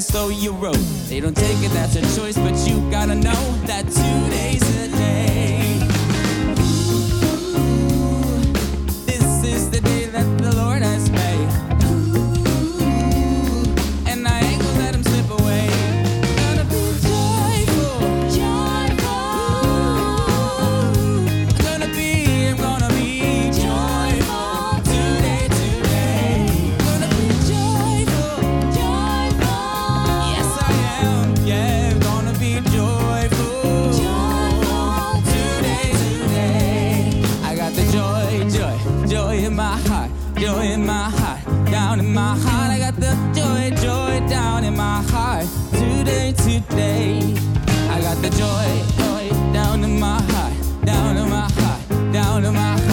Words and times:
ever 0.00 0.18
so 0.18 0.28
you 0.28 0.52
wrote. 0.52 0.76
They 1.08 1.20
don't 1.20 1.36
take 1.36 1.58
it, 1.62 1.70
that's 1.72 1.96
a 1.96 2.00
choice, 2.16 2.36
joy 40.40 40.62
in 40.62 40.86
my 40.86 41.10
heart, 41.10 41.44
down 41.70 42.00
in 42.00 42.14
my 42.14 42.34
heart. 42.34 42.70
I 42.70 42.78
got 42.78 42.96
the 42.96 43.12
joy, 43.34 43.76
joy 43.76 44.26
down 44.26 44.64
in 44.64 44.74
my 44.74 45.02
heart. 45.02 45.46
Today, 45.72 46.32
today. 46.32 47.36
I 47.90 48.00
got 48.00 48.16
the 48.22 48.30
joy, 48.30 48.68
joy 48.96 49.52
down 49.52 49.84
in 49.84 50.00
my 50.00 50.18
heart, 50.32 50.54
down 50.86 51.18
in 51.18 51.28
my 51.28 51.46
heart, 51.58 52.12
down 52.12 52.44
in 52.46 52.54
my 52.54 52.78
heart. 52.78 52.89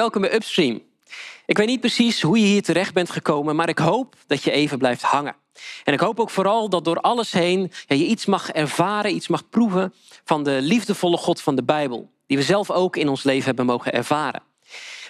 Welkom 0.00 0.20
bij 0.20 0.34
Upstream. 0.34 0.82
Ik 1.46 1.56
weet 1.56 1.66
niet 1.66 1.80
precies 1.80 2.22
hoe 2.22 2.38
je 2.38 2.46
hier 2.46 2.62
terecht 2.62 2.94
bent 2.94 3.10
gekomen, 3.10 3.56
maar 3.56 3.68
ik 3.68 3.78
hoop 3.78 4.14
dat 4.26 4.42
je 4.42 4.50
even 4.50 4.78
blijft 4.78 5.02
hangen. 5.02 5.36
En 5.84 5.92
ik 5.92 6.00
hoop 6.00 6.20
ook 6.20 6.30
vooral 6.30 6.68
dat 6.68 6.84
door 6.84 7.00
alles 7.00 7.32
heen 7.32 7.72
je 7.86 8.06
iets 8.06 8.26
mag 8.26 8.50
ervaren, 8.50 9.14
iets 9.14 9.28
mag 9.28 9.48
proeven 9.48 9.94
van 10.24 10.44
de 10.44 10.58
liefdevolle 10.62 11.16
God 11.16 11.40
van 11.40 11.56
de 11.56 11.62
Bijbel, 11.62 12.10
die 12.26 12.36
we 12.36 12.42
zelf 12.42 12.70
ook 12.70 12.96
in 12.96 13.08
ons 13.08 13.22
leven 13.22 13.44
hebben 13.44 13.66
mogen 13.66 13.92
ervaren. 13.92 14.42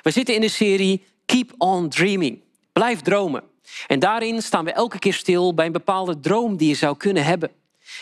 We 0.03 0.11
zitten 0.11 0.35
in 0.35 0.41
de 0.41 0.49
serie 0.49 1.05
Keep 1.27 1.53
on 1.59 1.89
Dreaming. 1.89 2.43
Blijf 2.73 3.01
dromen. 3.01 3.43
En 3.87 3.99
daarin 3.99 4.43
staan 4.43 4.65
we 4.65 4.73
elke 4.73 4.99
keer 4.99 5.15
stil 5.15 5.55
bij 5.55 5.67
een 5.67 5.73
bepaalde 5.73 6.21
droom 6.21 6.57
die 6.57 6.69
je 6.69 6.75
zou 6.75 6.97
kunnen 6.97 7.25
hebben. 7.25 7.49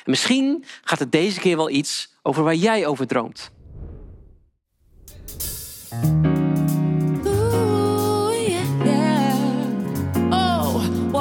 En 0.05 0.11
misschien 0.11 0.65
gaat 0.85 0.99
het 0.99 1.13
deze 1.13 1.41
keer 1.41 1.57
wel 1.57 1.71
iets 1.71 2.15
over 2.23 2.45
waar 2.45 2.55
jij 2.55 2.87
over 2.87 3.07
droomt. 3.07 3.51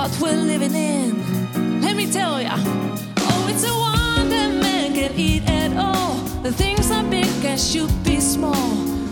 What 0.07 0.21
we're 0.21 0.41
living 0.41 0.73
in. 0.73 1.81
Let 1.81 1.97
me 1.97 2.09
tell 2.09 2.41
ya. 2.41 2.55
Oh, 2.55 3.47
it's 3.49 3.65
a 3.65 3.73
wonder 3.73 4.57
man 4.63 4.93
can 4.93 5.11
eat 5.19 5.43
at 5.49 5.75
all. 5.75 6.15
The 6.43 6.51
things 6.53 6.89
are 6.91 7.03
big 7.03 7.27
and 7.43 7.59
should 7.59 7.91
be 8.05 8.21
small. 8.21 8.55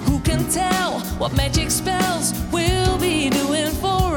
Who 0.07 0.21
can 0.21 0.49
tell 0.49 1.01
what 1.19 1.33
magic 1.35 1.69
spells 1.69 2.33
we'll 2.49 2.97
be 2.97 3.29
doing 3.29 3.71
for 3.71 4.13
us? 4.13 4.14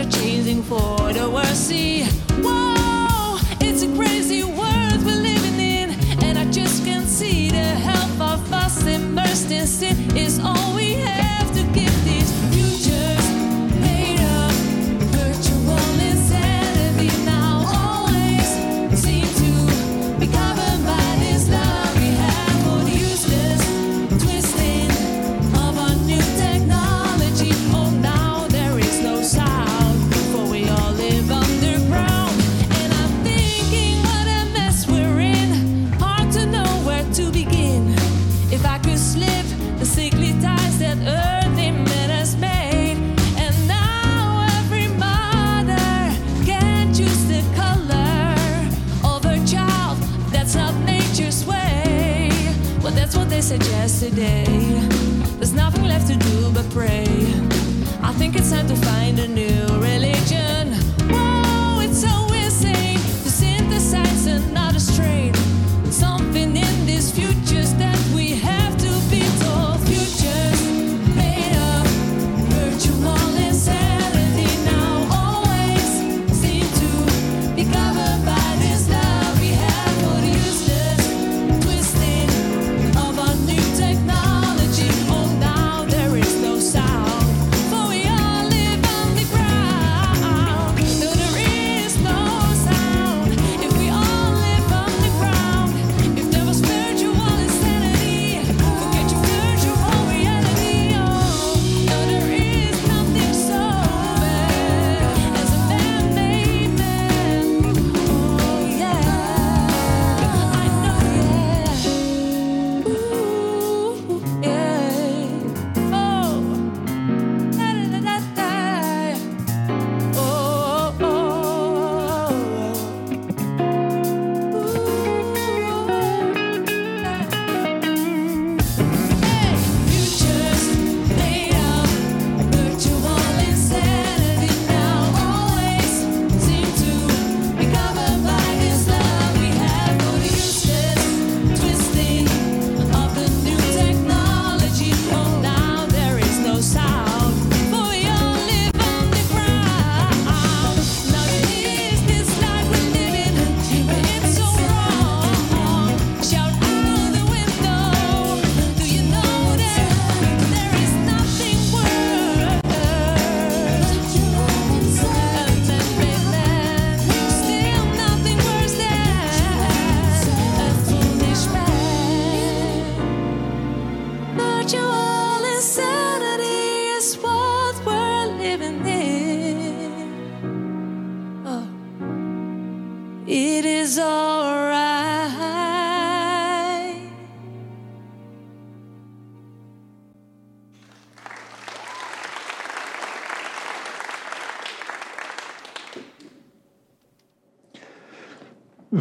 Are 0.00 0.10
changing 0.10 0.62
for 0.62 1.12
the 1.12 1.28
worse. 1.28 1.58
See, 1.68 2.04
whoa, 2.42 3.38
it's 3.60 3.82
a 3.82 3.88
crazy 3.96 4.42
world 4.42 5.04
we're 5.04 5.22
living 5.30 5.60
in. 5.60 5.90
And 6.24 6.38
I 6.38 6.50
just 6.50 6.84
can't 6.86 7.06
see 7.06 7.50
the 7.50 7.58
help 7.58 8.20
of 8.20 8.52
us 8.52 8.86
immersed 8.86 9.50
in 9.50 9.66
sin 9.66 10.16
is 10.16 10.38
all 10.38 10.69
suggest 53.50 53.98
today. 54.04 54.44
There's 55.38 55.52
nothing 55.52 55.82
left 55.82 56.06
to 56.06 56.14
do 56.14 56.52
but 56.52 56.70
pray. 56.70 57.02
I 58.00 58.12
think 58.12 58.36
it's 58.36 58.48
time 58.48 58.68
to 58.68 58.76
find 58.76 59.18
a 59.18 59.26
new 59.26 59.66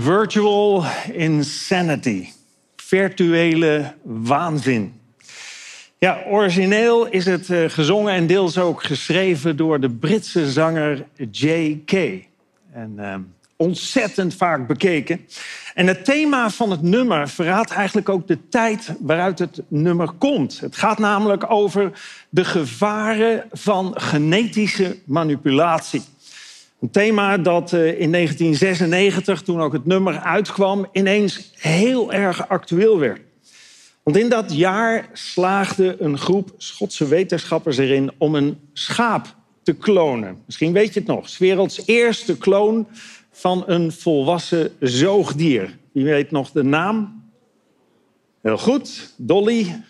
Virtual 0.10 0.86
insanity. 1.14 2.30
Virtuele 2.76 3.94
waanzin. 4.04 4.94
Ja, 5.98 6.24
origineel 6.28 7.08
is 7.08 7.26
het 7.26 7.50
eh, 7.50 7.70
gezongen 7.70 8.14
en 8.14 8.28
deels 8.28 8.58
ook 8.58 8.84
geschreven 8.84 9.58
door 9.58 9.80
de 9.80 9.90
Britse 9.90 10.52
zanger 10.52 11.06
J.K. 11.32 11.92
En 12.72 12.96
uh, 12.98 13.16
ontzettend 13.56 14.36
vaak 14.36 14.68
bekeken. 14.68 15.28
En 15.74 15.88
het 15.88 16.06
thema 16.06 16.50
van 16.50 16.72
het 16.72 16.82
nummer 16.82 17.30
verraadt 17.30 17.72
eigenlijk 17.72 18.10
ook 18.10 18.28
de 18.28 18.48
tijd 18.50 18.96
waaruit 19.00 19.40
het 19.40 19.62
nummer 19.68 20.12
komt. 20.12 20.60
Het 20.60 20.76
gaat 20.76 21.00
namelijk 21.00 21.52
over 21.52 21.92
de 22.30 22.46
gevaren 22.46 23.46
van 23.52 23.94
genetische 23.96 24.98
manipulatie. 25.06 26.02
Een 26.82 26.92
thema 26.92 27.38
dat 27.38 27.74
eh, 27.74 28.00
in 28.00 28.12
1996, 28.12 29.42
toen 29.42 29.62
ook 29.62 29.74
het 29.74 29.86
nummer 29.86 30.20
uitkwam, 30.20 30.88
ineens 30.92 31.52
heel 31.56 32.14
erg 32.14 32.48
actueel 32.48 33.00
werd. 33.00 33.22
Want 34.04 34.18
in 34.18 34.30
dat 34.30 34.56
jaar 34.56 35.10
slaagde 35.14 35.96
een 36.00 36.18
groep 36.18 36.54
Schotse 36.58 37.08
wetenschappers 37.08 37.78
erin 37.78 38.12
om 38.18 38.36
een 38.36 38.58
schaap 38.74 39.36
te 39.64 39.74
klonen. 39.74 40.42
Misschien 40.46 40.74
weet 40.74 40.94
je 40.94 41.00
het 41.00 41.10
nog. 41.10 41.30
's 41.30 41.38
werelds 41.38 41.82
eerste 41.86 42.38
kloon 42.38 42.88
van 43.32 43.64
een 43.66 43.92
volwassen 43.92 44.72
zoogdier. 44.80 45.78
Wie 45.92 46.06
weet 46.06 46.32
nog 46.32 46.52
de 46.52 46.64
naam? 46.64 47.24
Heel 48.42 48.58
goed, 48.58 49.14
Dolly, 49.18 49.84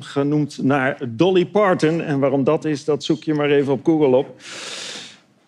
genoemd 0.00 0.62
naar 0.62 0.98
Dolly 1.08 1.46
Parton. 1.46 2.00
En 2.00 2.18
waarom 2.18 2.44
dat 2.44 2.64
is, 2.64 2.84
dat 2.84 3.04
zoek 3.04 3.24
je 3.24 3.34
maar 3.34 3.50
even 3.50 3.72
op 3.72 3.84
Google 3.84 4.16
op. 4.16 4.40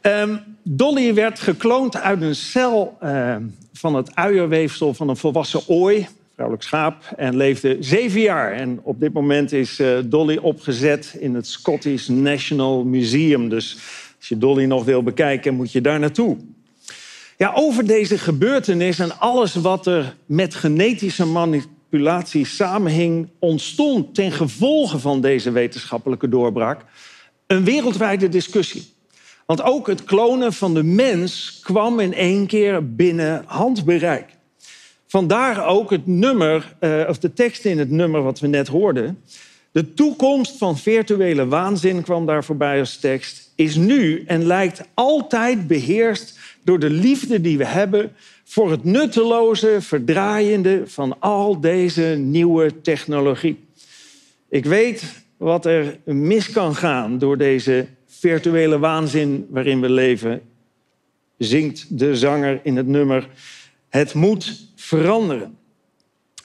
Um, 0.03 0.52
Dolly 0.65 1.15
werd 1.15 1.41
gekloond 1.41 1.97
uit 1.97 2.23
een 2.23 2.35
cel 2.35 2.97
uh, 3.03 3.37
van 3.73 3.95
het 3.95 4.15
uierweefsel 4.15 4.95
van 4.95 5.09
een 5.09 5.17
volwassen 5.17 5.69
ooi, 5.69 6.09
vrouwelijk 6.35 6.67
schaap, 6.67 7.13
en 7.17 7.37
leefde 7.37 7.77
zeven 7.81 8.21
jaar. 8.21 8.53
En 8.53 8.81
op 8.83 9.01
dit 9.01 9.13
moment 9.13 9.53
is 9.53 9.81
uh, 9.81 9.99
Dolly 10.05 10.37
opgezet 10.37 11.17
in 11.19 11.35
het 11.35 11.47
Scottish 11.47 12.09
National 12.09 12.85
Museum. 12.85 13.49
Dus 13.49 13.77
als 14.19 14.29
je 14.29 14.39
Dolly 14.39 14.65
nog 14.65 14.85
wil 14.85 15.03
bekijken, 15.03 15.55
moet 15.55 15.73
je 15.73 15.81
daar 15.81 15.99
naartoe. 15.99 16.37
Ja, 17.39 17.53
over 17.55 17.87
deze 17.87 18.19
gebeurtenis 18.19 18.99
en 18.99 19.19
alles 19.19 19.55
wat 19.55 19.87
er 19.87 20.17
met 20.27 20.55
genetische 20.55 21.27
manipulatie 21.27 22.47
samenhing, 22.47 23.29
ontstond 23.39 24.15
ten 24.15 24.33
gevolge 24.33 24.99
van 24.99 25.21
deze 25.21 25.51
wetenschappelijke 25.51 26.29
doorbraak 26.29 26.85
een 27.47 27.65
wereldwijde 27.65 28.29
discussie. 28.29 28.92
Want 29.47 29.63
ook 29.63 29.87
het 29.87 30.05
klonen 30.05 30.53
van 30.53 30.75
de 30.75 30.83
mens 30.83 31.61
kwam 31.63 32.01
in 32.01 32.15
één 32.15 32.47
keer 32.47 32.95
binnen 32.95 33.43
handbereik. 33.47 34.27
Vandaar 35.07 35.67
ook 35.67 35.91
het 35.91 36.07
nummer, 36.07 36.77
uh, 36.81 37.05
of 37.09 37.19
de 37.19 37.33
tekst 37.33 37.65
in 37.65 37.79
het 37.79 37.91
nummer 37.91 38.23
wat 38.23 38.41
we 38.41 38.47
net 38.47 38.69
hoorden. 38.69 39.23
De 39.73 39.95
toekomst 39.95 40.59
van 40.59 40.79
virtuele 40.79 41.47
waanzin 41.47 42.03
kwam 42.03 42.27
daar 42.27 42.45
voorbij 42.45 42.79
als 42.79 42.97
tekst, 42.97 43.53
is 43.55 43.77
nu 43.77 44.25
en 44.27 44.47
lijkt 44.47 44.83
altijd 44.95 45.67
beheerst 45.67 46.39
door 46.65 46.79
de 46.79 46.91
liefde 46.91 47.41
die 47.41 47.59
we 47.59 47.67
hebben 47.67 48.13
voor 48.45 48.71
het 48.71 48.85
nutteloze, 48.85 49.77
verdraaiende 49.81 50.83
van 50.87 51.21
al 51.21 51.61
deze 51.61 52.03
nieuwe 52.19 52.81
technologie. 52.81 53.59
Ik 54.49 54.65
weet 54.65 55.05
wat 55.37 55.67
er 55.67 55.99
mis 56.05 56.51
kan 56.51 56.75
gaan 56.75 57.19
door 57.19 57.39
deze 57.39 57.87
virtuele 58.23 58.79
waanzin 58.79 59.47
waarin 59.51 59.81
we 59.81 59.91
leven, 59.91 60.43
zingt 61.39 61.99
de 61.99 62.17
zanger 62.17 62.61
in 62.63 62.77
het 62.77 62.87
nummer 62.87 63.29
Het 63.89 64.15
moet 64.15 64.69
veranderen. 64.77 65.57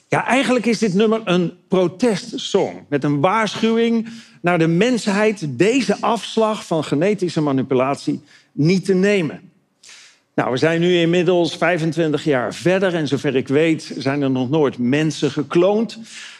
Ja, 0.08 0.26
eigenlijk 0.26 0.66
is 0.66 0.78
dit 0.78 0.94
nummer 0.94 1.20
een 1.24 1.52
protestsong 1.68 2.84
met 2.88 3.04
een 3.04 3.20
waarschuwing 3.20 4.08
naar 4.40 4.58
de 4.58 4.66
mensheid 4.66 5.46
deze 5.48 6.00
afslag 6.00 6.66
van 6.66 6.84
genetische 6.84 7.40
manipulatie 7.40 8.20
niet 8.52 8.84
te 8.84 8.94
nemen. 8.94 9.40
Nou, 10.34 10.50
we 10.50 10.56
zijn 10.56 10.80
nu 10.80 10.98
inmiddels 10.98 11.56
25 11.56 12.24
jaar 12.24 12.54
verder 12.54 12.94
en 12.94 13.08
zover 13.08 13.36
ik 13.36 13.48
weet 13.48 13.94
zijn 13.98 14.22
er 14.22 14.30
nog 14.30 14.50
nooit 14.50 14.78
mensen 14.78 15.30
gekloond. 15.30 15.98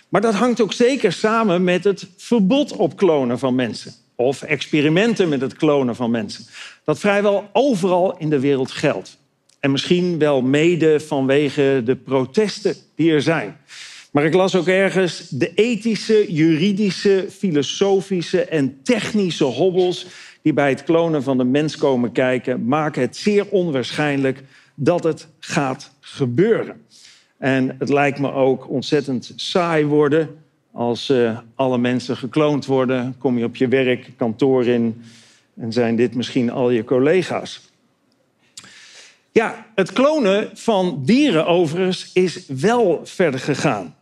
Maar 0.08 0.20
dat 0.20 0.34
hangt 0.34 0.60
ook 0.60 0.72
zeker 0.72 1.12
samen 1.12 1.64
met 1.64 1.84
het 1.84 2.08
verbod 2.16 2.72
op 2.72 2.96
klonen 2.96 3.38
van 3.38 3.54
mensen. 3.54 3.94
Of 4.20 4.42
experimenten 4.42 5.28
met 5.28 5.40
het 5.40 5.54
klonen 5.54 5.96
van 5.96 6.10
mensen. 6.10 6.44
Dat 6.84 6.98
vrijwel 6.98 7.48
overal 7.52 8.16
in 8.18 8.30
de 8.30 8.40
wereld 8.40 8.70
geldt. 8.70 9.18
En 9.60 9.70
misschien 9.70 10.18
wel 10.18 10.42
mede 10.42 11.00
vanwege 11.00 11.82
de 11.84 11.96
protesten 11.96 12.76
die 12.94 13.12
er 13.12 13.22
zijn. 13.22 13.56
Maar 14.12 14.24
ik 14.24 14.34
las 14.34 14.54
ook 14.54 14.66
ergens 14.66 15.28
de 15.28 15.54
ethische, 15.54 16.32
juridische, 16.32 17.26
filosofische 17.30 18.44
en 18.44 18.82
technische 18.82 19.44
hobbels 19.44 20.06
die 20.42 20.52
bij 20.52 20.68
het 20.68 20.84
klonen 20.84 21.22
van 21.22 21.38
de 21.38 21.44
mens 21.44 21.76
komen 21.76 22.12
kijken, 22.12 22.64
maken 22.64 23.02
het 23.02 23.16
zeer 23.16 23.46
onwaarschijnlijk 23.48 24.42
dat 24.74 25.04
het 25.04 25.28
gaat 25.38 25.90
gebeuren. 26.00 26.80
En 27.38 27.76
het 27.78 27.88
lijkt 27.88 28.18
me 28.18 28.32
ook 28.32 28.68
ontzettend 28.68 29.32
saai 29.36 29.84
worden 29.84 30.36
als 30.78 31.10
uh, 31.10 31.38
alle 31.54 31.78
mensen 31.78 32.16
gekloond 32.16 32.66
worden. 32.66 33.14
Kom 33.18 33.38
je 33.38 33.44
op 33.44 33.56
je 33.56 33.68
werk, 33.68 34.10
kantoor 34.16 34.66
in 34.66 35.02
en 35.56 35.72
zijn 35.72 35.96
dit 35.96 36.14
misschien 36.14 36.50
al 36.50 36.70
je 36.70 36.84
collega's. 36.84 37.70
Ja, 39.32 39.66
het 39.74 39.92
klonen 39.92 40.50
van 40.54 41.02
dieren 41.04 41.46
overigens 41.46 42.10
is 42.12 42.46
wel 42.46 43.00
verder 43.04 43.40
gegaan. 43.40 43.96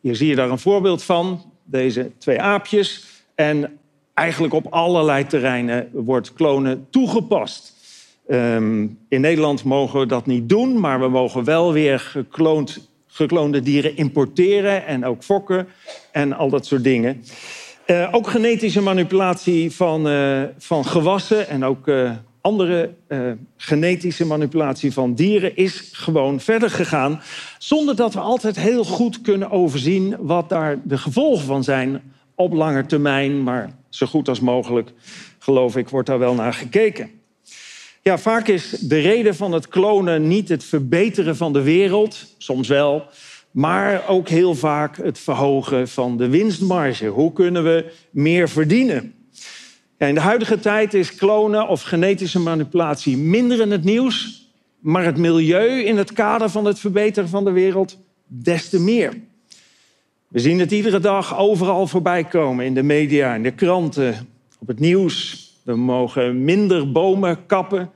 Hier 0.00 0.16
zie 0.16 0.28
je 0.28 0.34
daar 0.34 0.50
een 0.50 0.58
voorbeeld 0.58 1.02
van, 1.02 1.52
deze 1.64 2.10
twee 2.18 2.40
aapjes. 2.40 3.06
En 3.34 3.78
eigenlijk 4.14 4.54
op 4.54 4.66
allerlei 4.66 5.26
terreinen 5.26 5.88
wordt 5.92 6.32
klonen 6.32 6.86
toegepast. 6.90 7.74
Um, 8.28 8.98
in 9.08 9.20
Nederland 9.20 9.64
mogen 9.64 10.00
we 10.00 10.06
dat 10.06 10.26
niet 10.26 10.48
doen, 10.48 10.80
maar 10.80 11.00
we 11.00 11.08
mogen 11.08 11.44
wel 11.44 11.72
weer 11.72 12.00
gekloond, 12.00 12.89
gekloonde 13.20 13.60
dieren 13.60 13.96
importeren 13.96 14.86
en 14.86 15.04
ook 15.04 15.22
fokken 15.22 15.68
en 16.12 16.32
al 16.32 16.50
dat 16.50 16.66
soort 16.66 16.84
dingen. 16.84 17.24
Uh, 17.86 18.08
ook 18.10 18.26
genetische 18.26 18.82
manipulatie 18.82 19.72
van, 19.72 20.08
uh, 20.08 20.42
van 20.58 20.84
gewassen 20.84 21.48
en 21.48 21.64
ook 21.64 21.88
uh, 21.88 22.10
andere 22.40 22.94
genetische 23.56 24.26
manipulatie 24.26 24.92
van 24.92 25.14
dieren 25.14 25.56
is 25.56 25.90
gewoon 25.92 26.40
verder 26.40 26.70
gegaan. 26.70 27.20
Zonder 27.58 27.96
dat 27.96 28.14
we 28.14 28.20
altijd 28.20 28.56
heel 28.56 28.84
goed 28.84 29.20
kunnen 29.20 29.50
overzien 29.50 30.16
wat 30.18 30.48
daar 30.48 30.78
de 30.84 30.98
gevolgen 30.98 31.46
van 31.46 31.64
zijn 31.64 32.02
op 32.34 32.52
lange 32.52 32.86
termijn. 32.86 33.42
Maar 33.42 33.70
zo 33.88 34.06
goed 34.06 34.28
als 34.28 34.40
mogelijk, 34.40 34.92
geloof 35.38 35.76
ik, 35.76 35.88
wordt 35.88 36.08
daar 36.08 36.18
wel 36.18 36.34
naar 36.34 36.54
gekeken. 36.54 37.19
Ja, 38.02 38.18
vaak 38.18 38.48
is 38.48 38.70
de 38.70 38.98
reden 38.98 39.34
van 39.34 39.52
het 39.52 39.68
klonen 39.68 40.28
niet 40.28 40.48
het 40.48 40.64
verbeteren 40.64 41.36
van 41.36 41.52
de 41.52 41.62
wereld, 41.62 42.34
soms 42.38 42.68
wel, 42.68 43.04
maar 43.50 44.08
ook 44.08 44.28
heel 44.28 44.54
vaak 44.54 44.96
het 44.96 45.18
verhogen 45.18 45.88
van 45.88 46.16
de 46.16 46.28
winstmarge. 46.28 47.06
Hoe 47.06 47.32
kunnen 47.32 47.64
we 47.64 47.92
meer 48.10 48.48
verdienen? 48.48 49.14
Ja, 49.98 50.06
in 50.06 50.14
de 50.14 50.20
huidige 50.20 50.60
tijd 50.60 50.94
is 50.94 51.14
klonen 51.14 51.68
of 51.68 51.82
genetische 51.82 52.38
manipulatie 52.38 53.16
minder 53.16 53.60
in 53.60 53.70
het 53.70 53.84
nieuws, 53.84 54.48
maar 54.78 55.04
het 55.04 55.16
milieu 55.16 55.82
in 55.82 55.96
het 55.96 56.12
kader 56.12 56.48
van 56.48 56.64
het 56.64 56.78
verbeteren 56.78 57.28
van 57.28 57.44
de 57.44 57.52
wereld 57.52 57.98
des 58.26 58.68
te 58.68 58.80
meer. 58.80 59.20
We 60.28 60.38
zien 60.38 60.58
het 60.58 60.72
iedere 60.72 61.00
dag 61.00 61.38
overal 61.38 61.86
voorbij 61.86 62.24
komen 62.24 62.64
in 62.64 62.74
de 62.74 62.82
media, 62.82 63.34
in 63.34 63.42
de 63.42 63.54
kranten, 63.54 64.28
op 64.58 64.68
het 64.68 64.78
nieuws. 64.78 65.48
We 65.62 65.76
mogen 65.76 66.44
minder 66.44 66.92
bomen 66.92 67.46
kappen. 67.46 67.90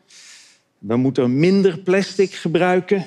We 0.78 0.96
moeten 0.96 1.38
minder 1.38 1.78
plastic 1.78 2.32
gebruiken. 2.32 3.06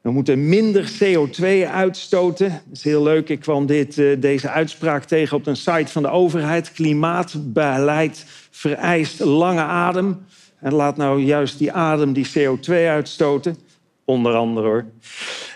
We 0.00 0.10
moeten 0.10 0.48
minder 0.48 0.92
CO2 0.98 1.68
uitstoten. 1.70 2.48
Dat 2.48 2.76
is 2.76 2.84
heel 2.84 3.02
leuk. 3.02 3.28
Ik 3.28 3.40
kwam 3.40 3.66
dit, 3.66 3.98
eh, 3.98 4.20
deze 4.20 4.48
uitspraak 4.48 5.04
tegen 5.04 5.36
op 5.36 5.46
een 5.46 5.56
site 5.56 5.92
van 5.92 6.02
de 6.02 6.08
overheid. 6.08 6.72
Klimaatbeleid 6.72 8.24
vereist 8.50 9.20
lange 9.20 9.60
adem. 9.60 10.24
En 10.60 10.74
laat 10.74 10.96
nou 10.96 11.20
juist 11.20 11.58
die 11.58 11.72
adem 11.72 12.12
die 12.12 12.30
CO2 12.32 12.88
uitstoten. 12.88 13.56
Onder 14.12 14.34
andere 14.34 14.66
hoor. 14.66 14.84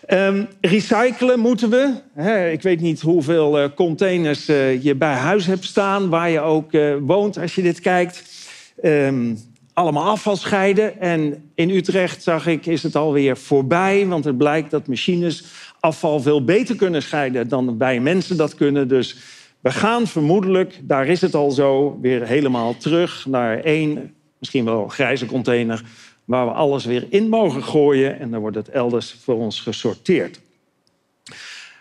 Um, 0.09 0.49
recyclen 0.61 1.39
moeten 1.41 1.71
we. 1.71 1.93
Ik 2.53 2.63
weet 2.63 2.81
niet 2.81 3.01
hoeveel 3.01 3.63
uh, 3.63 3.69
containers 3.75 4.49
uh, 4.49 4.83
je 4.83 4.95
bij 4.95 5.13
huis 5.13 5.47
hebt 5.47 5.65
staan, 5.65 6.09
waar 6.09 6.31
je 6.31 6.41
ook 6.41 6.73
uh, 6.73 6.97
woont 7.01 7.39
als 7.39 7.55
je 7.55 7.63
dit 7.63 7.81
kijkt. 7.81 8.23
Um, 8.83 9.39
allemaal 9.73 10.05
afval 10.05 10.37
scheiden. 10.37 11.01
En 11.01 11.51
in 11.55 11.71
Utrecht 11.71 12.23
zag 12.23 12.47
ik, 12.47 12.67
is 12.67 12.83
het 12.83 12.97
alweer 12.97 13.37
voorbij, 13.37 14.07
want 14.07 14.25
het 14.25 14.39
blijkt 14.39 14.71
dat 14.71 14.87
machines 14.87 15.45
afval 15.81 16.21
veel 16.21 16.45
beter 16.45 16.77
kunnen 16.77 17.03
scheiden 17.03 17.49
dan 17.49 17.79
wij 17.79 18.01
mensen 18.01 18.37
dat 18.37 18.55
kunnen. 18.55 18.89
Dus 18.89 19.17
we 19.61 19.71
gaan 19.71 20.07
vermoedelijk, 20.07 20.81
daar 20.83 21.07
is 21.07 21.21
het 21.21 21.35
al 21.35 21.51
zo, 21.51 21.99
weer 22.01 22.27
helemaal 22.27 22.77
terug 22.77 23.27
naar 23.27 23.61
één, 23.61 24.15
misschien 24.39 24.65
wel 24.65 24.89
grijze 24.89 25.27
container 25.27 25.83
waar 26.27 26.47
we 26.47 26.53
alles 26.53 26.85
weer 26.85 27.07
in 27.09 27.29
mogen 27.29 27.63
gooien 27.63 28.19
en 28.19 28.31
dan 28.31 28.41
wordt 28.41 28.57
het 28.57 28.69
elders 28.69 29.17
voor 29.23 29.35
ons 29.35 29.61
gesorteerd. 29.61 30.41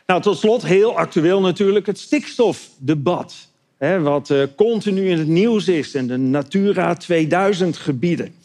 Nou, 0.05 0.21
tot 0.21 0.37
slot, 0.37 0.65
heel 0.65 0.97
actueel 0.97 1.41
natuurlijk, 1.41 1.85
het 1.85 1.99
stikstofdebat. 1.99 3.47
Hè, 3.77 4.01
wat 4.01 4.29
uh, 4.29 4.43
continu 4.55 5.09
in 5.09 5.17
het 5.17 5.27
nieuws 5.27 5.67
is 5.67 5.95
en 5.95 6.07
de 6.07 6.17
Natura 6.17 6.93
2000 6.93 7.77
gebieden. 7.77 8.35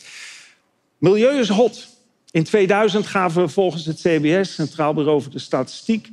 Milieu 0.98 1.38
is 1.38 1.48
hot. 1.48 1.88
In 2.30 2.44
2000 2.44 3.06
gaven 3.06 3.42
we 3.42 3.48
volgens 3.48 3.86
het 3.86 4.00
CBS, 4.00 4.54
Centraal 4.54 4.94
Bureau 4.94 5.22
voor 5.22 5.32
de 5.32 5.38
Statistiek, 5.38 6.08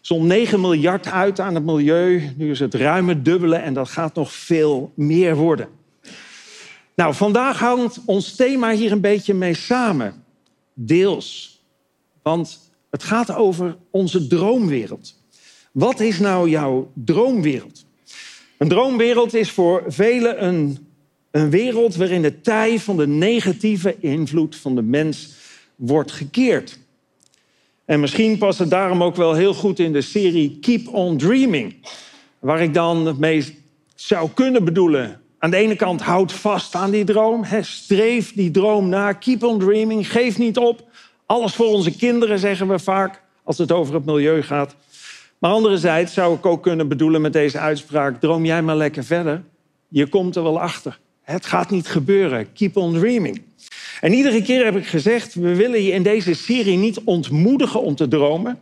zo'n 0.00 0.26
9 0.26 0.60
miljard 0.60 1.06
uit 1.06 1.40
aan 1.40 1.54
het 1.54 1.64
milieu. 1.64 2.32
Nu 2.36 2.50
is 2.50 2.60
het 2.60 2.74
ruim 2.74 3.08
het 3.08 3.24
dubbele 3.24 3.56
en 3.56 3.74
dat 3.74 3.88
gaat 3.88 4.14
nog 4.14 4.32
veel 4.32 4.92
meer 4.94 5.36
worden. 5.36 5.68
Nou, 6.96 7.14
vandaag 7.14 7.58
hangt 7.58 8.00
ons 8.04 8.34
thema 8.36 8.72
hier 8.72 8.92
een 8.92 9.00
beetje 9.00 9.34
mee 9.34 9.54
samen. 9.54 10.24
Deels. 10.74 11.60
Want 12.22 12.70
het 12.90 13.02
gaat 13.02 13.34
over 13.34 13.76
onze 13.90 14.26
droomwereld. 14.26 15.14
Wat 15.72 16.00
is 16.00 16.18
nou 16.18 16.48
jouw 16.48 16.90
droomwereld? 16.94 17.84
Een 18.58 18.68
droomwereld 18.68 19.34
is 19.34 19.50
voor 19.50 19.84
velen 19.86 20.44
een, 20.44 20.86
een 21.30 21.50
wereld 21.50 21.96
waarin 21.96 22.22
de 22.22 22.40
tij 22.40 22.80
van 22.80 22.96
de 22.96 23.06
negatieve 23.06 23.96
invloed 24.00 24.56
van 24.56 24.74
de 24.74 24.82
mens 24.82 25.34
wordt 25.74 26.12
gekeerd. 26.12 26.78
En 27.84 28.00
misschien 28.00 28.38
past 28.38 28.58
het 28.58 28.70
daarom 28.70 29.02
ook 29.02 29.16
wel 29.16 29.34
heel 29.34 29.54
goed 29.54 29.78
in 29.78 29.92
de 29.92 30.00
serie 30.00 30.58
Keep 30.60 30.88
on 30.88 31.16
Dreaming. 31.16 31.74
Waar 32.38 32.62
ik 32.62 32.74
dan 32.74 33.16
mee 33.18 33.62
zou 33.94 34.30
kunnen 34.34 34.64
bedoelen. 34.64 35.20
Aan 35.38 35.50
de 35.50 35.56
ene 35.56 35.76
kant 35.76 36.02
houd 36.02 36.32
vast 36.32 36.74
aan 36.74 36.90
die 36.90 37.04
droom. 37.04 37.44
Streef 37.60 38.32
die 38.32 38.50
droom 38.50 38.88
na. 38.88 39.12
Keep 39.12 39.42
on 39.42 39.58
dreaming. 39.58 40.10
Geef 40.10 40.38
niet 40.38 40.56
op. 40.56 40.84
Alles 41.26 41.54
voor 41.54 41.66
onze 41.66 41.96
kinderen, 41.96 42.38
zeggen 42.38 42.68
we 42.68 42.78
vaak. 42.78 43.22
Als 43.44 43.58
het 43.58 43.72
over 43.72 43.94
het 43.94 44.04
milieu 44.04 44.42
gaat. 44.42 44.76
Maar 45.38 45.50
anderzijds 45.50 46.14
zou 46.14 46.34
ik 46.34 46.46
ook 46.46 46.62
kunnen 46.62 46.88
bedoelen 46.88 47.20
met 47.20 47.32
deze 47.32 47.58
uitspraak: 47.58 48.20
droom 48.20 48.44
jij 48.44 48.62
maar 48.62 48.76
lekker 48.76 49.04
verder. 49.04 49.42
Je 49.88 50.06
komt 50.06 50.36
er 50.36 50.42
wel 50.42 50.60
achter. 50.60 50.98
Het 51.22 51.46
gaat 51.46 51.70
niet 51.70 51.88
gebeuren. 51.88 52.52
Keep 52.52 52.76
on 52.76 52.92
dreaming. 52.92 53.42
En 54.00 54.12
iedere 54.12 54.42
keer 54.42 54.64
heb 54.64 54.76
ik 54.76 54.86
gezegd: 54.86 55.34
we 55.34 55.54
willen 55.54 55.82
je 55.82 55.92
in 55.92 56.02
deze 56.02 56.34
serie 56.34 56.76
niet 56.76 57.00
ontmoedigen 57.04 57.82
om 57.82 57.94
te 57.94 58.08
dromen. 58.08 58.58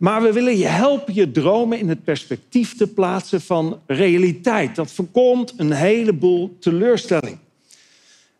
Maar 0.00 0.22
we 0.22 0.32
willen 0.32 0.56
je 0.56 0.66
helpen 0.66 1.14
je 1.14 1.30
dromen 1.30 1.78
in 1.78 1.88
het 1.88 2.04
perspectief 2.04 2.76
te 2.76 2.86
plaatsen 2.86 3.40
van 3.40 3.80
realiteit. 3.86 4.76
Dat 4.76 4.92
voorkomt 4.92 5.54
een 5.56 5.72
heleboel 5.72 6.56
teleurstelling. 6.60 7.38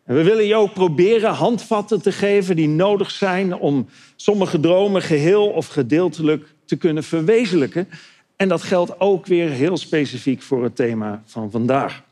En 0.05 0.14
we 0.14 0.23
willen 0.23 0.47
je 0.47 0.55
ook 0.55 0.73
proberen 0.73 1.31
handvatten 1.31 2.02
te 2.02 2.12
geven 2.12 2.57
die 2.57 2.69
nodig 2.69 3.11
zijn 3.11 3.55
om 3.55 3.88
sommige 4.17 4.61
dromen 4.61 5.02
geheel 5.02 5.49
of 5.49 5.67
gedeeltelijk 5.67 6.55
te 6.64 6.76
kunnen 6.76 7.05
verwezenlijken. 7.05 7.88
En 8.37 8.49
dat 8.49 8.62
geldt 8.62 9.00
ook 9.00 9.26
weer 9.26 9.49
heel 9.49 9.76
specifiek 9.76 10.43
voor 10.43 10.62
het 10.62 10.76
thema 10.76 11.23
van 11.26 11.50
vandaag. 11.50 12.02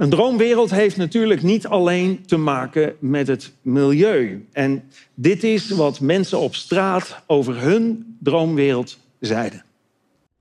Een 0.00 0.10
droomwereld 0.10 0.70
heeft 0.70 0.96
natuurlijk 0.96 1.42
niet 1.42 1.66
alleen 1.66 2.26
te 2.26 2.36
maken 2.36 2.94
met 2.98 3.26
het 3.26 3.52
milieu. 3.62 4.46
En 4.52 4.82
dit 5.14 5.44
is 5.44 5.70
wat 5.70 6.00
mensen 6.00 6.38
op 6.38 6.54
straat 6.54 7.22
over 7.26 7.60
hun 7.60 8.16
droomwereld 8.20 8.98
zeiden. 9.18 9.64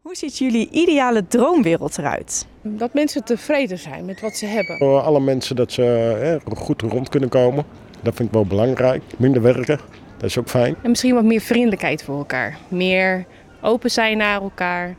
Hoe 0.02 0.16
ziet 0.16 0.38
jullie 0.38 0.70
ideale 0.72 1.28
droomwereld 1.28 1.98
eruit? 1.98 2.48
Dat 2.62 2.94
mensen 2.94 3.24
tevreden 3.24 3.78
zijn 3.78 4.06
met 4.06 4.22
wat 4.22 4.36
ze 4.36 4.46
hebben. 4.46 4.78
Voor 4.78 5.00
alle 5.00 5.20
mensen 5.20 5.56
dat 5.56 5.72
ze 5.72 5.82
hè, 5.82 6.56
goed 6.56 6.82
rond 6.82 7.10
kunnen 7.10 7.30
komen. 7.30 7.66
Dat 8.02 8.16
vind 8.16 8.28
ik 8.28 8.34
wel 8.34 8.46
belangrijk. 8.46 9.04
Minder 9.18 9.42
werken, 9.42 9.80
dat 10.18 10.30
is 10.30 10.38
ook 10.38 10.50
fijn. 10.50 10.76
En 10.82 10.90
misschien 10.90 11.14
wat 11.14 11.24
meer 11.24 11.42
vriendelijkheid 11.42 12.04
voor 12.04 12.18
elkaar. 12.18 12.58
Meer 12.68 13.26
open 13.62 13.92
zijn 13.92 14.18
naar 14.18 14.42
elkaar. 14.42 14.96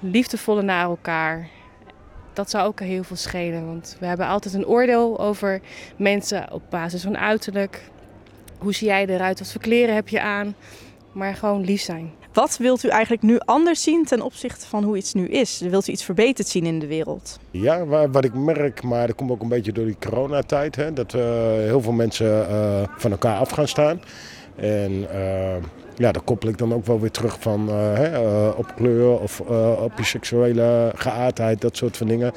Liefdevoller 0.00 0.64
naar 0.64 0.84
elkaar. 0.84 1.48
Dat 2.32 2.50
zou 2.50 2.66
ook 2.66 2.80
heel 2.80 3.02
veel 3.02 3.16
schelen. 3.16 3.66
Want 3.66 3.96
we 4.00 4.06
hebben 4.06 4.26
altijd 4.26 4.54
een 4.54 4.66
oordeel 4.66 5.20
over 5.20 5.60
mensen 5.96 6.52
op 6.52 6.62
basis 6.70 7.02
van 7.02 7.18
uiterlijk. 7.18 7.90
Hoe 8.58 8.74
zie 8.74 8.86
jij 8.86 9.06
eruit? 9.06 9.38
Wat 9.38 9.52
voor 9.52 9.60
kleren 9.60 9.94
heb 9.94 10.08
je 10.08 10.20
aan? 10.20 10.54
Maar 11.12 11.34
gewoon 11.34 11.64
lief 11.64 11.80
zijn. 11.80 12.10
Wat 12.32 12.56
wilt 12.56 12.84
u 12.84 12.88
eigenlijk 12.88 13.22
nu 13.22 13.38
anders 13.38 13.82
zien 13.82 14.04
ten 14.04 14.22
opzichte 14.22 14.66
van 14.66 14.84
hoe 14.84 14.96
iets 14.96 15.12
nu 15.12 15.28
is? 15.28 15.60
Wilt 15.60 15.88
u 15.88 15.92
iets 15.92 16.04
verbeterd 16.04 16.48
zien 16.48 16.66
in 16.66 16.78
de 16.78 16.86
wereld? 16.86 17.38
Ja, 17.50 17.86
wat 18.08 18.24
ik 18.24 18.34
merk, 18.34 18.82
maar 18.82 19.06
dat 19.06 19.16
komt 19.16 19.30
ook 19.30 19.42
een 19.42 19.48
beetje 19.48 19.72
door 19.72 19.84
die 19.84 19.96
coronatijd, 20.00 20.76
hè, 20.76 20.92
dat 20.92 21.14
uh, 21.14 21.22
heel 21.42 21.80
veel 21.80 21.92
mensen 21.92 22.46
uh, 22.50 22.82
van 22.96 23.10
elkaar 23.10 23.38
af 23.38 23.50
gaan 23.50 23.68
staan. 23.68 24.00
En 24.56 24.92
uh, 24.92 25.56
ja, 26.02 26.12
daar 26.12 26.22
koppel 26.22 26.48
ik 26.48 26.58
dan 26.58 26.74
ook 26.74 26.86
wel 26.86 27.00
weer 27.00 27.10
terug 27.10 27.36
van 27.40 27.68
uh, 27.68 28.48
op 28.56 28.72
kleur 28.76 29.20
of 29.20 29.42
uh, 29.50 29.82
op 29.82 29.92
je 29.96 30.04
seksuele 30.04 30.92
geaardheid, 30.94 31.60
dat 31.60 31.76
soort 31.76 31.96
van 31.96 32.06
dingen. 32.06 32.32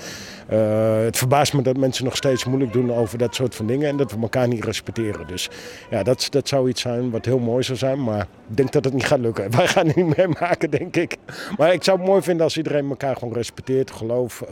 het 1.06 1.18
verbaast 1.18 1.54
me 1.54 1.62
dat 1.62 1.78
mensen 1.78 2.04
nog 2.04 2.16
steeds 2.16 2.46
moeilijk 2.46 2.74
doen 2.74 2.94
over 2.94 3.18
dat 3.18 3.36
soort 3.36 3.56
van 3.56 3.68
dingen 3.68 3.90
en 3.90 3.98
dat 3.98 4.12
we 4.12 4.18
elkaar 4.22 4.48
niet 4.48 4.66
respecteren. 4.66 5.28
Dus 5.28 5.50
ja, 5.90 6.04
dat, 6.04 6.28
dat 6.30 6.48
zou 6.48 6.70
iets 6.70 6.82
zijn 6.82 7.12
wat 7.12 7.26
heel 7.26 7.40
mooi 7.40 7.64
zou 7.64 7.78
zijn, 7.78 8.04
maar 8.04 8.28
ik 8.50 8.58
denk 8.58 8.72
dat 8.72 8.84
het 8.84 8.94
niet 8.94 9.06
gaat 9.06 9.20
lukken. 9.20 9.52
Wij 9.58 9.68
gaan 9.68 9.88
het 9.88 9.96
niet 9.96 10.18
meemaken, 10.18 10.70
denk 10.70 10.96
ik. 10.96 11.18
Maar 11.58 11.74
ik 11.74 11.84
zou 11.84 11.98
het 11.98 12.08
mooi 12.08 12.22
vinden 12.22 12.44
als 12.44 12.58
iedereen 12.58 12.90
elkaar 12.90 13.16
gewoon 13.16 13.34
respecteert, 13.34 13.92
geloof 13.92 14.44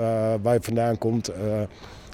waar 0.42 0.54
je 0.54 0.62
vandaan 0.62 0.98
komt. 0.98 1.32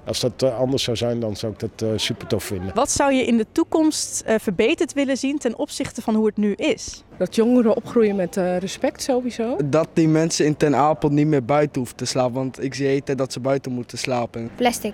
Als 0.10 0.20
dat 0.20 0.44
eh, 0.44 0.60
anders 0.60 0.84
zou 0.84 0.98
zijn, 0.98 1.20
dan 1.20 1.36
zou 1.36 1.54
ik 1.54 1.60
dat 1.60 1.89
eh, 1.89 1.98
super 1.98 2.28
tof 2.28 2.44
vinden. 2.44 2.72
Wat 2.74 2.92
zou 2.92 3.13
je 3.13 3.25
in 3.25 3.38
de 3.38 3.46
toekomst 3.51 4.22
eh, 4.25 4.36
verbeterd 4.39 4.94
willen 4.94 5.18
zien 5.18 5.38
ten 5.38 5.58
opzichte 5.58 6.01
van 6.01 6.16
hoe 6.16 6.25
het 6.25 6.38
nu 6.38 6.54
is? 6.54 7.04
Dat 7.18 7.36
jongeren 7.36 7.75
opgroeien 7.75 8.16
met 8.16 8.36
respect 8.36 9.01
sowieso. 9.01 9.58
Dat 9.66 9.88
die 9.94 10.08
mensen 10.08 10.46
in 10.46 10.58
Ten 10.58 10.75
Apel 10.75 11.10
niet 11.10 11.28
meer 11.28 11.46
buiten 11.46 11.78
hoeven 11.78 11.96
te 11.98 12.06
slapen. 12.06 12.34
Want 12.34 12.63
ik 12.63 12.74
zie 12.74 12.88
eten 12.88 13.18
dat 13.18 13.34
ze 13.34 13.39
buiten 13.39 13.72
moeten 13.72 13.98
slapen. 13.98 14.50
Plastic. 14.56 14.94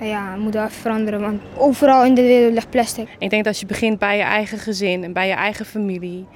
Ja, 0.00 0.36
moet 0.36 0.54
even 0.54 0.70
veranderen, 0.70 1.20
want 1.20 1.40
overal 1.56 2.04
in 2.04 2.14
de 2.14 2.22
wereld 2.22 2.52
ligt 2.52 2.70
plastic. 2.70 3.08
Ik 3.18 3.30
denk 3.30 3.44
dat 3.44 3.46
als 3.46 3.60
je 3.60 3.66
begint 3.66 3.98
bij 3.98 4.16
je 4.16 4.22
eigen 4.22 4.58
gezin 4.58 5.04
en 5.04 5.12
bij 5.12 5.26
je 5.26 5.34
eigen 5.34 5.64
familie 5.64 6.26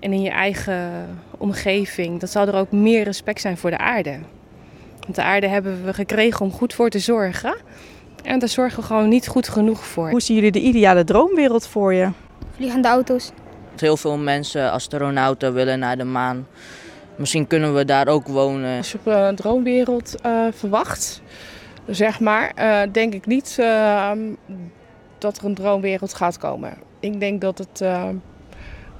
en 0.00 0.12
in 0.12 0.22
je 0.22 0.30
eigen 0.30 1.08
omgeving, 1.38 2.20
dat 2.20 2.30
zal 2.30 2.46
er 2.46 2.54
ook 2.54 2.72
meer 2.72 3.04
respect 3.04 3.40
zijn 3.40 3.56
voor 3.56 3.70
de 3.70 3.78
aarde. 3.78 4.18
Want 5.04 5.16
de 5.16 5.22
aarde 5.22 5.48
hebben 5.48 5.84
we 5.84 5.94
gekregen 5.94 6.40
om 6.40 6.52
goed 6.52 6.74
voor 6.74 6.90
te 6.90 6.98
zorgen. 6.98 7.56
En 8.22 8.38
daar 8.38 8.48
zorgen 8.48 8.80
we 8.80 8.86
gewoon 8.86 9.08
niet 9.08 9.28
goed 9.28 9.48
genoeg 9.48 9.84
voor. 9.84 10.10
Hoe 10.10 10.20
zien 10.20 10.36
jullie 10.36 10.52
de 10.52 10.60
ideale 10.60 11.04
droomwereld 11.04 11.66
voor 11.66 11.94
je? 11.94 12.08
Vliegende 12.56 12.88
auto's. 12.88 13.30
Heel 13.76 13.96
veel 13.96 14.18
mensen, 14.18 14.70
astronauten, 14.70 15.54
willen 15.54 15.78
naar 15.78 15.96
de 15.96 16.04
maan. 16.04 16.46
Misschien 17.16 17.46
kunnen 17.46 17.74
we 17.74 17.84
daar 17.84 18.08
ook 18.08 18.26
wonen. 18.26 18.76
Als 18.76 18.92
je 18.92 18.98
op 18.98 19.06
een 19.06 19.36
droomwereld 19.36 20.14
uh, 20.26 20.46
verwacht, 20.50 21.22
zeg 21.86 22.20
maar, 22.20 22.52
uh, 22.58 22.92
denk 22.92 23.14
ik 23.14 23.26
niet 23.26 23.56
uh, 23.60 24.10
dat 25.18 25.36
er 25.36 25.44
een 25.44 25.54
droomwereld 25.54 26.14
gaat 26.14 26.38
komen. 26.38 26.74
Ik 27.00 27.20
denk 27.20 27.40
dat 27.40 27.58
het 27.58 27.84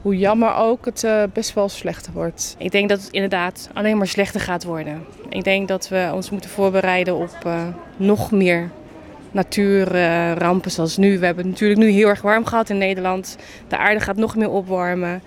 hoe 0.04 0.18
jammer 0.18 0.54
ook, 0.54 0.84
het 0.84 1.04
uh, 1.04 1.22
best 1.32 1.54
wel 1.54 1.68
slechter 1.68 2.12
wordt. 2.12 2.54
Ik 2.58 2.70
denk 2.70 2.88
dat 2.88 3.02
het 3.02 3.10
inderdaad 3.10 3.70
alleen 3.74 3.96
maar 3.96 4.06
slechter 4.06 4.40
gaat 4.40 4.64
worden. 4.64 5.04
Ik 5.28 5.44
denk 5.44 5.68
dat 5.68 5.88
we 5.88 6.10
ons 6.12 6.30
moeten 6.30 6.50
voorbereiden 6.50 7.16
op 7.16 7.36
uh, 7.46 7.62
nog 7.96 8.30
meer 8.30 8.70
natuurrampen 9.30 10.70
uh, 10.70 10.74
zoals 10.74 10.96
nu. 10.96 11.18
We 11.18 11.24
hebben 11.26 11.44
het 11.44 11.52
natuurlijk 11.52 11.80
nu 11.80 11.88
heel 11.88 12.08
erg 12.08 12.22
warm 12.22 12.44
gehad 12.44 12.70
in 12.70 12.78
Nederland. 12.78 13.36
De 13.68 13.76
aarde 13.76 14.00
gaat 14.00 14.16
nog 14.16 14.36
meer 14.36 14.50
opwarmen. 14.50 15.22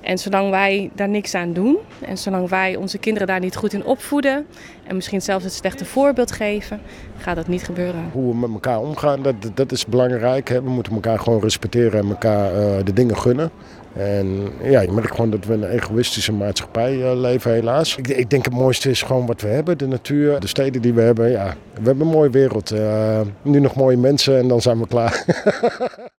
En 0.00 0.18
zolang 0.18 0.50
wij 0.50 0.90
daar 0.94 1.08
niks 1.08 1.34
aan 1.34 1.52
doen 1.52 1.76
en 2.00 2.18
zolang 2.18 2.48
wij 2.48 2.76
onze 2.76 2.98
kinderen 2.98 3.28
daar 3.28 3.40
niet 3.40 3.56
goed 3.56 3.72
in 3.72 3.84
opvoeden 3.84 4.46
en 4.86 4.94
misschien 4.94 5.22
zelfs 5.22 5.44
het 5.44 5.52
slechte 5.52 5.84
voorbeeld 5.84 6.32
geven, 6.32 6.80
gaat 7.18 7.36
dat 7.36 7.48
niet 7.48 7.64
gebeuren. 7.64 8.10
Hoe 8.12 8.32
we 8.32 8.38
met 8.38 8.50
elkaar 8.50 8.80
omgaan, 8.80 9.22
dat, 9.22 9.34
dat 9.54 9.72
is 9.72 9.86
belangrijk. 9.86 10.48
Hè? 10.48 10.62
We 10.62 10.70
moeten 10.70 10.92
elkaar 10.92 11.18
gewoon 11.18 11.40
respecteren 11.40 12.00
en 12.00 12.08
elkaar 12.08 12.52
uh, 12.52 12.84
de 12.84 12.92
dingen 12.92 13.16
gunnen. 13.16 13.50
En 13.96 14.48
ja, 14.62 14.80
je 14.80 14.92
merkt 14.92 15.10
gewoon 15.10 15.30
dat 15.30 15.44
we 15.44 15.52
een 15.52 15.70
egoïstische 15.70 16.32
maatschappij 16.32 16.96
uh, 16.96 17.20
leven, 17.20 17.52
helaas. 17.52 17.96
Ik, 17.96 18.08
ik, 18.08 18.30
denk 18.30 18.44
het 18.44 18.54
mooiste 18.54 18.90
is 18.90 19.02
gewoon 19.02 19.26
wat 19.26 19.40
we 19.40 19.48
hebben: 19.48 19.78
de 19.78 19.86
natuur, 19.86 20.40
de 20.40 20.46
steden 20.46 20.82
die 20.82 20.94
we 20.94 21.00
hebben. 21.00 21.30
Ja, 21.30 21.56
we 21.74 21.86
hebben 21.86 22.06
een 22.06 22.12
mooie 22.12 22.30
wereld. 22.30 22.72
Uh, 22.72 23.20
nu 23.42 23.60
nog 23.60 23.74
mooie 23.74 23.96
mensen 23.96 24.38
en 24.38 24.48
dan 24.48 24.60
zijn 24.60 24.78
we 24.78 24.86
klaar. 24.86 25.24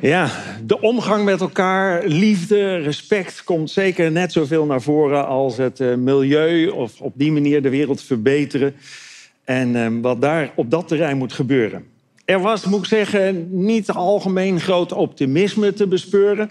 Ja, 0.00 0.30
de 0.64 0.80
omgang 0.80 1.24
met 1.24 1.40
elkaar, 1.40 2.06
liefde, 2.06 2.76
respect 2.76 3.44
komt 3.44 3.70
zeker 3.70 4.12
net 4.12 4.32
zoveel 4.32 4.64
naar 4.64 4.82
voren 4.82 5.26
als 5.26 5.56
het 5.56 5.80
uh, 5.80 5.94
milieu 5.94 6.68
of 6.68 7.00
op 7.00 7.12
die 7.16 7.32
manier 7.32 7.62
de 7.62 7.68
wereld 7.68 8.02
verbeteren. 8.02 8.74
En 9.44 9.68
uh, 9.68 9.86
wat 10.02 10.20
daar 10.20 10.52
op 10.54 10.70
dat 10.70 10.88
terrein 10.88 11.16
moet 11.16 11.32
gebeuren. 11.32 11.84
Er 12.28 12.40
was, 12.40 12.64
moet 12.64 12.78
ik 12.78 12.84
zeggen, 12.84 13.48
niet 13.64 13.90
algemeen 13.90 14.60
groot 14.60 14.92
optimisme 14.92 15.72
te 15.72 15.86
bespeuren. 15.86 16.50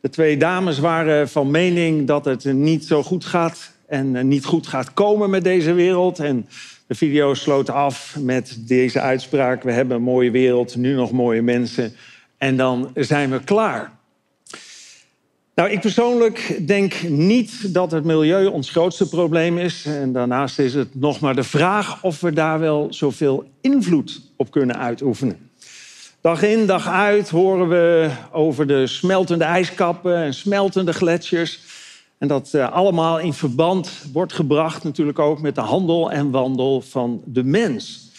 De 0.00 0.08
twee 0.08 0.36
dames 0.36 0.78
waren 0.78 1.28
van 1.28 1.50
mening 1.50 2.06
dat 2.06 2.24
het 2.24 2.44
niet 2.44 2.84
zo 2.84 3.02
goed 3.02 3.24
gaat 3.24 3.72
en 3.86 4.28
niet 4.28 4.44
goed 4.44 4.66
gaat 4.66 4.92
komen 4.94 5.30
met 5.30 5.44
deze 5.44 5.72
wereld. 5.72 6.18
En 6.18 6.48
de 6.86 6.94
video 6.94 7.34
sloot 7.34 7.70
af 7.70 8.16
met 8.20 8.58
deze 8.60 9.00
uitspraak: 9.00 9.62
We 9.62 9.72
hebben 9.72 9.96
een 9.96 10.02
mooie 10.02 10.30
wereld, 10.30 10.76
nu 10.76 10.94
nog 10.94 11.12
mooie 11.12 11.42
mensen. 11.42 11.92
En 12.38 12.56
dan 12.56 12.90
zijn 12.94 13.30
we 13.30 13.40
klaar. 13.44 13.92
Nou, 15.54 15.70
ik 15.70 15.80
persoonlijk 15.80 16.60
denk 16.66 17.02
niet 17.02 17.74
dat 17.74 17.90
het 17.90 18.04
milieu 18.04 18.46
ons 18.46 18.70
grootste 18.70 19.08
probleem 19.08 19.58
is. 19.58 19.84
En 19.86 20.12
daarnaast 20.12 20.58
is 20.58 20.74
het 20.74 20.94
nog 20.94 21.20
maar 21.20 21.34
de 21.34 21.42
vraag 21.42 22.02
of 22.02 22.20
we 22.20 22.32
daar 22.32 22.58
wel 22.58 22.86
zoveel 22.90 23.44
invloed 23.60 24.20
op 24.36 24.50
kunnen 24.50 24.78
uitoefenen. 24.78 25.50
Dag 26.20 26.42
in, 26.42 26.66
dag 26.66 26.88
uit 26.88 27.30
horen 27.30 27.68
we 27.68 28.10
over 28.32 28.66
de 28.66 28.86
smeltende 28.86 29.44
ijskappen 29.44 30.16
en 30.16 30.34
smeltende 30.34 30.92
gletsjers. 30.92 31.60
En 32.18 32.28
dat 32.28 32.50
uh, 32.54 32.72
allemaal 32.72 33.18
in 33.18 33.32
verband 33.32 33.90
wordt 34.12 34.32
gebracht 34.32 34.84
natuurlijk 34.84 35.18
ook 35.18 35.40
met 35.40 35.54
de 35.54 35.60
handel 35.60 36.10
en 36.10 36.30
wandel 36.30 36.80
van 36.80 37.22
de 37.24 37.44
mens. 37.44 38.10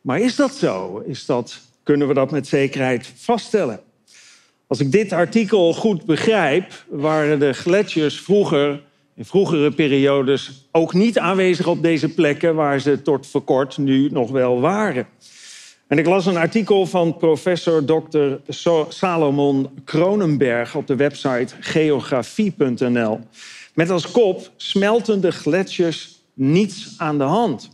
Maar 0.00 0.20
is 0.20 0.36
dat 0.36 0.54
zo? 0.54 1.02
Is 1.06 1.26
dat, 1.26 1.60
kunnen 1.82 2.08
we 2.08 2.14
dat 2.14 2.30
met 2.30 2.46
zekerheid 2.46 3.12
vaststellen? 3.16 3.80
Als 4.68 4.80
ik 4.80 4.92
dit 4.92 5.12
artikel 5.12 5.74
goed 5.74 6.04
begrijp, 6.04 6.84
waren 6.88 7.38
de 7.38 7.52
gletsjers 7.52 8.20
vroeger, 8.20 8.82
in 9.14 9.24
vroegere 9.24 9.70
periodes, 9.70 10.68
ook 10.72 10.94
niet 10.94 11.18
aanwezig 11.18 11.66
op 11.66 11.82
deze 11.82 12.08
plekken 12.08 12.54
waar 12.54 12.80
ze 12.80 13.02
tot 13.02 13.26
voor 13.26 13.42
kort 13.42 13.78
nu 13.78 14.08
nog 14.10 14.30
wel 14.30 14.60
waren. 14.60 15.06
En 15.86 15.98
ik 15.98 16.06
las 16.06 16.26
een 16.26 16.36
artikel 16.36 16.86
van 16.86 17.16
professor 17.16 17.84
Dr. 17.84 18.52
Salomon 18.88 19.68
Kronenberg 19.84 20.74
op 20.74 20.86
de 20.86 20.96
website 20.96 21.54
geografie.nl. 21.60 23.20
Met 23.74 23.90
als 23.90 24.10
kop 24.10 24.50
smeltende 24.56 25.30
gletsjers 25.30 26.22
niets 26.34 26.94
aan 26.96 27.18
de 27.18 27.24
hand. 27.24 27.70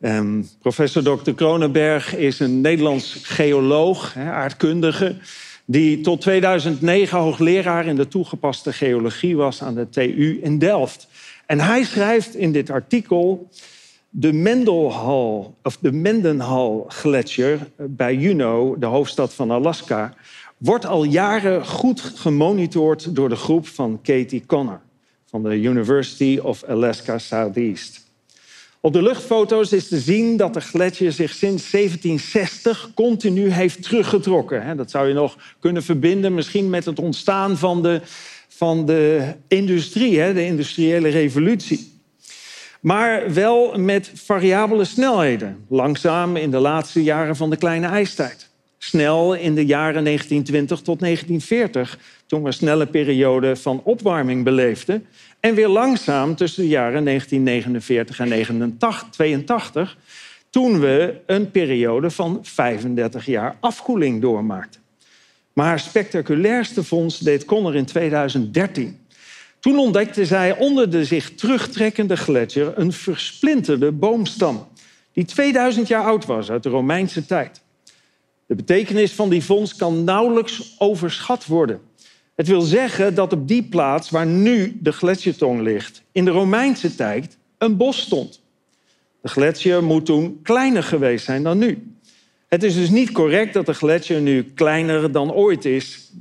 Um, 0.00 0.48
professor 0.60 1.02
Dr. 1.02 1.30
Kronenberg 1.30 2.16
is 2.16 2.38
een 2.38 2.60
Nederlands 2.60 3.18
geoloog, 3.22 4.16
aardkundige, 4.16 5.16
die 5.70 6.00
tot 6.00 6.20
2009 6.20 7.18
hoogleraar 7.18 7.86
in 7.86 7.96
de 7.96 8.08
toegepaste 8.08 8.72
geologie 8.72 9.36
was 9.36 9.62
aan 9.62 9.74
de 9.74 9.88
TU 9.88 10.40
in 10.42 10.58
Delft. 10.58 11.08
En 11.46 11.60
hij 11.60 11.84
schrijft 11.84 12.34
in 12.34 12.52
dit 12.52 12.70
artikel 12.70 13.48
de 14.08 14.32
Mendenhall, 14.32 15.46
of 15.62 15.76
de 15.80 15.92
Mendenhall 15.92 16.84
Gletsjer 16.88 17.58
bij 17.76 18.14
Juneau, 18.14 18.78
de 18.78 18.86
hoofdstad 18.86 19.34
van 19.34 19.50
Alaska, 19.50 20.14
wordt 20.56 20.86
al 20.86 21.04
jaren 21.04 21.66
goed 21.66 22.00
gemonitord 22.00 23.14
door 23.14 23.28
de 23.28 23.36
groep 23.36 23.66
van 23.66 23.98
Katie 24.02 24.46
Connor 24.46 24.80
van 25.24 25.42
de 25.42 25.60
University 25.60 26.38
of 26.42 26.64
Alaska 26.64 27.18
Southeast. 27.18 28.09
Op 28.82 28.92
de 28.92 29.02
luchtfoto's 29.02 29.72
is 29.72 29.88
te 29.88 30.00
zien 30.00 30.36
dat 30.36 30.54
de 30.54 30.60
gletsjer 30.60 31.12
zich 31.12 31.34
sinds 31.34 31.70
1760 31.70 32.90
continu 32.94 33.50
heeft 33.50 33.82
teruggetrokken. 33.82 34.76
Dat 34.76 34.90
zou 34.90 35.08
je 35.08 35.14
nog 35.14 35.36
kunnen 35.58 35.82
verbinden 35.82 36.34
misschien 36.34 36.70
met 36.70 36.84
het 36.84 36.98
ontstaan 36.98 37.58
van 37.58 37.82
de, 37.82 38.00
van 38.48 38.86
de 38.86 39.34
industrie, 39.48 40.32
de 40.32 40.44
industriële 40.44 41.08
revolutie. 41.08 42.00
Maar 42.80 43.34
wel 43.34 43.78
met 43.78 44.10
variabele 44.14 44.84
snelheden. 44.84 45.64
Langzaam 45.68 46.36
in 46.36 46.50
de 46.50 46.58
laatste 46.58 47.02
jaren 47.02 47.36
van 47.36 47.50
de 47.50 47.56
kleine 47.56 47.86
ijstijd. 47.86 48.48
Snel 48.78 49.34
in 49.34 49.54
de 49.54 49.66
jaren 49.66 50.04
1920 50.04 50.80
tot 50.80 51.00
1940, 51.00 51.98
toen 52.26 52.42
we 52.42 52.52
snelle 52.52 52.86
periode 52.86 53.56
van 53.56 53.80
opwarming 53.84 54.44
beleefden. 54.44 55.06
En 55.40 55.54
weer 55.54 55.68
langzaam 55.68 56.36
tussen 56.36 56.62
de 56.62 56.68
jaren 56.68 57.04
1949 57.04 58.18
en 58.18 58.28
1982, 58.28 59.96
toen 60.50 60.80
we 60.80 61.20
een 61.26 61.50
periode 61.50 62.10
van 62.10 62.38
35 62.42 63.26
jaar 63.26 63.56
afkoeling 63.60 64.20
doormaakten. 64.20 64.80
Maar 65.52 65.66
haar 65.66 65.80
spectaculairste 65.80 66.84
vondst 66.84 67.24
deed 67.24 67.44
Connor 67.44 67.76
in 67.76 67.84
2013. 67.84 68.98
Toen 69.60 69.78
ontdekte 69.78 70.26
zij 70.26 70.58
onder 70.58 70.90
de 70.90 71.04
zich 71.04 71.34
terugtrekkende 71.34 72.16
gletsjer 72.16 72.72
een 72.78 72.92
versplinterde 72.92 73.92
boomstam, 73.92 74.68
die 75.12 75.24
2000 75.24 75.88
jaar 75.88 76.04
oud 76.04 76.26
was 76.26 76.50
uit 76.50 76.62
de 76.62 76.68
Romeinse 76.68 77.26
tijd. 77.26 77.62
De 78.46 78.54
betekenis 78.54 79.12
van 79.12 79.28
die 79.28 79.44
vondst 79.44 79.76
kan 79.76 80.04
nauwelijks 80.04 80.74
overschat 80.78 81.46
worden. 81.46 81.80
Het 82.40 82.48
wil 82.48 82.60
zeggen 82.60 83.14
dat 83.14 83.32
op 83.32 83.48
die 83.48 83.62
plaats 83.62 84.10
waar 84.10 84.26
nu 84.26 84.78
de 84.80 84.92
gletsjertong 84.92 85.60
ligt, 85.60 86.02
in 86.12 86.24
de 86.24 86.30
Romeinse 86.30 86.94
tijd 86.94 87.36
een 87.58 87.76
bos 87.76 88.00
stond. 88.00 88.42
De 89.20 89.28
gletsjer 89.28 89.84
moet 89.84 90.06
toen 90.06 90.40
kleiner 90.42 90.82
geweest 90.82 91.24
zijn 91.24 91.42
dan 91.42 91.58
nu. 91.58 91.92
Het 92.48 92.62
is 92.62 92.74
dus 92.74 92.90
niet 92.90 93.12
correct 93.12 93.52
dat 93.52 93.66
de 93.66 93.74
gletsjer 93.74 94.20
nu 94.20 94.42
kleiner 94.42 95.12
dan 95.12 95.32
ooit 95.32 95.64
is. 95.64 96.12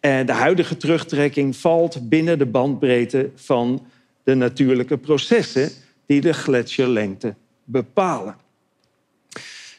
De 0.00 0.32
huidige 0.32 0.76
terugtrekking 0.76 1.56
valt 1.56 2.08
binnen 2.08 2.38
de 2.38 2.46
bandbreedte 2.46 3.30
van 3.34 3.86
de 4.22 4.34
natuurlijke 4.34 4.98
processen 4.98 5.70
die 6.06 6.20
de 6.20 6.32
gletsjerlengte 6.32 7.34
bepalen. 7.64 8.36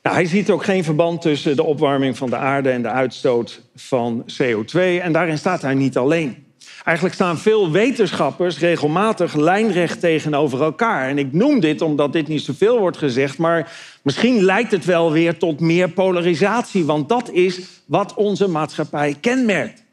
Nou, 0.01 0.15
hij 0.15 0.25
ziet 0.25 0.49
ook 0.49 0.63
geen 0.63 0.83
verband 0.83 1.21
tussen 1.21 1.55
de 1.55 1.63
opwarming 1.63 2.17
van 2.17 2.29
de 2.29 2.35
aarde 2.35 2.69
en 2.69 2.81
de 2.81 2.89
uitstoot 2.89 3.61
van 3.75 4.25
CO2. 4.25 4.79
En 4.79 5.11
daarin 5.11 5.37
staat 5.37 5.61
hij 5.61 5.73
niet 5.73 5.97
alleen. 5.97 6.45
Eigenlijk 6.83 7.15
staan 7.15 7.37
veel 7.37 7.71
wetenschappers 7.71 8.59
regelmatig 8.59 9.33
lijnrecht 9.33 9.99
tegenover 9.99 10.61
elkaar. 10.61 11.09
En 11.09 11.17
ik 11.17 11.33
noem 11.33 11.59
dit 11.59 11.81
omdat 11.81 12.13
dit 12.13 12.27
niet 12.27 12.41
zoveel 12.41 12.79
wordt 12.79 12.97
gezegd, 12.97 13.37
maar 13.37 13.71
misschien 14.01 14.43
lijkt 14.43 14.71
het 14.71 14.85
wel 14.85 15.11
weer 15.11 15.37
tot 15.37 15.59
meer 15.59 15.89
polarisatie, 15.89 16.85
want 16.85 17.09
dat 17.09 17.31
is 17.31 17.59
wat 17.85 18.13
onze 18.13 18.47
maatschappij 18.47 19.15
kenmerkt. 19.21 19.83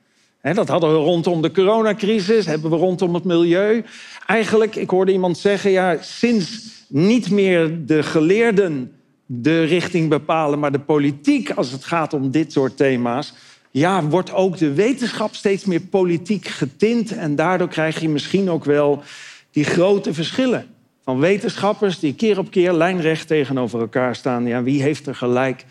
dat 0.42 0.68
hadden 0.68 0.90
we 0.90 0.96
rondom 0.96 1.42
de 1.42 1.50
coronacrisis, 1.50 2.46
hebben 2.46 2.70
we 2.70 2.76
rondom 2.76 3.14
het 3.14 3.24
milieu. 3.24 3.84
Eigenlijk, 4.26 4.76
ik 4.76 4.90
hoorde 4.90 5.12
iemand 5.12 5.38
zeggen, 5.38 5.70
ja, 5.70 5.96
sinds 6.00 6.76
niet 6.88 7.30
meer 7.30 7.86
de 7.86 8.02
geleerden 8.02 8.92
de 9.30 9.64
richting 9.64 10.08
bepalen, 10.08 10.58
maar 10.58 10.72
de 10.72 10.78
politiek, 10.78 11.50
als 11.50 11.70
het 11.70 11.84
gaat 11.84 12.12
om 12.12 12.30
dit 12.30 12.52
soort 12.52 12.76
thema's, 12.76 13.34
ja, 13.70 14.04
wordt 14.04 14.32
ook 14.32 14.58
de 14.58 14.72
wetenschap 14.72 15.34
steeds 15.34 15.64
meer 15.64 15.80
politiek 15.80 16.46
getint. 16.46 17.12
En 17.12 17.36
daardoor 17.36 17.68
krijg 17.68 18.00
je 18.00 18.08
misschien 18.08 18.50
ook 18.50 18.64
wel 18.64 19.02
die 19.50 19.64
grote 19.64 20.14
verschillen. 20.14 20.66
Van 21.04 21.18
wetenschappers 21.18 21.98
die 21.98 22.14
keer 22.14 22.38
op 22.38 22.50
keer 22.50 22.72
lijnrecht 22.72 23.26
tegenover 23.26 23.80
elkaar 23.80 24.16
staan. 24.16 24.46
Ja, 24.46 24.62
wie 24.62 24.82
heeft 24.82 25.06
er 25.06 25.14
gelijk? 25.14 25.64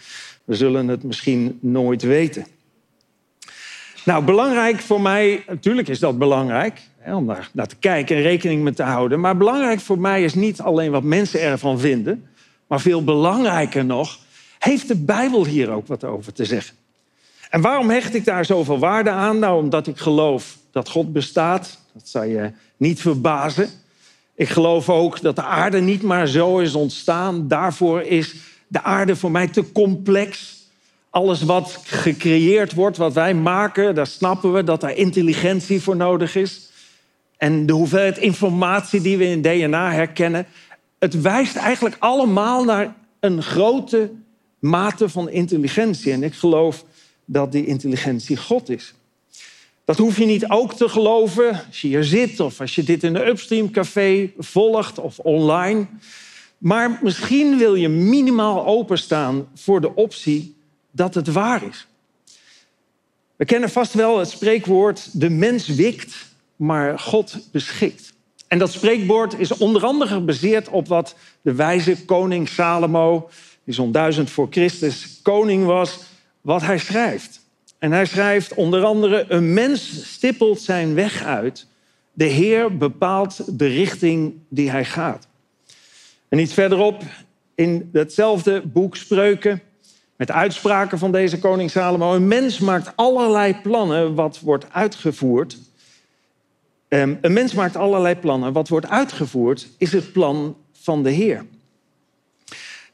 We 0.43 0.55
zullen 0.55 0.87
het 0.87 1.03
misschien 1.03 1.57
nooit 1.61 2.01
weten. 2.01 2.45
Nou, 4.05 4.23
belangrijk 4.23 4.79
voor 4.79 5.01
mij, 5.01 5.43
natuurlijk 5.47 5.87
is 5.87 5.99
dat 5.99 6.17
belangrijk, 6.17 6.81
om 7.05 7.27
daar 7.27 7.49
naar 7.53 7.67
te 7.67 7.75
kijken 7.75 8.15
en 8.15 8.21
rekening 8.21 8.63
mee 8.63 8.73
te 8.73 8.83
houden. 8.83 9.19
Maar 9.19 9.37
belangrijk 9.37 9.79
voor 9.79 9.99
mij 9.99 10.23
is 10.23 10.33
niet 10.33 10.61
alleen 10.61 10.91
wat 10.91 11.03
mensen 11.03 11.41
ervan 11.41 11.79
vinden. 11.79 12.27
Maar 12.67 12.81
veel 12.81 13.03
belangrijker 13.03 13.85
nog, 13.85 14.19
heeft 14.59 14.87
de 14.87 14.95
Bijbel 14.95 15.45
hier 15.45 15.69
ook 15.69 15.87
wat 15.87 16.03
over 16.03 16.33
te 16.33 16.45
zeggen? 16.45 16.75
En 17.49 17.61
waarom 17.61 17.89
hecht 17.89 18.15
ik 18.15 18.25
daar 18.25 18.45
zoveel 18.45 18.79
waarde 18.79 19.09
aan? 19.09 19.39
Nou, 19.39 19.63
omdat 19.63 19.87
ik 19.87 19.97
geloof 19.97 20.57
dat 20.71 20.89
God 20.89 21.13
bestaat. 21.13 21.77
Dat 21.93 22.07
zou 22.07 22.25
je 22.25 22.51
niet 22.77 23.01
verbazen. 23.01 23.69
Ik 24.35 24.49
geloof 24.49 24.89
ook 24.89 25.21
dat 25.21 25.35
de 25.35 25.43
aarde 25.43 25.79
niet 25.79 26.01
maar 26.01 26.27
zo 26.27 26.59
is 26.59 26.73
ontstaan. 26.73 27.47
Daarvoor 27.47 28.01
is 28.01 28.35
de 28.67 28.83
aarde 28.83 29.15
voor 29.15 29.31
mij 29.31 29.47
te 29.47 29.71
complex. 29.71 30.55
Alles 31.09 31.41
wat 31.41 31.79
gecreëerd 31.83 32.73
wordt, 32.73 32.97
wat 32.97 33.13
wij 33.13 33.33
maken, 33.33 33.95
daar 33.95 34.07
snappen 34.07 34.53
we 34.53 34.63
dat 34.63 34.81
daar 34.81 34.95
intelligentie 34.95 35.81
voor 35.81 35.95
nodig 35.95 36.35
is. 36.35 36.69
En 37.37 37.65
de 37.65 37.73
hoeveelheid 37.73 38.17
informatie 38.17 39.01
die 39.01 39.17
we 39.17 39.25
in 39.25 39.41
DNA 39.41 39.91
herkennen, 39.91 40.45
het 40.99 41.21
wijst 41.21 41.55
eigenlijk 41.55 41.95
allemaal 41.99 42.63
naar 42.63 42.95
een 43.19 43.43
grote 43.43 44.11
mate 44.59 45.09
van 45.09 45.29
intelligentie. 45.29 46.11
En 46.11 46.23
ik 46.23 46.33
geloof 46.33 46.85
dat 47.25 47.51
die 47.51 47.65
intelligentie 47.65 48.37
God 48.37 48.69
is. 48.69 48.93
Dat 49.85 49.97
hoef 49.97 50.17
je 50.17 50.25
niet 50.25 50.49
ook 50.49 50.73
te 50.73 50.89
geloven 50.89 51.65
als 51.67 51.81
je 51.81 51.87
hier 51.87 52.03
zit 52.03 52.39
of 52.39 52.59
als 52.59 52.75
je 52.75 52.83
dit 52.83 53.03
in 53.03 53.15
een 53.15 53.27
Upstream 53.27 53.71
Café 53.71 54.31
volgt 54.37 54.99
of 54.99 55.19
online. 55.19 55.87
Maar 56.57 56.99
misschien 57.03 57.57
wil 57.57 57.75
je 57.75 57.89
minimaal 57.89 58.65
openstaan 58.65 59.47
voor 59.55 59.81
de 59.81 59.95
optie 59.95 60.55
dat 60.91 61.13
het 61.13 61.27
waar 61.27 61.63
is. 61.63 61.87
We 63.35 63.45
kennen 63.45 63.69
vast 63.69 63.93
wel 63.93 64.19
het 64.19 64.29
spreekwoord: 64.29 65.19
de 65.19 65.29
mens 65.29 65.67
wikt, 65.67 66.15
maar 66.55 66.99
God 66.99 67.39
beschikt. 67.51 68.13
En 68.47 68.57
dat 68.57 68.71
spreekwoord 68.71 69.39
is 69.39 69.57
onder 69.57 69.85
andere 69.85 70.13
gebaseerd 70.13 70.69
op 70.69 70.87
wat 70.87 71.15
de 71.41 71.53
wijze 71.53 72.05
koning 72.05 72.49
Salomo, 72.49 73.29
die 73.63 73.73
zo'n 73.73 73.91
duizend 73.91 74.29
voor 74.29 74.47
Christus 74.49 75.19
koning 75.21 75.65
was, 75.65 75.99
wat 76.41 76.61
hij 76.61 76.77
schrijft. 76.77 77.45
En 77.79 77.91
hij 77.91 78.05
schrijft 78.05 78.53
onder 78.53 78.83
andere: 78.83 79.25
Een 79.27 79.53
mens 79.53 80.11
stippelt 80.13 80.61
zijn 80.61 80.93
weg 80.93 81.23
uit, 81.23 81.67
De 82.13 82.25
Heer 82.25 82.77
bepaalt 82.77 83.59
de 83.59 83.67
richting 83.67 84.33
die 84.49 84.69
hij 84.69 84.85
gaat. 84.85 85.27
En 86.29 86.39
iets 86.39 86.53
verderop 86.53 87.01
in 87.55 87.89
hetzelfde 87.93 88.61
boek 88.65 88.95
Spreuken, 88.95 89.61
met 90.15 90.31
uitspraken 90.31 90.97
van 90.97 91.11
deze 91.11 91.39
koning 91.39 91.71
Salomo. 91.71 92.13
Een 92.13 92.27
mens 92.27 92.59
maakt 92.59 92.91
allerlei 92.95 93.55
plannen 93.61 94.15
wat 94.15 94.39
wordt 94.39 94.73
uitgevoerd. 94.73 95.57
Ehm, 96.87 97.15
een 97.21 97.33
mens 97.33 97.53
maakt 97.53 97.75
allerlei 97.75 98.15
plannen. 98.15 98.53
Wat 98.53 98.67
wordt 98.67 98.89
uitgevoerd 98.89 99.67
is 99.77 99.91
het 99.91 100.11
plan 100.11 100.55
van 100.71 101.03
de 101.03 101.09
Heer. 101.09 101.45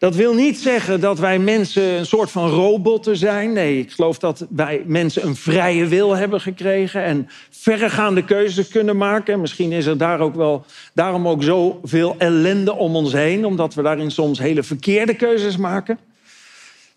Dat 0.04 0.16
wil 0.16 0.34
niet 0.34 0.58
zeggen 0.58 1.00
dat 1.00 1.20
wij 1.20 1.40
mensen 1.40 1.84
een 1.84 2.06
soort 2.06 2.32
van 2.32 2.50
robotten 2.50 3.18
zijn. 3.18 3.54
Nee, 3.54 3.80
ik 3.80 3.92
geloof 3.92 4.20
dat 4.20 4.46
wij 4.50 4.84
mensen 4.86 5.26
een 5.26 5.36
vrije 5.36 5.88
wil 5.88 6.16
hebben 6.16 6.42
gekregen 6.42 7.04
en 7.04 7.28
verregaande 7.50 8.24
keuzes 8.24 8.68
kunnen 8.68 8.98
maken. 8.98 9.42
Misschien 9.42 9.72
is 9.72 9.86
er 9.86 9.98
daar 9.98 10.20
ook 10.20 10.36
wel, 10.36 10.66
daarom 10.94 11.28
ook 11.28 11.44
zoveel 11.44 12.16
ellende 12.18 12.74
om 12.74 12.96
ons 12.96 13.14
heen, 13.14 13.46
omdat 13.46 13.74
we 13.74 13.82
daarin 13.82 14.12
soms 14.12 14.40
hele 14.40 14.64
verkeerde 14.64 15.16
keuzes 15.16 15.58
maken. 15.58 16.00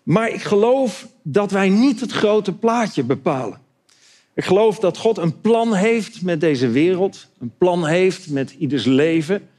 Maar 0.03 0.29
ik 0.29 0.41
geloof 0.41 1.07
dat 1.23 1.51
wij 1.51 1.69
niet 1.69 1.99
het 1.99 2.11
grote 2.11 2.53
plaatje 2.53 3.03
bepalen. 3.03 3.66
Ik 4.37 4.45
geloof 4.45 4.79
dat 4.79 4.97
God 4.97 5.17
een 5.17 5.41
plan 5.41 5.73
heeft 5.73 6.21
met 6.21 6.41
deze 6.41 6.69
wereld, 6.69 7.27
een 7.39 7.51
plan 7.57 7.85
heeft 7.85 8.29
met 8.29 8.55
ieders 8.57 8.85
leven. 8.85 9.49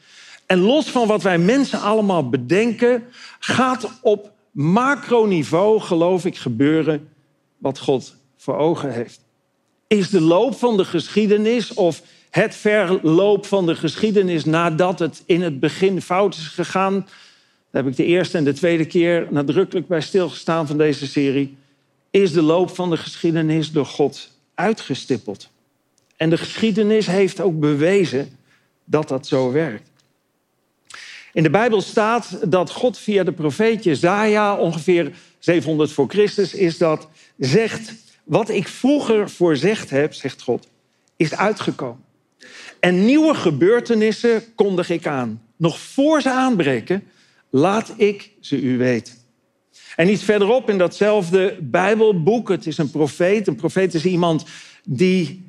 En 0.47 0.59
los 0.59 0.91
van 0.91 1.07
wat 1.07 1.23
wij 1.23 1.39
mensen 1.39 1.81
allemaal 1.81 2.29
bedenken, 2.29 3.05
gaat 3.39 3.91
op 4.03 4.33
macroniveau, 4.51 5.81
geloof 5.81 6.25
ik, 6.25 6.37
gebeuren 6.37 7.09
wat 7.57 7.79
God 7.79 8.17
voor 8.37 8.57
ogen 8.57 8.93
heeft. 8.93 9.21
Is 9.87 10.11
de 10.11 10.21
loop 10.21 10.55
van 10.55 10.77
de 10.77 10.85
geschiedenis 10.85 11.75
of 11.75 12.03
het 12.31 12.55
verloop 12.55 13.47
van 13.47 13.67
de 13.67 13.75
geschiedenis 13.75 14.45
nadat 14.45 14.99
het 14.99 15.23
in 15.27 15.43
het 15.43 15.61
begin 15.61 16.03
fout 16.03 16.35
is 16.35 16.47
gegaan, 16.47 16.95
daar 17.71 17.83
heb 17.83 17.87
ik 17.87 17.97
de 17.97 18.05
eerste 18.05 18.39
en 18.39 18.45
de 18.45 18.53
tweede 18.53 18.87
keer 18.87 19.27
nadrukkelijk 19.31 19.87
bij 19.87 20.01
stilgestaan 20.01 20.67
van 20.67 20.79
deze 20.79 21.07
serie, 21.07 21.57
is 22.11 22.33
de 22.33 22.43
loop 22.43 22.75
van 22.75 22.91
de 22.91 22.97
geschiedenis 22.97 23.73
door 23.73 23.87
God 23.87 24.37
uitgestippeld. 24.59 25.51
En 26.17 26.31
de 26.31 26.39
geschiedenis 26.39 27.07
heeft 27.07 27.41
ook 27.41 27.61
bewezen 27.61 28.39
dat 28.85 29.09
dat 29.09 29.27
zo 29.27 29.53
werkt. 29.53 29.91
In 31.33 31.43
de 31.43 31.51
Bijbel 31.51 31.81
staat 31.81 32.51
dat 32.51 32.71
God 32.71 32.99
via 32.99 33.25
de 33.25 33.33
profeet 33.33 33.85
Jezaja, 33.85 34.57
ongeveer 34.57 35.13
700 35.39 35.93
voor 35.93 36.09
Christus, 36.09 36.55
is 36.55 36.79
dat 36.79 37.09
zegt: 37.37 37.95
Wat 38.25 38.49
ik 38.49 38.69
vroeger 38.69 39.31
voorzegd 39.31 39.91
heb, 39.91 40.15
zegt 40.15 40.43
God, 40.43 40.67
is 41.17 41.35
uitgekomen. 41.35 42.05
En 42.81 43.05
nieuwe 43.05 43.35
gebeurtenissen 43.35 44.55
kondig 44.55 44.91
ik 44.91 45.07
aan. 45.07 45.43
Nog 45.57 45.81
voor 45.81 46.21
ze 46.21 46.31
aanbreken, 46.31 47.03
laat 47.51 47.93
ik 47.97 48.31
ze 48.41 48.61
u 48.61 48.79
weten. 48.79 49.15
En 49.97 50.09
iets 50.11 50.23
verderop 50.23 50.71
in 50.71 50.79
datzelfde 50.79 51.57
Bijbelboek, 51.61 52.49
het 52.49 52.67
is 52.67 52.79
een 52.79 52.91
profeet. 52.91 53.47
Een 53.47 53.57
profeet 53.57 53.95
is 53.95 54.05
iemand 54.05 54.45
die 54.85 55.47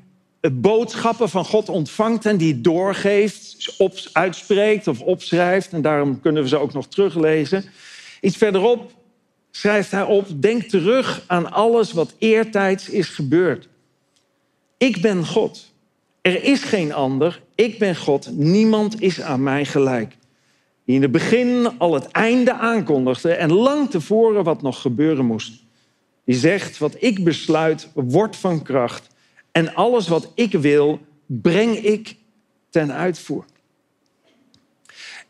boodschappen 0.52 1.30
van 1.30 1.46
God 1.46 1.70
ontvangt 1.70 2.26
en 2.26 2.38
die 2.38 2.62
doorgeeft, 2.62 3.76
op, 3.78 3.94
uitspreekt 4.14 4.88
of 4.88 5.02
opschrijft. 5.02 5.74
En 5.74 5.82
daarom 5.82 6.20
kunnen 6.22 6.44
we 6.44 6.50
ze 6.50 6.58
ook 6.58 6.74
nog 6.74 6.88
teruglezen. 6.88 7.66
Iets 8.22 8.38
verderop 8.38 8.92
schrijft 9.52 9.92
hij 9.92 10.04
op: 10.04 10.42
Denk 10.42 10.64
terug 10.64 11.24
aan 11.28 11.52
alles 11.52 11.92
wat 11.92 12.14
eertijds 12.18 12.90
is 12.90 13.08
gebeurd. 13.08 13.68
Ik 14.78 15.02
ben 15.02 15.26
God. 15.26 15.72
Er 16.22 16.44
is 16.44 16.64
geen 16.64 16.94
ander. 16.94 17.42
Ik 17.56 17.80
ben 17.80 17.96
God. 17.96 18.30
Niemand 18.32 19.02
is 19.02 19.22
aan 19.22 19.44
mij 19.44 19.66
gelijk. 19.66 20.18
Die 20.90 20.98
in 20.98 21.04
het 21.04 21.12
begin 21.12 21.78
al 21.78 21.94
het 21.94 22.08
einde 22.08 22.54
aankondigde 22.54 23.34
en 23.34 23.54
lang 23.54 23.90
tevoren 23.90 24.44
wat 24.44 24.62
nog 24.62 24.82
gebeuren 24.82 25.26
moest. 25.26 25.64
Die 26.26 26.36
zegt: 26.36 26.78
Wat 26.78 26.96
ik 27.00 27.24
besluit, 27.24 27.90
wordt 27.94 28.36
van 28.36 28.62
kracht. 28.62 29.08
En 29.52 29.74
alles 29.74 30.08
wat 30.08 30.32
ik 30.36 30.52
wil, 30.52 31.00
breng 31.26 31.76
ik 31.76 32.16
ten 32.70 32.94
uitvoer. 32.94 33.46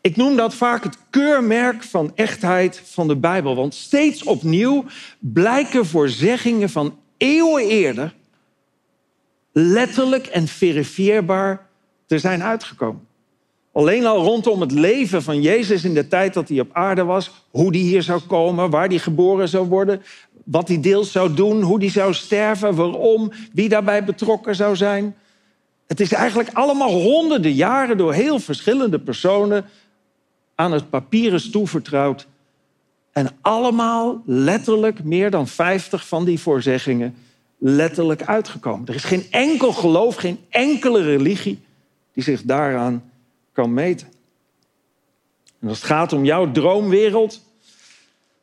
Ik 0.00 0.16
noem 0.16 0.36
dat 0.36 0.54
vaak 0.54 0.84
het 0.84 0.96
keurmerk 1.10 1.82
van 1.82 2.12
echtheid 2.14 2.82
van 2.84 3.08
de 3.08 3.16
Bijbel. 3.16 3.56
Want 3.56 3.74
steeds 3.74 4.22
opnieuw 4.22 4.84
blijken 5.18 5.86
voorzeggingen 5.86 6.70
van 6.70 6.98
eeuwen 7.16 7.68
eerder 7.68 8.14
letterlijk 9.52 10.26
en 10.26 10.48
verifieerbaar 10.48 11.66
te 12.06 12.18
zijn 12.18 12.42
uitgekomen. 12.42 13.08
Alleen 13.72 14.06
al 14.06 14.24
rondom 14.24 14.60
het 14.60 14.72
leven 14.72 15.22
van 15.22 15.42
Jezus 15.42 15.84
in 15.84 15.94
de 15.94 16.08
tijd 16.08 16.34
dat 16.34 16.48
hij 16.48 16.60
op 16.60 16.70
aarde 16.72 17.04
was, 17.04 17.30
hoe 17.50 17.72
die 17.72 17.82
hier 17.82 18.02
zou 18.02 18.20
komen, 18.20 18.70
waar 18.70 18.88
hij 18.88 18.98
geboren 18.98 19.48
zou 19.48 19.68
worden, 19.68 20.02
wat 20.44 20.68
hij 20.68 20.80
deels 20.80 21.12
zou 21.12 21.34
doen, 21.34 21.62
hoe 21.62 21.78
hij 21.78 21.90
zou 21.90 22.14
sterven, 22.14 22.74
waarom, 22.74 23.32
wie 23.52 23.68
daarbij 23.68 24.04
betrokken 24.04 24.54
zou 24.54 24.76
zijn. 24.76 25.16
Het 25.86 26.00
is 26.00 26.12
eigenlijk 26.12 26.50
allemaal 26.52 26.90
honderden 26.90 27.52
jaren 27.52 27.96
door 27.96 28.12
heel 28.12 28.38
verschillende 28.38 28.98
personen 28.98 29.64
aan 30.54 30.72
het 30.72 30.90
papieren 30.90 31.50
toevertrouwd. 31.50 32.26
En 33.12 33.28
allemaal 33.40 34.22
letterlijk 34.26 35.04
meer 35.04 35.30
dan 35.30 35.46
50 35.46 36.06
van 36.06 36.24
die 36.24 36.40
voorzeggingen 36.40 37.14
letterlijk 37.58 38.22
uitgekomen. 38.22 38.86
Er 38.86 38.94
is 38.94 39.04
geen 39.04 39.26
enkel 39.30 39.72
geloof, 39.72 40.14
geen 40.14 40.38
enkele 40.48 41.02
religie 41.02 41.60
die 42.12 42.22
zich 42.22 42.42
daaraan 42.42 43.09
kan 43.52 43.74
meten. 43.74 44.08
En 45.60 45.68
als 45.68 45.76
het 45.76 45.86
gaat 45.86 46.12
om 46.12 46.24
jouw 46.24 46.52
droomwereld, 46.52 47.40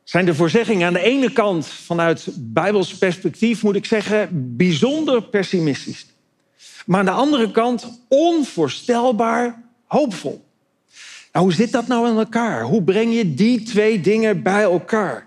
zijn 0.04 0.24
de 0.24 0.34
voorzeggingen 0.34 0.86
aan 0.86 0.92
de 0.92 1.00
ene 1.00 1.32
kant 1.32 1.66
vanuit 1.66 2.28
Bijbels 2.36 2.98
perspectief, 2.98 3.62
moet 3.62 3.76
ik 3.76 3.84
zeggen, 3.84 4.28
bijzonder 4.56 5.22
pessimistisch. 5.22 6.06
Maar 6.86 6.98
aan 6.98 7.04
de 7.04 7.10
andere 7.10 7.50
kant 7.50 8.04
onvoorstelbaar 8.08 9.62
hoopvol. 9.86 10.44
Nou, 11.32 11.44
hoe 11.44 11.54
zit 11.54 11.72
dat 11.72 11.86
nou 11.86 12.08
in 12.08 12.16
elkaar? 12.16 12.62
Hoe 12.62 12.82
breng 12.82 13.14
je 13.14 13.34
die 13.34 13.62
twee 13.62 14.00
dingen 14.00 14.42
bij 14.42 14.62
elkaar? 14.62 15.26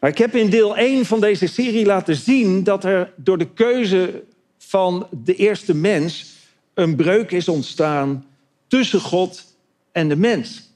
Nou, 0.00 0.12
ik 0.12 0.18
heb 0.18 0.34
in 0.34 0.50
deel 0.50 0.76
1 0.76 1.04
van 1.04 1.20
deze 1.20 1.46
serie 1.46 1.86
laten 1.86 2.16
zien 2.16 2.64
dat 2.64 2.84
er 2.84 3.12
door 3.16 3.38
de 3.38 3.52
keuze 3.52 4.22
van 4.58 5.06
de 5.10 5.34
eerste 5.34 5.74
mens 5.74 6.34
een 6.74 6.96
breuk 6.96 7.30
is 7.30 7.48
ontstaan 7.48 8.24
tussen 8.68 9.00
God 9.00 9.56
en 9.92 10.08
de 10.08 10.16
mens. 10.16 10.70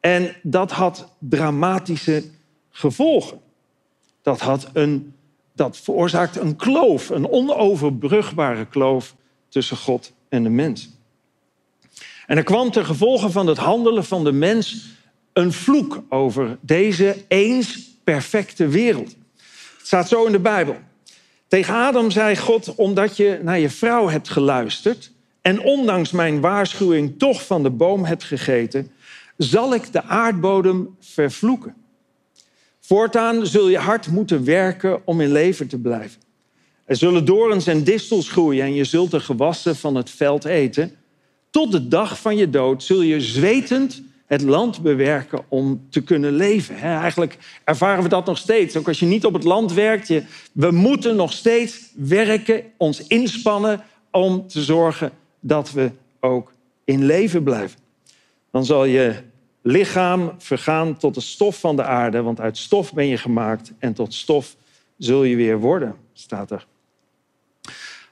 En 0.00 0.36
dat 0.42 0.70
had 0.70 1.08
dramatische 1.18 2.24
gevolgen. 2.70 3.40
Dat, 4.22 4.40
had 4.40 4.68
een, 4.72 5.14
dat 5.54 5.76
veroorzaakte 5.76 6.40
een 6.40 6.56
kloof, 6.56 7.08
een 7.08 7.28
onoverbrugbare 7.28 8.66
kloof 8.66 9.14
tussen 9.48 9.76
God 9.76 10.12
en 10.28 10.42
de 10.42 10.48
mens. 10.48 10.88
En 12.26 12.36
er 12.36 12.42
kwam 12.42 12.70
ter 12.70 12.84
gevolge 12.84 13.30
van 13.30 13.46
het 13.46 13.58
handelen 13.58 14.04
van 14.04 14.24
de 14.24 14.32
mens 14.32 14.86
een 15.32 15.52
vloek 15.52 16.02
over 16.08 16.58
deze 16.60 17.24
eens 17.28 17.90
perfecte 18.04 18.68
wereld. 18.68 19.16
Het 19.78 19.86
staat 19.86 20.08
zo 20.08 20.24
in 20.24 20.32
de 20.32 20.38
Bijbel. 20.38 20.76
Tegen 21.48 21.74
Adam 21.74 22.10
zei 22.10 22.36
God, 22.36 22.74
omdat 22.74 23.16
je 23.16 23.40
naar 23.42 23.58
je 23.58 23.70
vrouw 23.70 24.08
hebt 24.08 24.28
geluisterd 24.28 25.12
en 25.42 25.60
ondanks 25.60 26.10
mijn 26.10 26.40
waarschuwing 26.40 27.18
toch 27.18 27.46
van 27.46 27.62
de 27.62 27.70
boom 27.70 28.04
hebt 28.04 28.24
gegeten, 28.24 28.90
zal 29.36 29.74
ik 29.74 29.92
de 29.92 30.02
aardbodem 30.02 30.96
vervloeken. 31.00 31.74
Voortaan 32.80 33.46
zul 33.46 33.68
je 33.68 33.78
hard 33.78 34.08
moeten 34.08 34.44
werken 34.44 35.06
om 35.06 35.20
in 35.20 35.32
leven 35.32 35.68
te 35.68 35.78
blijven. 35.78 36.20
Er 36.84 36.96
zullen 36.96 37.24
dorens 37.24 37.66
en 37.66 37.84
distels 37.84 38.30
groeien 38.30 38.64
en 38.64 38.74
je 38.74 38.84
zult 38.84 39.10
de 39.10 39.20
gewassen 39.20 39.76
van 39.76 39.94
het 39.94 40.10
veld 40.10 40.44
eten. 40.44 40.92
Tot 41.50 41.72
de 41.72 41.88
dag 41.88 42.20
van 42.20 42.36
je 42.36 42.50
dood 42.50 42.82
zul 42.82 43.02
je 43.02 43.20
zwetend 43.20 44.02
het 44.26 44.42
land 44.42 44.82
bewerken 44.82 45.44
om 45.48 45.86
te 45.90 46.02
kunnen 46.02 46.32
leven. 46.32 46.76
Eigenlijk 46.76 47.38
ervaren 47.64 48.02
we 48.02 48.08
dat 48.08 48.26
nog 48.26 48.38
steeds. 48.38 48.76
Ook 48.76 48.88
als 48.88 49.00
je 49.00 49.06
niet 49.06 49.24
op 49.24 49.32
het 49.32 49.44
land 49.44 49.72
werkt, 49.72 50.08
we 50.52 50.70
moeten 50.70 51.16
nog 51.16 51.32
steeds 51.32 51.92
werken, 51.94 52.62
ons 52.76 53.06
inspannen 53.06 53.82
om 54.10 54.46
te 54.46 54.62
zorgen 54.62 55.12
dat 55.40 55.72
we 55.72 55.90
ook 56.20 56.52
in 56.84 57.04
leven 57.04 57.42
blijven. 57.42 57.78
Dan 58.50 58.64
zal 58.64 58.84
je 58.84 59.14
lichaam 59.62 60.32
vergaan 60.38 60.96
tot 60.96 61.14
de 61.14 61.20
stof 61.20 61.60
van 61.60 61.76
de 61.76 61.82
aarde, 61.82 62.22
want 62.22 62.40
uit 62.40 62.58
stof 62.58 62.92
ben 62.92 63.06
je 63.06 63.18
gemaakt 63.18 63.72
en 63.78 63.92
tot 63.92 64.14
stof 64.14 64.56
zul 64.98 65.24
je 65.24 65.36
weer 65.36 65.58
worden, 65.58 65.94
staat 66.12 66.50
er. 66.50 66.66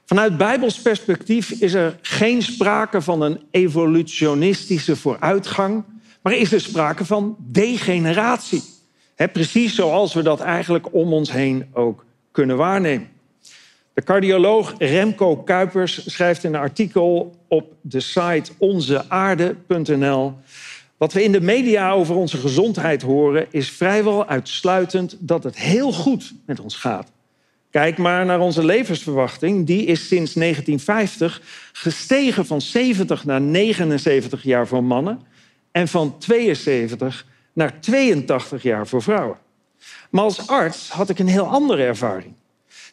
Vanuit 0.05 0.37
Bijbels 0.37 0.81
perspectief 0.81 1.51
is 1.51 1.73
er 1.73 1.99
geen 2.01 2.41
sprake 2.41 3.01
van 3.01 3.21
een 3.21 3.41
evolutionistische 3.51 4.95
vooruitgang, 4.95 5.83
maar 6.21 6.33
is 6.33 6.51
er 6.51 6.61
sprake 6.61 7.05
van 7.05 7.35
degeneratie. 7.39 8.63
precies 9.15 9.75
zoals 9.75 10.13
we 10.13 10.21
dat 10.21 10.39
eigenlijk 10.39 10.93
om 10.93 11.13
ons 11.13 11.31
heen 11.31 11.65
ook 11.73 12.05
kunnen 12.31 12.57
waarnemen. 12.57 13.09
De 13.97 14.03
cardioloog 14.03 14.75
Remco 14.77 15.37
Kuipers 15.37 16.13
schrijft 16.13 16.43
in 16.43 16.53
een 16.53 16.59
artikel 16.59 17.35
op 17.47 17.73
de 17.81 17.99
site 17.99 18.51
onzeaarde.nl... 18.57 20.33
Wat 20.97 21.13
we 21.13 21.23
in 21.23 21.31
de 21.31 21.41
media 21.41 21.91
over 21.91 22.15
onze 22.15 22.37
gezondheid 22.37 23.01
horen, 23.01 23.47
is 23.51 23.71
vrijwel 23.71 24.27
uitsluitend 24.27 25.17
dat 25.19 25.43
het 25.43 25.57
heel 25.57 25.91
goed 25.91 26.33
met 26.45 26.59
ons 26.59 26.75
gaat. 26.75 27.11
Kijk 27.69 27.97
maar 27.97 28.25
naar 28.25 28.39
onze 28.39 28.65
levensverwachting. 28.65 29.65
Die 29.65 29.85
is 29.85 30.07
sinds 30.07 30.33
1950 30.33 31.41
gestegen 31.71 32.45
van 32.45 32.61
70 32.61 33.25
naar 33.25 33.41
79 33.41 34.43
jaar 34.43 34.67
voor 34.67 34.83
mannen 34.83 35.21
en 35.71 35.87
van 35.87 36.17
72 36.17 37.25
naar 37.53 37.79
82 37.79 38.63
jaar 38.63 38.87
voor 38.87 39.01
vrouwen. 39.01 39.37
Maar 40.09 40.23
als 40.23 40.47
arts 40.47 40.89
had 40.89 41.09
ik 41.09 41.19
een 41.19 41.27
heel 41.27 41.47
andere 41.47 41.83
ervaring. 41.83 42.33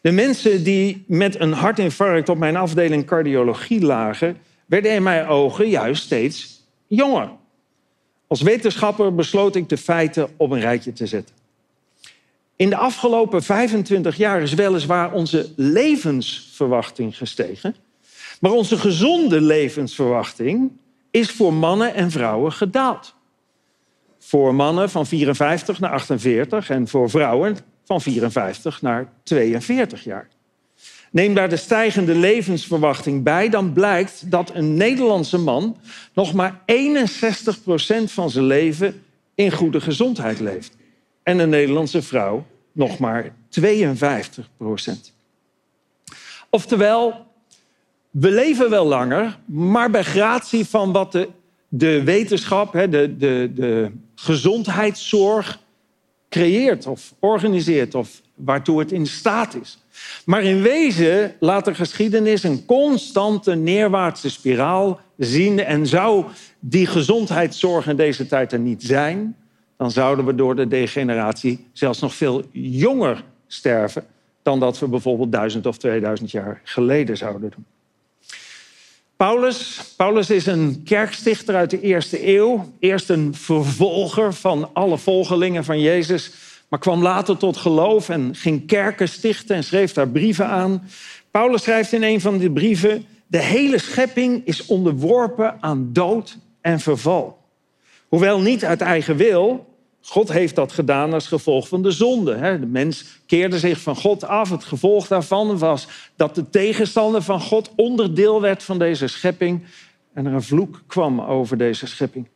De 0.04 0.10
mensen 0.10 0.64
die 0.64 1.04
met 1.06 1.40
een 1.40 1.52
hartinfarct 1.52 2.28
op 2.28 2.38
mijn 2.38 2.56
afdeling 2.56 3.06
cardiologie 3.06 3.80
lagen, 3.80 4.36
werden 4.66 4.92
in 4.92 5.02
mijn 5.02 5.26
ogen 5.26 5.68
juist 5.68 6.02
steeds 6.02 6.62
jonger. 6.86 7.30
Als 8.26 8.40
wetenschapper 8.40 9.14
besloot 9.14 9.56
ik 9.56 9.68
de 9.68 9.76
feiten 9.76 10.28
op 10.36 10.50
een 10.50 10.60
rijtje 10.60 10.92
te 10.92 11.06
zetten. 11.06 11.34
In 12.56 12.70
de 12.70 12.76
afgelopen 12.76 13.42
25 13.42 14.16
jaar 14.16 14.42
is 14.42 14.54
weliswaar 14.54 15.12
onze 15.12 15.52
levensverwachting 15.56 17.16
gestegen, 17.16 17.76
maar 18.40 18.52
onze 18.52 18.78
gezonde 18.78 19.40
levensverwachting 19.40 20.72
is 21.10 21.30
voor 21.30 21.52
mannen 21.52 21.94
en 21.94 22.10
vrouwen 22.10 22.52
gedaald. 22.52 23.14
Voor 24.18 24.54
mannen 24.54 24.90
van 24.90 25.06
54 25.06 25.80
naar 25.80 25.90
48 25.90 26.70
en 26.70 26.88
voor 26.88 27.10
vrouwen 27.10 27.56
van 27.84 28.00
54 28.00 28.82
naar 28.82 29.12
42 29.22 30.04
jaar. 30.04 30.28
Neem 31.10 31.34
daar 31.34 31.48
de 31.48 31.56
stijgende 31.56 32.14
levensverwachting 32.14 33.22
bij, 33.22 33.48
dan 33.48 33.72
blijkt 33.72 34.30
dat 34.30 34.50
een 34.54 34.74
Nederlandse 34.74 35.38
man 35.38 35.76
nog 36.12 36.32
maar 36.32 36.60
61% 36.60 36.64
van 38.04 38.30
zijn 38.30 38.44
leven 38.44 39.02
in 39.34 39.52
goede 39.52 39.80
gezondheid 39.80 40.40
leeft. 40.40 40.76
En 41.22 41.38
een 41.38 41.48
Nederlandse 41.48 42.02
vrouw 42.02 42.46
nog 42.72 42.98
maar 42.98 43.34
52% 43.60 43.64
Oftewel, 46.50 47.26
we 48.10 48.30
leven 48.30 48.70
wel 48.70 48.86
langer, 48.86 49.38
maar 49.44 49.90
bij 49.90 50.04
gratie 50.04 50.64
van 50.64 50.92
wat 50.92 51.12
de, 51.12 51.28
de 51.68 52.02
wetenschap, 52.02 52.72
de, 52.72 52.88
de, 52.88 53.50
de 53.54 53.90
gezondheidszorg 54.14 55.58
creëert 56.34 56.86
of 56.86 57.14
organiseert 57.18 57.94
of 57.94 58.20
waartoe 58.34 58.78
het 58.78 58.92
in 58.92 59.06
staat 59.06 59.54
is. 59.54 59.78
Maar 60.24 60.42
in 60.42 60.62
wezen 60.62 61.34
laat 61.40 61.64
de 61.64 61.74
geschiedenis 61.74 62.42
een 62.42 62.64
constante 62.64 63.54
neerwaartse 63.54 64.30
spiraal 64.30 65.00
zien. 65.16 65.58
En 65.58 65.86
zou 65.86 66.24
die 66.60 66.86
gezondheidszorg 66.86 67.86
in 67.86 67.96
deze 67.96 68.26
tijd 68.26 68.52
er 68.52 68.58
niet 68.58 68.82
zijn, 68.82 69.36
dan 69.76 69.90
zouden 69.90 70.24
we 70.24 70.34
door 70.34 70.56
de 70.56 70.68
degeneratie 70.68 71.66
zelfs 71.72 72.00
nog 72.00 72.14
veel 72.14 72.42
jonger 72.52 73.24
sterven 73.46 74.04
dan 74.42 74.60
dat 74.60 74.78
we 74.78 74.88
bijvoorbeeld 74.88 75.32
duizend 75.32 75.66
of 75.66 75.78
2000 75.78 76.30
jaar 76.30 76.60
geleden 76.64 77.16
zouden 77.16 77.50
doen. 77.50 77.73
Paulus, 79.16 79.80
Paulus 79.96 80.30
is 80.30 80.46
een 80.46 80.82
kerkstichter 80.84 81.54
uit 81.54 81.70
de 81.70 81.80
eerste 81.80 82.28
eeuw. 82.28 82.72
Eerst 82.78 83.10
een 83.10 83.34
vervolger 83.34 84.34
van 84.34 84.70
alle 84.72 84.98
volgelingen 84.98 85.64
van 85.64 85.80
Jezus 85.80 86.32
maar 86.74 86.82
kwam 86.82 87.02
later 87.02 87.36
tot 87.36 87.56
geloof 87.56 88.08
en 88.08 88.34
ging 88.34 88.66
kerken 88.66 89.08
stichten 89.08 89.56
en 89.56 89.64
schreef 89.64 89.92
daar 89.92 90.08
brieven 90.08 90.46
aan. 90.46 90.88
Paulus 91.30 91.62
schrijft 91.62 91.92
in 91.92 92.02
een 92.02 92.20
van 92.20 92.38
die 92.38 92.50
brieven: 92.50 93.06
De 93.26 93.38
hele 93.38 93.78
schepping 93.78 94.42
is 94.44 94.66
onderworpen 94.66 95.56
aan 95.60 95.88
dood 95.92 96.38
en 96.60 96.80
verval. 96.80 97.38
Hoewel 98.08 98.40
niet 98.40 98.64
uit 98.64 98.80
eigen 98.80 99.16
wil, 99.16 99.73
God 100.06 100.32
heeft 100.32 100.54
dat 100.54 100.72
gedaan 100.72 101.12
als 101.12 101.26
gevolg 101.26 101.68
van 101.68 101.82
de 101.82 101.90
zonde. 101.90 102.58
De 102.60 102.66
mens 102.66 103.04
keerde 103.26 103.58
zich 103.58 103.80
van 103.80 103.96
God 103.96 104.24
af. 104.24 104.50
Het 104.50 104.64
gevolg 104.64 105.06
daarvan 105.06 105.58
was 105.58 105.86
dat 106.16 106.34
de 106.34 106.50
tegenstander 106.50 107.22
van 107.22 107.40
God 107.40 107.70
onderdeel 107.76 108.40
werd 108.40 108.62
van 108.62 108.78
deze 108.78 109.06
schepping 109.06 109.64
en 110.12 110.26
er 110.26 110.32
een 110.32 110.42
vloek 110.42 110.82
kwam 110.86 111.20
over 111.20 111.56
deze 111.56 111.86
schepping. 111.86 112.28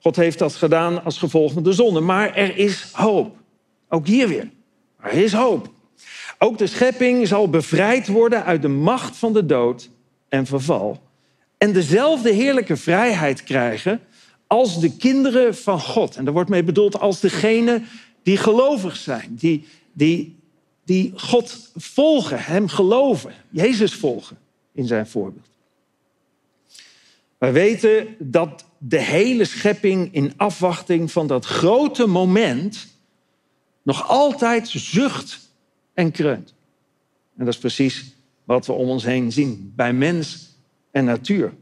God 0.00 0.16
heeft 0.16 0.38
dat 0.38 0.54
gedaan 0.54 1.04
als 1.04 1.18
gevolg 1.18 1.52
van 1.52 1.62
de 1.62 1.72
zonde. 1.72 2.00
Maar 2.00 2.34
er 2.34 2.56
is 2.56 2.88
hoop. 2.92 3.36
Ook 3.88 4.06
hier 4.06 4.28
weer. 4.28 4.50
Er 5.00 5.12
is 5.12 5.32
hoop. 5.32 5.70
Ook 6.38 6.58
de 6.58 6.66
schepping 6.66 7.28
zal 7.28 7.50
bevrijd 7.50 8.06
worden 8.06 8.44
uit 8.44 8.62
de 8.62 8.68
macht 8.68 9.16
van 9.16 9.32
de 9.32 9.46
dood 9.46 9.90
en 10.28 10.46
verval. 10.46 11.00
En 11.58 11.72
dezelfde 11.72 12.30
heerlijke 12.30 12.76
vrijheid 12.76 13.44
krijgen 13.44 14.00
als 14.48 14.80
de 14.80 14.96
kinderen 14.96 15.56
van 15.56 15.80
God. 15.80 16.16
En 16.16 16.24
daar 16.24 16.32
wordt 16.32 16.50
mee 16.50 16.64
bedoeld 16.64 16.98
als 16.98 17.20
degenen 17.20 17.86
die 18.22 18.36
gelovig 18.36 18.96
zijn, 18.96 19.34
die, 19.34 19.66
die, 19.92 20.36
die 20.84 21.12
God 21.16 21.70
volgen, 21.76 22.44
Hem 22.44 22.68
geloven, 22.68 23.32
Jezus 23.50 23.94
volgen 23.94 24.38
in 24.72 24.86
zijn 24.86 25.06
voorbeeld. 25.06 25.46
Wij 27.38 27.52
weten 27.52 28.16
dat 28.18 28.64
de 28.78 29.00
hele 29.00 29.44
schepping 29.44 30.14
in 30.14 30.32
afwachting 30.36 31.12
van 31.12 31.26
dat 31.26 31.44
grote 31.44 32.06
moment 32.06 32.86
nog 33.82 34.08
altijd 34.08 34.68
zucht 34.68 35.50
en 35.94 36.10
kreunt. 36.10 36.54
En 37.36 37.44
dat 37.44 37.54
is 37.54 37.60
precies 37.60 38.14
wat 38.44 38.66
we 38.66 38.72
om 38.72 38.88
ons 38.88 39.04
heen 39.04 39.32
zien 39.32 39.72
bij 39.76 39.92
mens 39.92 40.54
en 40.90 41.04
natuur. 41.04 41.52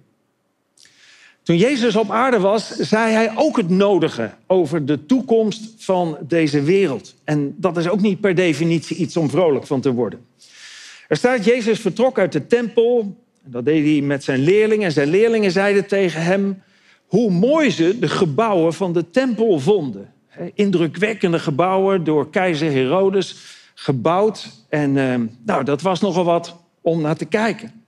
Toen 1.47 1.57
Jezus 1.57 1.97
op 1.97 2.11
aarde 2.11 2.39
was, 2.39 2.69
zei 2.69 3.13
hij 3.13 3.33
ook 3.37 3.57
het 3.57 3.69
nodige 3.69 4.31
over 4.47 4.87
de 4.87 5.07
toekomst 5.07 5.85
van 5.85 6.19
deze 6.29 6.63
wereld. 6.63 7.15
En 7.25 7.55
dat 7.57 7.77
is 7.77 7.89
ook 7.89 8.01
niet 8.01 8.21
per 8.21 8.35
definitie 8.35 8.97
iets 8.97 9.17
om 9.17 9.31
vrolijk 9.31 9.67
van 9.67 9.81
te 9.81 9.93
worden. 9.93 10.27
Er 11.09 11.17
staat, 11.17 11.45
Jezus 11.45 11.81
vertrok 11.81 12.19
uit 12.19 12.33
de 12.33 12.47
tempel. 12.47 13.17
En 13.45 13.51
dat 13.51 13.65
deed 13.65 13.85
hij 13.85 14.07
met 14.07 14.25
zijn 14.25 14.41
leerlingen. 14.41 14.85
En 14.85 14.93
zijn 14.93 15.09
leerlingen 15.09 15.51
zeiden 15.51 15.87
tegen 15.87 16.23
hem 16.23 16.63
hoe 17.07 17.31
mooi 17.31 17.71
ze 17.71 17.99
de 17.99 18.09
gebouwen 18.09 18.73
van 18.75 18.93
de 18.93 19.11
tempel 19.11 19.59
vonden 19.59 20.13
indrukwekkende 20.55 21.39
gebouwen 21.39 22.05
door 22.05 22.31
keizer 22.31 22.73
Herodes 22.73 23.37
gebouwd. 23.75 24.49
En 24.69 24.97
uh, 24.97 25.15
nou, 25.45 25.65
dat 25.65 25.83
was 25.83 26.01
nogal 26.01 26.25
wat 26.25 26.57
om 26.81 27.01
naar 27.01 27.17
te 27.17 27.25
kijken. 27.25 27.86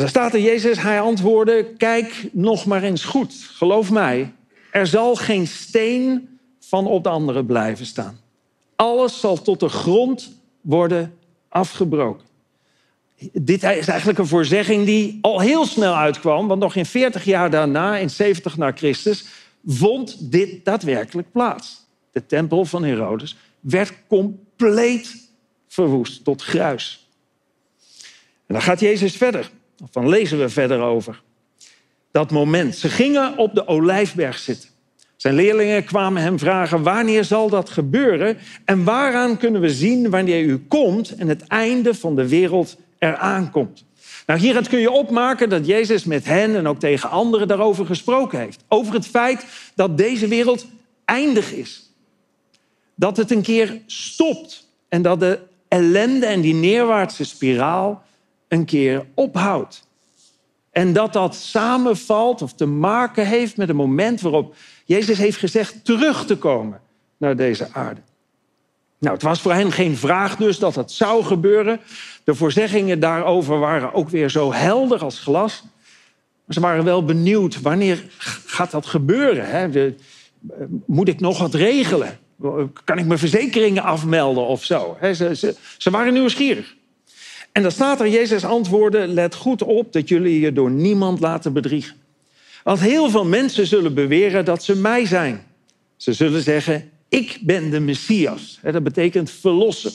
Daar 0.00 0.08
staat 0.08 0.34
er 0.34 0.40
Jezus, 0.40 0.78
hij 0.78 1.00
antwoordde, 1.00 1.64
kijk 1.76 2.28
nog 2.32 2.66
maar 2.66 2.82
eens 2.82 3.04
goed. 3.04 3.34
Geloof 3.52 3.90
mij, 3.90 4.32
er 4.70 4.86
zal 4.86 5.14
geen 5.14 5.46
steen 5.46 6.38
van 6.60 6.86
op 6.86 7.02
de 7.02 7.08
andere 7.08 7.44
blijven 7.44 7.86
staan. 7.86 8.20
Alles 8.76 9.20
zal 9.20 9.42
tot 9.42 9.60
de 9.60 9.68
grond 9.68 10.32
worden 10.60 11.18
afgebroken. 11.48 12.26
Dit 13.32 13.62
is 13.62 13.86
eigenlijk 13.88 14.18
een 14.18 14.26
voorzegging 14.26 14.86
die 14.86 15.18
al 15.20 15.40
heel 15.40 15.66
snel 15.66 15.94
uitkwam, 15.94 16.48
want 16.48 16.60
nog 16.60 16.74
in 16.74 16.86
40 16.86 17.24
jaar 17.24 17.50
daarna, 17.50 17.96
in 17.96 18.10
70 18.10 18.56
na 18.56 18.72
Christus, 18.72 19.24
vond 19.66 20.30
dit 20.30 20.64
daadwerkelijk 20.64 21.32
plaats. 21.32 21.86
De 22.12 22.26
tempel 22.26 22.64
van 22.64 22.84
Herodes 22.84 23.36
werd 23.60 23.92
compleet 24.08 25.28
verwoest 25.68 26.24
tot 26.24 26.42
gruis. 26.42 27.08
En 28.46 28.54
dan 28.54 28.62
gaat 28.62 28.80
Jezus 28.80 29.16
verder. 29.16 29.50
Dan 29.90 30.08
lezen 30.08 30.38
we 30.38 30.48
verder 30.48 30.80
over. 30.80 31.22
Dat 32.10 32.30
moment. 32.30 32.76
Ze 32.76 32.88
gingen 32.88 33.38
op 33.38 33.54
de 33.54 33.66
olijfberg 33.66 34.38
zitten. 34.38 34.68
Zijn 35.16 35.34
leerlingen 35.34 35.84
kwamen 35.84 36.22
hem 36.22 36.38
vragen: 36.38 36.82
wanneer 36.82 37.24
zal 37.24 37.48
dat 37.48 37.70
gebeuren? 37.70 38.38
En 38.64 38.84
waaraan 38.84 39.36
kunnen 39.36 39.60
we 39.60 39.70
zien 39.70 40.10
wanneer 40.10 40.42
u 40.42 40.58
komt 40.68 41.14
en 41.14 41.28
het 41.28 41.46
einde 41.46 41.94
van 41.94 42.16
de 42.16 42.28
wereld 42.28 42.76
eraan 42.98 43.50
komt? 43.50 43.84
Nou, 44.26 44.40
hieruit 44.40 44.68
kun 44.68 44.78
je 44.78 44.90
opmaken 44.90 45.48
dat 45.48 45.66
Jezus 45.66 46.04
met 46.04 46.24
hen 46.24 46.56
en 46.56 46.68
ook 46.68 46.78
tegen 46.78 47.10
anderen 47.10 47.48
daarover 47.48 47.86
gesproken 47.86 48.38
heeft. 48.38 48.64
Over 48.68 48.94
het 48.94 49.06
feit 49.06 49.44
dat 49.74 49.98
deze 49.98 50.28
wereld 50.28 50.66
eindig 51.04 51.52
is. 51.52 51.92
Dat 52.94 53.16
het 53.16 53.30
een 53.30 53.42
keer 53.42 53.80
stopt 53.86 54.68
en 54.88 55.02
dat 55.02 55.20
de 55.20 55.38
ellende 55.68 56.26
en 56.26 56.40
die 56.40 56.54
neerwaartse 56.54 57.24
spiraal 57.24 58.02
een 58.50 58.64
keer 58.64 59.06
ophoudt. 59.14 59.88
En 60.70 60.92
dat 60.92 61.12
dat 61.12 61.34
samenvalt 61.34 62.42
of 62.42 62.52
te 62.52 62.66
maken 62.66 63.26
heeft 63.26 63.56
met 63.56 63.68
een 63.68 63.76
moment 63.76 64.20
waarop 64.20 64.54
Jezus 64.84 65.18
heeft 65.18 65.38
gezegd 65.38 65.84
terug 65.84 66.26
te 66.26 66.36
komen 66.36 66.80
naar 67.16 67.36
deze 67.36 67.68
aarde. 67.72 68.00
Nou, 68.98 69.14
het 69.14 69.22
was 69.22 69.40
voor 69.40 69.52
hen 69.52 69.72
geen 69.72 69.96
vraag 69.96 70.36
dus 70.36 70.58
dat 70.58 70.74
het 70.74 70.92
zou 70.92 71.24
gebeuren. 71.24 71.80
De 72.24 72.34
voorzeggingen 72.34 73.00
daarover 73.00 73.58
waren 73.58 73.94
ook 73.94 74.08
weer 74.08 74.30
zo 74.30 74.52
helder 74.52 75.02
als 75.02 75.18
glas. 75.18 75.62
Maar 76.44 76.54
ze 76.54 76.60
waren 76.60 76.84
wel 76.84 77.04
benieuwd, 77.04 77.60
wanneer 77.60 78.04
gaat 78.46 78.70
dat 78.70 78.86
gebeuren? 78.86 79.50
Hè? 79.50 79.92
moet 80.86 81.08
ik 81.08 81.20
nog 81.20 81.38
wat 81.38 81.54
regelen? 81.54 82.18
Kan 82.84 82.98
ik 82.98 83.06
mijn 83.06 83.18
verzekeringen 83.18 83.82
afmelden 83.82 84.46
of 84.46 84.64
zo? 84.64 84.96
Ze, 85.14 85.54
ze 85.78 85.90
waren 85.90 86.12
nieuwsgierig. 86.12 86.74
En 87.52 87.62
dan 87.62 87.70
staat 87.70 88.00
er, 88.00 88.08
Jezus 88.08 88.44
antwoordde, 88.44 89.06
let 89.06 89.34
goed 89.34 89.62
op 89.62 89.92
dat 89.92 90.08
jullie 90.08 90.40
je 90.40 90.52
door 90.52 90.70
niemand 90.70 91.20
laten 91.20 91.52
bedriegen. 91.52 91.96
Want 92.64 92.80
heel 92.80 93.10
veel 93.10 93.24
mensen 93.24 93.66
zullen 93.66 93.94
beweren 93.94 94.44
dat 94.44 94.62
ze 94.62 94.76
mij 94.76 95.06
zijn. 95.06 95.42
Ze 95.96 96.12
zullen 96.12 96.42
zeggen, 96.42 96.90
ik 97.08 97.38
ben 97.42 97.70
de 97.70 97.80
Messias. 97.80 98.58
Dat 98.62 98.82
betekent 98.82 99.30
verlossen. 99.30 99.92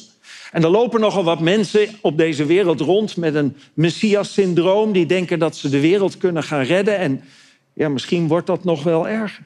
En 0.52 0.63
er 0.63 0.70
lopen 0.70 1.00
nogal 1.00 1.24
wat 1.24 1.39
mensen 1.39 1.88
op 2.02 2.18
deze 2.18 2.46
wereld 2.46 2.80
rond 2.80 3.18
met 3.18 3.36
een 3.36 3.56
Messias-syndroom. 3.74 4.91
Die 4.91 5.06
denken 5.06 5.39
dat 5.39 5.56
ze 5.56 5.70
de 5.70 5.80
wereld 5.80 6.18
kunnen 6.18 6.44
gaan 6.44 6.63
redden. 6.63 6.98
En 6.98 7.22
ja, 7.74 7.89
misschien 7.89 8.28
wordt 8.28 8.48
dat 8.48 8.63
nog 8.63 8.84
wel 8.84 9.08
erger. 9.08 9.44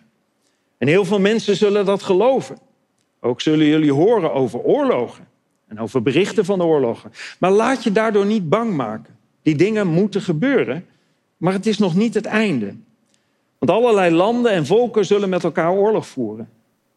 En 0.78 0.88
heel 0.88 1.06
veel 1.06 1.19
mensen 1.19 1.56
zullen 1.56 1.86
dat 1.86 2.04
geloven. 2.04 2.58
Ook 3.19 3.41
zullen 3.41 3.65
jullie 3.65 3.93
horen 3.93 4.34
over 4.34 4.60
oorlogen 4.60 5.29
en 5.69 5.79
over 5.79 6.01
berichten 6.01 6.45
van 6.45 6.63
oorlogen. 6.63 7.12
Maar 7.39 7.51
laat 7.51 7.84
je 7.84 7.91
daardoor 7.91 8.25
niet 8.25 8.49
bang 8.49 8.75
maken. 8.75 9.17
Die 9.41 9.55
dingen 9.55 9.88
moeten 9.88 10.21
gebeuren, 10.21 10.86
maar 11.38 11.53
het 11.53 11.65
is 11.65 11.77
nog 11.77 11.95
niet 11.95 12.13
het 12.13 12.25
einde. 12.25 12.75
Want 13.58 13.71
allerlei 13.71 14.15
landen 14.15 14.51
en 14.51 14.65
volken 14.65 15.05
zullen 15.05 15.29
met 15.29 15.43
elkaar 15.43 15.71
oorlog 15.71 16.08
voeren. 16.08 16.49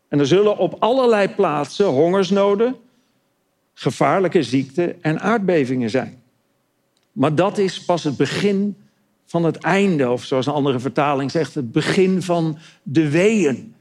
En 0.09 0.19
er 0.19 0.27
zullen 0.27 0.59
op 0.59 0.77
allerlei 0.79 1.29
plaatsen 1.29 1.87
hongersnoden, 1.87 2.77
gevaarlijke 3.75 4.43
ziekten 4.43 5.03
en 5.03 5.21
aardbevingen 5.21 5.91
zijn. 5.91 6.23
Maar 7.13 7.35
dat 7.35 7.59
is 7.59 7.85
pas 7.85 8.05
het 8.05 8.17
begin 8.17 8.77
van 9.25 9.45
het 9.45 9.57
einde, 9.57 10.11
of 10.11 10.25
zoals 10.25 10.47
een 10.47 10.53
andere 10.53 10.79
vertaling 10.79 11.31
zegt, 11.31 11.55
het 11.55 11.73
begin 11.73 12.23
van 12.23 12.59
de 12.83 13.11
weeën. 13.11 13.75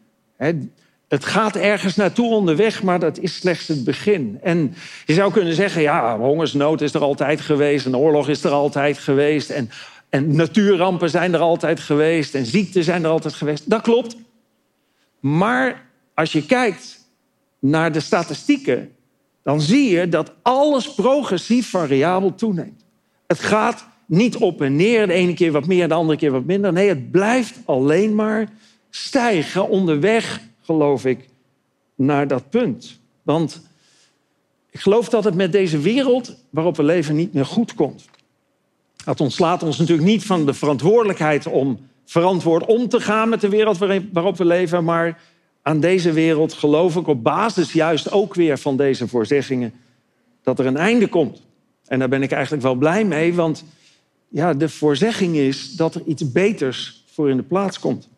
Het 1.11 1.25
gaat 1.25 1.55
ergens 1.55 1.95
naartoe 1.95 2.33
onderweg, 2.33 2.83
maar 2.83 2.99
dat 2.99 3.19
is 3.19 3.35
slechts 3.35 3.67
het 3.67 3.83
begin. 3.83 4.39
En 4.41 4.75
je 5.05 5.13
zou 5.13 5.31
kunnen 5.31 5.53
zeggen, 5.53 5.81
ja, 5.81 6.17
hongersnood 6.17 6.81
is 6.81 6.93
er 6.93 7.01
altijd 7.01 7.41
geweest, 7.41 7.85
en 7.85 7.97
oorlog 7.97 8.29
is 8.29 8.43
er 8.43 8.51
altijd 8.51 8.97
geweest, 8.97 9.49
en, 9.49 9.69
en 10.09 10.35
natuurrampen 10.35 11.09
zijn 11.09 11.33
er 11.33 11.39
altijd 11.39 11.79
geweest, 11.79 12.35
en 12.35 12.45
ziekten 12.45 12.83
zijn 12.83 13.03
er 13.03 13.09
altijd 13.09 13.33
geweest. 13.33 13.69
Dat 13.69 13.81
klopt. 13.81 14.15
Maar 15.19 15.85
als 16.13 16.31
je 16.31 16.45
kijkt 16.45 17.07
naar 17.59 17.91
de 17.91 17.99
statistieken, 17.99 18.91
dan 19.43 19.61
zie 19.61 19.89
je 19.89 20.09
dat 20.09 20.31
alles 20.41 20.93
progressief 20.93 21.69
variabel 21.69 22.35
toeneemt. 22.35 22.85
Het 23.27 23.39
gaat 23.39 23.85
niet 24.05 24.35
op 24.35 24.61
en 24.61 24.75
neer, 24.75 25.07
de 25.07 25.13
ene 25.13 25.33
keer 25.33 25.51
wat 25.51 25.67
meer, 25.67 25.87
de 25.87 25.93
andere 25.93 26.17
keer 26.17 26.31
wat 26.31 26.45
minder. 26.45 26.73
Nee, 26.73 26.89
het 26.89 27.11
blijft 27.11 27.59
alleen 27.65 28.15
maar 28.15 28.49
stijgen 28.89 29.69
onderweg, 29.69 30.49
geloof 30.71 31.05
ik, 31.05 31.29
naar 31.95 32.27
dat 32.27 32.49
punt. 32.49 32.99
Want 33.21 33.61
ik 34.69 34.79
geloof 34.79 35.09
dat 35.09 35.23
het 35.23 35.35
met 35.35 35.51
deze 35.51 35.79
wereld 35.79 36.35
waarop 36.49 36.75
we 36.75 36.83
leven 36.83 37.15
niet 37.15 37.33
meer 37.33 37.45
goed 37.45 37.73
komt. 37.73 38.05
Dat 39.05 39.21
ontslaat 39.21 39.63
ons 39.63 39.77
natuurlijk 39.77 40.07
niet 40.07 40.25
van 40.25 40.45
de 40.45 40.53
verantwoordelijkheid 40.53 41.47
om 41.47 41.79
verantwoord 42.05 42.65
om 42.65 42.87
te 42.87 42.99
gaan 42.99 43.29
met 43.29 43.41
de 43.41 43.49
wereld 43.49 43.77
waarop 44.11 44.37
we 44.37 44.45
leven, 44.45 44.83
maar 44.83 45.21
aan 45.61 45.79
deze 45.79 46.11
wereld 46.11 46.53
geloof 46.53 46.95
ik 46.95 47.07
op 47.07 47.23
basis 47.23 47.73
juist 47.73 48.11
ook 48.11 48.35
weer 48.35 48.57
van 48.57 48.77
deze 48.77 49.07
voorzeggingen 49.07 49.73
dat 50.43 50.59
er 50.59 50.65
een 50.65 50.77
einde 50.77 51.07
komt. 51.07 51.41
En 51.85 51.99
daar 51.99 52.09
ben 52.09 52.23
ik 52.23 52.31
eigenlijk 52.31 52.63
wel 52.63 52.75
blij 52.75 53.05
mee, 53.05 53.33
want 53.33 53.63
ja, 54.27 54.53
de 54.53 54.69
voorzegging 54.69 55.35
is 55.35 55.75
dat 55.75 55.95
er 55.95 56.01
iets 56.05 56.31
beters 56.31 57.03
voor 57.05 57.29
in 57.29 57.37
de 57.37 57.43
plaats 57.43 57.79
komt. 57.79 58.09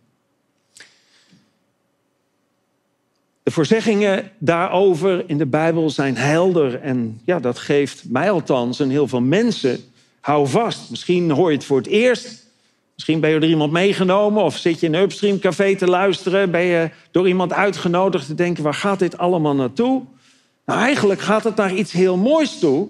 De 3.44 3.52
voorzeggingen 3.52 4.32
daarover 4.38 5.24
in 5.28 5.38
de 5.38 5.46
Bijbel 5.46 5.90
zijn 5.90 6.18
helder 6.18 6.82
en 6.82 7.22
ja, 7.26 7.40
dat 7.40 7.60
geeft 7.60 8.04
mij 8.10 8.32
althans 8.32 8.80
en 8.80 8.90
heel 8.90 9.08
veel 9.08 9.22
mensen 9.22 9.80
hou 10.20 10.48
vast. 10.48 10.90
Misschien 10.90 11.32
hoor 11.32 11.50
je 11.50 11.58
het 11.58 11.66
voor 11.66 11.78
het 11.78 11.88
eerst, 11.88 12.46
misschien 12.94 13.20
ben 13.20 13.30
je 13.30 13.40
door 13.40 13.50
iemand 13.50 13.72
meegenomen 13.72 14.44
of 14.44 14.58
zit 14.58 14.80
je 14.80 14.86
in 14.86 14.94
een 14.94 15.02
Upstream 15.02 15.40
café 15.40 15.76
te 15.76 15.88
luisteren, 15.88 16.52
ben 16.52 16.62
je 16.62 16.90
door 17.12 17.28
iemand 17.28 17.54
uitgenodigd 17.54 18.26
te 18.26 18.36
denken 18.36 18.64
waar 18.64 18.74
gaat 18.74 19.00
dit 19.00 19.18
allemaal 19.18 19.56
naartoe? 19.56 20.04
Nou, 20.66 20.80
eigenlijk 20.80 21.22
gaat 21.22 21.44
het 21.44 21.56
naar 21.56 21.74
iets 21.74 21.92
heel 21.92 22.18
moois 22.18 22.60
toe 22.60 22.90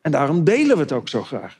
en 0.00 0.10
daarom 0.10 0.44
delen 0.44 0.76
we 0.76 0.82
het 0.82 0.92
ook 0.92 1.08
zo 1.08 1.22
graag. 1.22 1.56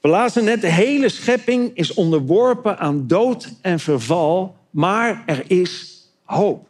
We 0.00 0.08
lazen 0.08 0.44
net, 0.44 0.60
de 0.60 0.72
hele 0.72 1.08
schepping 1.08 1.70
is 1.74 1.94
onderworpen 1.94 2.78
aan 2.78 3.06
dood 3.06 3.52
en 3.60 3.80
verval, 3.80 4.56
maar 4.70 5.22
er 5.26 5.44
is 5.46 6.02
hoop. 6.24 6.66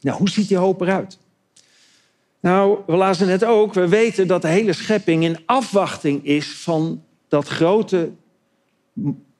Nou, 0.00 0.18
hoe 0.18 0.28
ziet 0.28 0.48
die 0.48 0.56
hoop 0.56 0.80
eruit? 0.80 1.18
Nou, 2.40 2.78
we 2.86 2.96
lazen 2.96 3.26
net 3.26 3.44
ook, 3.44 3.74
we 3.74 3.88
weten 3.88 4.26
dat 4.26 4.42
de 4.42 4.48
hele 4.48 4.72
schepping 4.72 5.24
in 5.24 5.38
afwachting 5.46 6.24
is 6.24 6.52
van 6.52 7.04
dat 7.28 7.48
grote. 7.48 8.10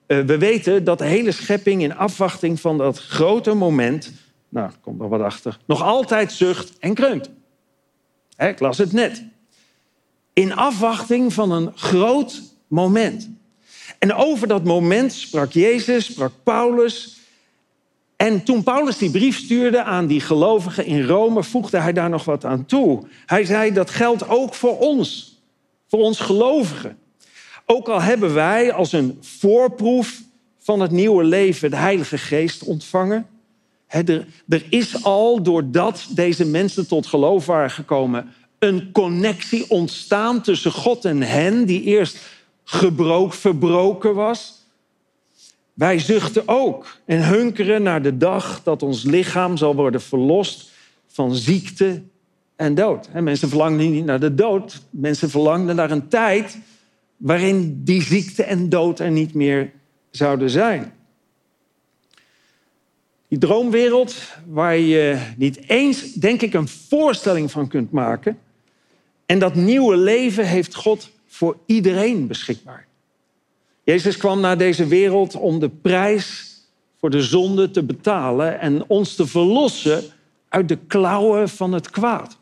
eh, 0.07 0.21
we 0.21 0.39
weten 0.39 0.85
dat 0.85 0.99
de 0.99 1.05
hele 1.05 1.33
schepping 1.33 1.83
in 1.83 1.97
afwachting 1.97 2.61
van 2.61 2.79
dat 2.79 2.99
grote 2.99 3.55
moment, 3.55 4.13
nou, 4.49 4.67
er 4.67 4.79
komt 4.81 4.99
nog 4.99 5.09
wat 5.09 5.21
achter, 5.21 5.59
nog 5.67 5.83
altijd 5.83 6.33
zucht 6.33 6.79
en 6.79 6.95
kreunt. 6.95 7.31
Hè, 8.37 8.49
ik 8.49 8.61
las 8.61 8.79
het 8.79 8.93
net. 8.93 9.25
In 10.33 10.55
afwachting 10.55 11.33
van 11.33 11.53
een 11.53 11.73
groot 11.75 12.43
moment. 12.69 13.31
En 13.99 14.15
over 14.15 14.49
dat 14.49 14.65
moment 14.65 15.13
sprak 15.13 15.53
Jezus, 15.53 16.05
sprak 16.05 16.33
Paulus. 16.43 17.20
En 18.21 18.43
toen 18.43 18.63
Paulus 18.63 18.99
die 18.99 19.11
brief 19.11 19.37
stuurde 19.37 19.83
aan 19.83 20.07
die 20.07 20.21
gelovigen 20.21 20.85
in 20.87 21.07
Rome, 21.07 21.45
voegde 21.45 21.79
hij 21.79 21.93
daar 21.93 22.11
nog 22.11 22.25
wat 22.25 22.45
aan 22.45 22.67
toe. 22.67 23.03
Hij 23.27 23.45
zei 23.45 23.73
dat 23.73 23.91
geldt 23.91 24.29
ook 24.29 24.55
voor 24.55 24.79
ons, 24.79 25.39
voor 25.89 26.01
ons 26.01 26.21
gelovigen. 26.21 26.99
Ook 27.67 27.89
al 27.89 28.03
hebben 28.03 28.35
wij 28.35 28.73
als 28.73 28.93
een 28.93 29.19
voorproef 29.21 30.23
van 30.59 30.81
het 30.81 30.91
nieuwe 30.91 31.25
leven 31.25 31.71
de 31.71 31.77
Heilige 31.77 32.19
Geest 32.19 32.65
ontvangen. 32.65 33.27
Er, 33.87 34.27
er 34.49 34.65
is 34.69 35.05
al, 35.05 35.43
doordat 35.43 36.07
deze 36.11 36.47
mensen 36.47 36.89
tot 36.89 37.07
geloof 37.07 37.47
waren 37.47 37.71
gekomen, 37.71 38.33
een 38.59 38.93
connectie 38.93 39.71
ontstaan 39.71 40.43
tussen 40.43 40.73
God 40.73 41.05
en 41.05 41.23
hen, 41.23 41.65
die 41.65 41.83
eerst 41.83 42.19
gebroken, 42.65 43.39
verbroken 43.39 44.15
was. 44.15 44.60
Wij 45.75 45.99
zuchten 45.99 46.49
ook 46.49 46.97
en 47.05 47.27
hunkeren 47.27 47.83
naar 47.83 48.03
de 48.03 48.17
dag 48.17 48.63
dat 48.63 48.83
ons 48.83 49.03
lichaam 49.03 49.57
zal 49.57 49.75
worden 49.75 50.03
verlost 50.03 50.71
van 51.07 51.35
ziekte 51.35 52.03
en 52.57 52.75
dood. 52.75 53.09
Mensen 53.13 53.49
verlangden 53.49 53.91
niet 53.91 54.05
naar 54.05 54.21
de 54.21 54.35
dood, 54.35 54.81
mensen 54.91 55.31
verlangden 55.31 55.77
naar 55.77 55.91
een 55.91 56.09
tijd 56.09 56.59
waarin 57.17 57.81
die 57.85 58.03
ziekte 58.03 58.43
en 58.43 58.69
dood 58.69 58.99
er 58.99 59.11
niet 59.11 59.35
meer 59.35 59.73
zouden 60.11 60.51
zijn. 60.51 60.93
Die 63.29 63.39
droomwereld 63.39 64.15
waar 64.47 64.77
je 64.77 65.19
niet 65.37 65.69
eens, 65.69 66.13
denk 66.13 66.43
ik, 66.43 66.55
een 66.55 66.69
voorstelling 66.69 67.51
van 67.51 67.69
kunt 67.69 67.91
maken. 67.91 68.39
En 69.27 69.39
dat 69.39 69.55
nieuwe 69.55 69.97
leven 69.97 70.47
heeft 70.47 70.75
God 70.75 71.11
voor 71.27 71.59
iedereen 71.67 72.27
beschikbaar. 72.27 72.87
Jezus 73.83 74.17
kwam 74.17 74.41
naar 74.41 74.59
deze 74.59 74.87
wereld 74.87 75.35
om 75.35 75.59
de 75.59 75.69
prijs 75.69 76.51
voor 76.99 77.11
de 77.11 77.23
zonde 77.23 77.71
te 77.71 77.83
betalen 77.83 78.61
en 78.61 78.85
ons 78.87 79.15
te 79.15 79.27
verlossen 79.27 80.05
uit 80.49 80.69
de 80.69 80.79
klauwen 80.87 81.49
van 81.49 81.73
het 81.73 81.91
kwaad. 81.91 82.39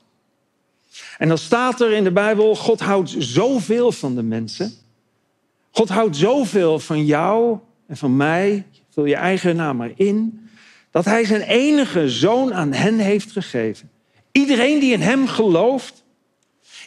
En 1.18 1.28
dan 1.28 1.38
staat 1.38 1.80
er 1.80 1.92
in 1.92 2.04
de 2.04 2.12
Bijbel, 2.12 2.56
God 2.56 2.80
houdt 2.80 3.14
zoveel 3.18 3.92
van 3.92 4.14
de 4.14 4.22
mensen. 4.22 4.72
God 5.70 5.88
houdt 5.88 6.16
zoveel 6.16 6.78
van 6.78 7.04
jou 7.04 7.58
en 7.86 7.96
van 7.96 8.16
mij, 8.16 8.66
vul 8.90 9.04
je 9.04 9.14
eigen 9.14 9.56
naam 9.56 9.76
maar 9.76 9.92
in, 9.94 10.48
dat 10.90 11.04
hij 11.04 11.24
zijn 11.24 11.42
enige 11.42 12.10
zoon 12.10 12.54
aan 12.54 12.72
hen 12.72 12.98
heeft 12.98 13.32
gegeven. 13.32 13.90
Iedereen 14.32 14.80
die 14.80 14.92
in 14.92 15.00
hem 15.00 15.26
gelooft, 15.26 16.04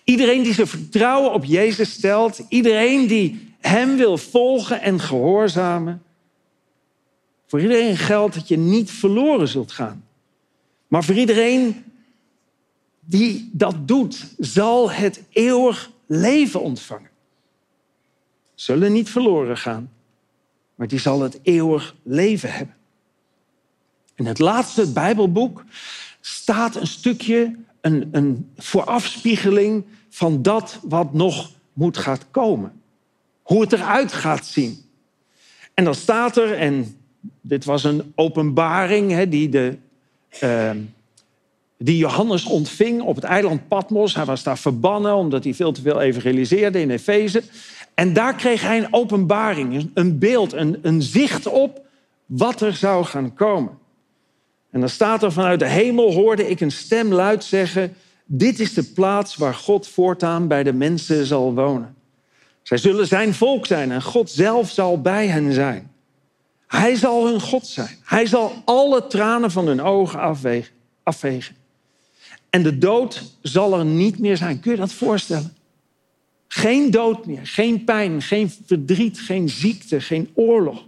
iedereen 0.04 0.44
die 0.44 0.54
zijn 0.54 0.68
vertrouwen 0.68 1.34
op 1.34 1.46
Jezus 1.46 1.92
stelt, 1.92 2.42
iedereen 2.50 3.08
die 3.08 3.51
hem 3.62 3.98
wil 3.98 4.18
volgen 4.18 4.82
en 4.82 5.00
gehoorzamen. 5.00 6.04
Voor 7.46 7.62
iedereen 7.62 7.98
geldt 7.98 8.36
dat 8.36 8.48
je 8.48 8.58
niet 8.58 8.92
verloren 8.92 9.48
zult 9.48 9.72
gaan. 9.72 10.06
Maar 10.88 11.04
voor 11.04 11.16
iedereen 11.16 11.84
die 13.00 13.50
dat 13.54 13.88
doet, 13.88 14.34
zal 14.38 14.92
het 14.92 15.24
eeuwig 15.30 15.92
leven 16.06 16.62
ontvangen. 16.62 17.10
Zullen 18.56 18.92
niet 18.92 19.10
verloren 19.10 19.58
gaan, 19.58 19.92
maar 20.76 20.88
die 20.88 21.00
zal 21.00 21.22
het 21.22 21.40
eeuwig 21.44 21.96
leven 22.04 22.54
hebben. 22.54 22.76
In 24.16 24.26
het 24.26 24.40
laatste 24.40 24.92
Bijbelboek 24.92 25.64
staat 26.22 26.76
een 26.76 26.88
stukje, 26.88 27.56
een, 27.82 28.10
een 28.12 28.52
voorafspiegeling 28.58 29.86
van 30.10 30.42
dat 30.42 30.80
wat 30.84 31.14
nog 31.14 31.52
moet 31.74 31.98
gaat 31.98 32.26
komen. 32.32 32.81
Hoe 33.52 33.62
het 33.62 33.74
eruit 33.74 34.14
gaat 34.14 34.46
zien. 34.46 34.78
En 35.74 35.84
dan 35.84 35.96
staat 35.96 36.38
er, 36.38 36.54
en 36.54 36.96
dit 37.42 37.66
was 37.66 37.84
een 37.84 38.12
openbaring 38.16 39.12
hè, 39.12 39.30
die 39.30 39.50
de, 39.50 39.78
uh, 40.44 40.72
die 41.78 41.98
Johannes 41.98 42.46
ontving 42.46 43.02
op 43.02 43.16
het 43.16 43.24
eiland 43.24 43.68
Patmos. 43.68 44.16
Hij 44.16 44.26
was 44.26 44.44
daar 44.44 44.58
verbannen 44.58 45.16
omdat 45.16 45.44
hij 45.44 45.54
veel 45.54 45.72
te 45.72 45.82
veel 45.82 46.02
evangeliseerde 46.02 46.80
in 46.80 46.90
Efeze. 46.90 47.44
En 47.94 48.14
daar 48.14 48.36
kreeg 48.36 48.62
hij 48.62 48.78
een 48.78 48.94
openbaring, 48.94 49.92
een 49.94 50.20
beeld, 50.20 50.54
een, 50.54 50.80
een 50.82 51.02
zicht 51.02 51.48
op 51.48 51.82
wat 52.26 52.62
er 52.62 52.74
zou 52.74 53.06
gaan 53.06 53.34
komen. 53.34 53.78
En 54.70 54.80
dan 54.80 54.90
staat 54.90 55.24
er 55.24 55.32
vanuit 55.32 55.60
de 55.60 55.68
hemel 55.68 56.14
hoorde 56.14 56.50
ik 56.50 56.60
een 56.60 56.72
stem 56.72 57.14
luid 57.14 57.44
zeggen: 57.44 57.96
Dit 58.26 58.60
is 58.60 58.74
de 58.74 58.84
plaats 58.84 59.36
waar 59.36 59.56
God 59.56 59.88
voortaan 59.88 60.48
bij 60.48 60.64
de 60.64 60.74
mensen 60.74 61.26
zal 61.26 61.54
wonen. 61.54 61.96
Zij 62.62 62.78
zullen 62.78 63.08
zijn 63.08 63.34
volk 63.34 63.66
zijn 63.66 63.92
en 63.92 64.02
God 64.02 64.30
zelf 64.30 64.70
zal 64.70 65.02
bij 65.02 65.28
hen 65.28 65.54
zijn. 65.54 65.92
Hij 66.68 66.96
zal 66.96 67.28
hun 67.28 67.42
God 67.42 67.68
zijn. 67.68 67.98
Hij 68.04 68.26
zal 68.26 68.54
alle 68.66 69.08
tranen 69.08 69.52
van 69.52 69.68
hun 69.68 69.82
ogen 69.82 70.20
afwegen, 70.20 70.74
afvegen. 71.04 71.56
En 72.50 72.64
de 72.64 72.78
dood 72.78 73.24
zal 73.42 73.80
er 73.80 73.86
niet 73.86 74.20
meer 74.20 74.38
zijn. 74.38 74.60
Kun 74.60 74.72
je 74.72 74.78
dat 74.78 74.94
voorstellen? 74.94 75.54
Geen 76.48 76.92
dood 76.92 77.26
meer, 77.26 77.48
geen 77.48 77.84
pijn, 77.84 78.22
geen 78.22 78.52
verdriet, 78.66 79.20
geen 79.20 79.50
ziekte, 79.50 80.02
geen 80.02 80.30
oorlog. 80.34 80.86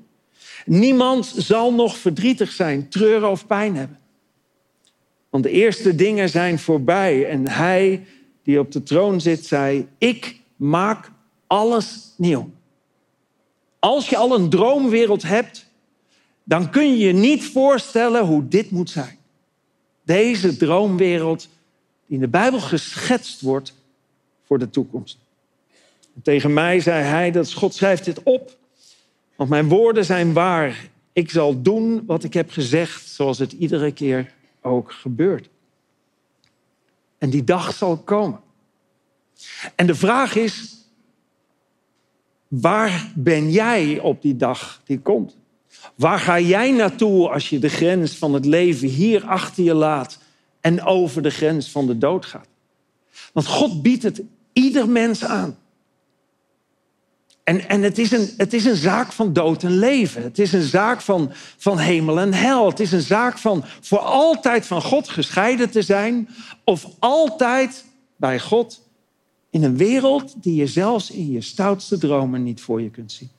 Niemand 0.65 1.34
zal 1.38 1.74
nog 1.74 1.97
verdrietig 1.97 2.51
zijn, 2.51 2.89
treuren 2.89 3.30
of 3.30 3.47
pijn 3.47 3.76
hebben. 3.76 3.99
Want 5.30 5.43
de 5.43 5.49
eerste 5.49 5.95
dingen 5.95 6.30
zijn 6.30 6.59
voorbij. 6.59 7.30
En 7.30 7.49
hij 7.49 8.05
die 8.43 8.59
op 8.59 8.71
de 8.71 8.84
troon 8.84 9.21
zit, 9.21 9.45
zei: 9.45 9.88
Ik 9.97 10.39
maak 10.55 11.11
alles 11.53 12.13
nieuw. 12.17 12.51
Als 13.79 14.09
je 14.09 14.17
al 14.17 14.35
een 14.35 14.49
droomwereld 14.49 15.23
hebt, 15.23 15.65
dan 16.43 16.69
kun 16.69 16.89
je 16.89 16.97
je 16.97 17.13
niet 17.13 17.43
voorstellen 17.43 18.25
hoe 18.25 18.47
dit 18.47 18.71
moet 18.71 18.89
zijn. 18.89 19.17
Deze 20.03 20.57
droomwereld 20.57 21.49
die 22.05 22.15
in 22.15 22.19
de 22.19 22.27
Bijbel 22.27 22.59
geschetst 22.59 23.41
wordt 23.41 23.73
voor 24.45 24.59
de 24.59 24.69
toekomst. 24.69 25.17
En 26.15 26.21
tegen 26.21 26.53
mij 26.53 26.79
zei 26.79 27.03
hij 27.03 27.31
dat 27.31 27.53
God 27.53 27.73
schrijft 27.73 28.05
dit 28.05 28.23
op, 28.23 28.57
want 29.35 29.49
mijn 29.49 29.67
woorden 29.67 30.05
zijn 30.05 30.33
waar. 30.33 30.89
Ik 31.11 31.29
zal 31.29 31.61
doen 31.61 32.03
wat 32.05 32.23
ik 32.23 32.33
heb 32.33 32.51
gezegd, 32.51 33.07
zoals 33.07 33.39
het 33.39 33.51
iedere 33.51 33.91
keer 33.91 34.33
ook 34.61 34.91
gebeurt. 34.91 35.49
En 37.17 37.29
die 37.29 37.43
dag 37.43 37.73
zal 37.73 37.97
komen. 37.97 38.39
En 39.75 39.87
de 39.87 39.95
vraag 39.95 40.35
is, 40.35 40.72
waar 42.61 43.11
ben 43.15 43.51
jij 43.51 43.99
op 43.99 44.21
die 44.21 44.35
dag 44.35 44.81
die 44.85 44.99
komt? 44.99 45.37
Waar 45.95 46.19
ga 46.19 46.39
jij 46.39 46.71
naartoe 46.71 47.29
als 47.29 47.49
je 47.49 47.59
de 47.59 47.69
grens 47.69 48.17
van 48.17 48.33
het 48.33 48.45
leven 48.45 48.87
hier 48.87 49.25
achter 49.25 49.63
je 49.63 49.73
laat 49.73 50.17
en 50.61 50.83
over 50.83 51.21
de 51.21 51.29
grens 51.29 51.69
van 51.69 51.87
de 51.87 51.97
dood 51.97 52.25
gaat? 52.25 52.47
Want 53.33 53.47
God 53.47 53.81
biedt 53.81 54.03
het 54.03 54.21
ieder 54.53 54.89
mens 54.89 55.23
aan. 55.23 55.57
En, 57.43 57.69
en 57.69 57.81
het, 57.81 57.97
is 57.97 58.11
een, 58.11 58.29
het 58.37 58.53
is 58.53 58.65
een 58.65 58.75
zaak 58.75 59.11
van 59.11 59.33
dood 59.33 59.63
en 59.63 59.77
leven. 59.77 60.23
Het 60.23 60.39
is 60.39 60.53
een 60.53 60.61
zaak 60.61 61.01
van, 61.01 61.31
van 61.57 61.79
hemel 61.79 62.19
en 62.19 62.33
hel. 62.33 62.69
Het 62.69 62.79
is 62.79 62.91
een 62.91 63.01
zaak 63.01 63.37
van 63.37 63.63
voor 63.81 63.99
altijd 63.99 64.65
van 64.65 64.81
God 64.81 65.09
gescheiden 65.09 65.69
te 65.69 65.81
zijn. 65.81 66.29
Of 66.63 66.87
altijd 66.99 67.85
bij 68.15 68.39
God 68.39 68.82
in 69.53 69.63
een 69.63 69.77
wereld 69.77 70.43
die 70.43 70.55
je 70.55 70.67
zelfs 70.67 71.11
in 71.11 71.31
je 71.31 71.41
stoutste 71.41 71.97
dromen 71.97 72.43
niet 72.43 72.61
voor 72.61 72.81
je 72.81 72.89
kunt 72.89 73.11
zien. 73.11 73.29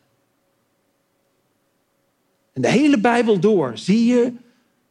En 2.52 2.62
de 2.62 2.68
hele 2.68 3.00
Bijbel 3.00 3.40
door 3.40 3.78
zie 3.78 4.04
je 4.04 4.32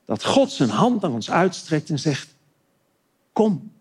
dat 0.05 0.23
God 0.23 0.51
zijn 0.51 0.69
hand 0.69 1.01
naar 1.01 1.11
ons 1.11 1.31
uitstrekt 1.31 1.89
en 1.89 1.99
zegt: 1.99 2.35
Kom, 3.33 3.71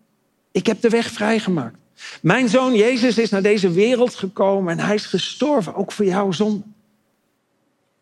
ik 0.51 0.65
heb 0.65 0.81
de 0.81 0.89
weg 0.89 1.11
vrijgemaakt. 1.11 1.77
Mijn 2.21 2.49
zoon 2.49 2.75
Jezus 2.75 3.17
is 3.17 3.29
naar 3.29 3.41
deze 3.41 3.71
wereld 3.71 4.15
gekomen 4.15 4.77
en 4.77 4.85
hij 4.85 4.95
is 4.95 5.05
gestorven, 5.05 5.75
ook 5.75 5.91
voor 5.91 6.05
jouw 6.05 6.31
zonde. 6.31 6.63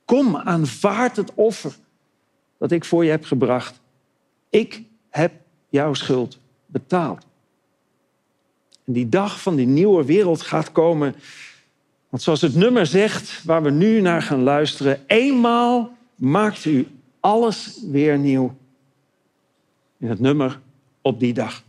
Kom, 0.05 0.37
aanvaard 0.37 1.15
het 1.15 1.33
offer 1.33 1.75
dat 2.57 2.71
ik 2.71 2.85
voor 2.85 3.03
je 3.03 3.11
heb 3.11 3.25
gebracht. 3.25 3.79
Ik 4.49 4.83
heb 5.09 5.33
jouw 5.69 5.93
schuld 5.93 6.39
betaald. 6.65 7.29
Die 8.93 9.09
dag 9.09 9.41
van 9.41 9.55
die 9.55 9.67
nieuwe 9.67 10.05
wereld 10.05 10.41
gaat 10.41 10.71
komen. 10.71 11.15
Want 12.09 12.23
zoals 12.23 12.41
het 12.41 12.55
nummer 12.55 12.85
zegt, 12.85 13.43
waar 13.43 13.63
we 13.63 13.69
nu 13.69 14.01
naar 14.01 14.21
gaan 14.21 14.43
luisteren, 14.43 14.99
eenmaal 15.07 15.97
maakt 16.15 16.65
u 16.65 16.87
alles 17.19 17.79
weer 17.91 18.17
nieuw. 18.17 18.55
In 19.97 20.07
het 20.07 20.19
nummer 20.19 20.59
op 21.01 21.19
die 21.19 21.33
dag. 21.33 21.63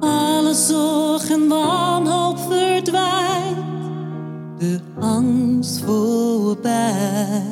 Alle 0.00 0.54
zorg 0.54 1.30
en 1.30 1.48
wanhoop 1.48 2.38
verdwijnt, 2.38 3.56
de 4.58 4.80
angst 5.00 5.80
voorbij. 5.84 7.42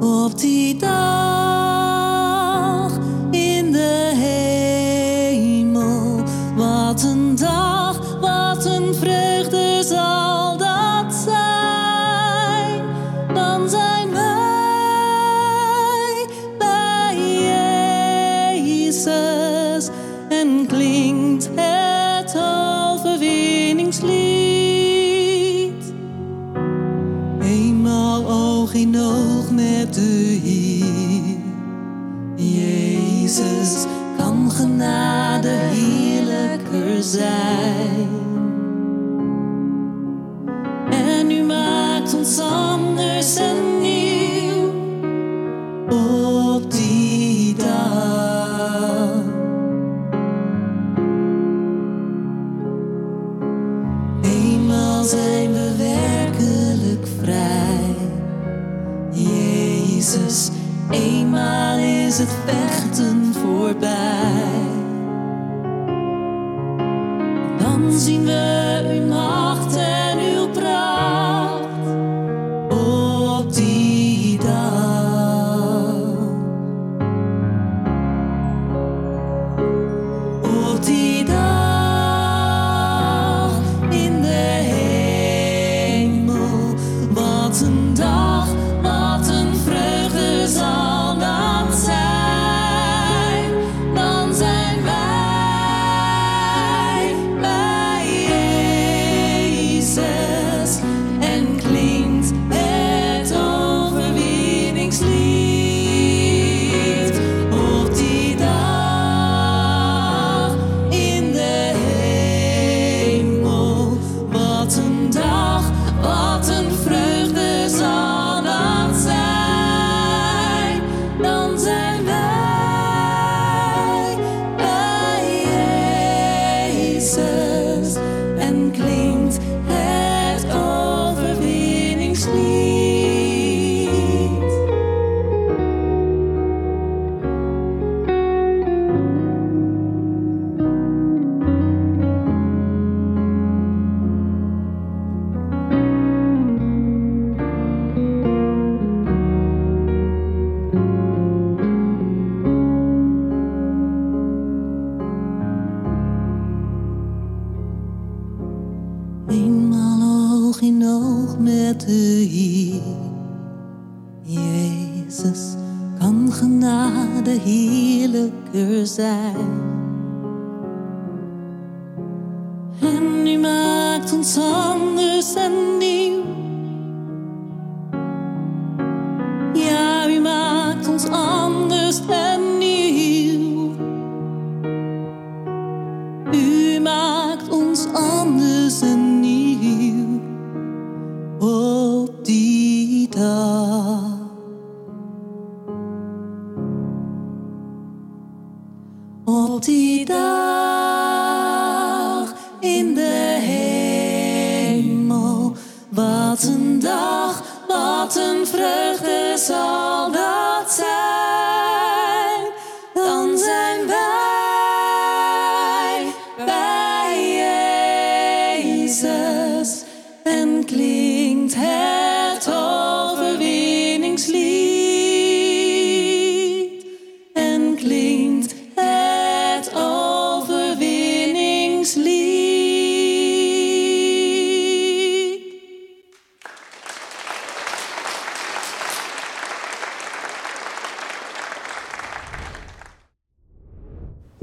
Op 0.00 0.38
die 0.38 0.76
dag 0.76 1.13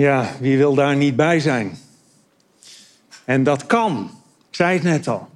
Ja, 0.02 0.36
wie 0.40 0.58
wil 0.58 0.76
daar 0.76 0.96
niet 0.96 1.16
bij 1.16 1.40
zijn? 1.40 1.78
En 3.26 3.44
dat 3.44 3.66
kan. 3.66 4.12
Ik 4.50 4.56
zei 4.56 4.74
het 4.74 4.84
net 4.84 5.08
al. 5.08 5.30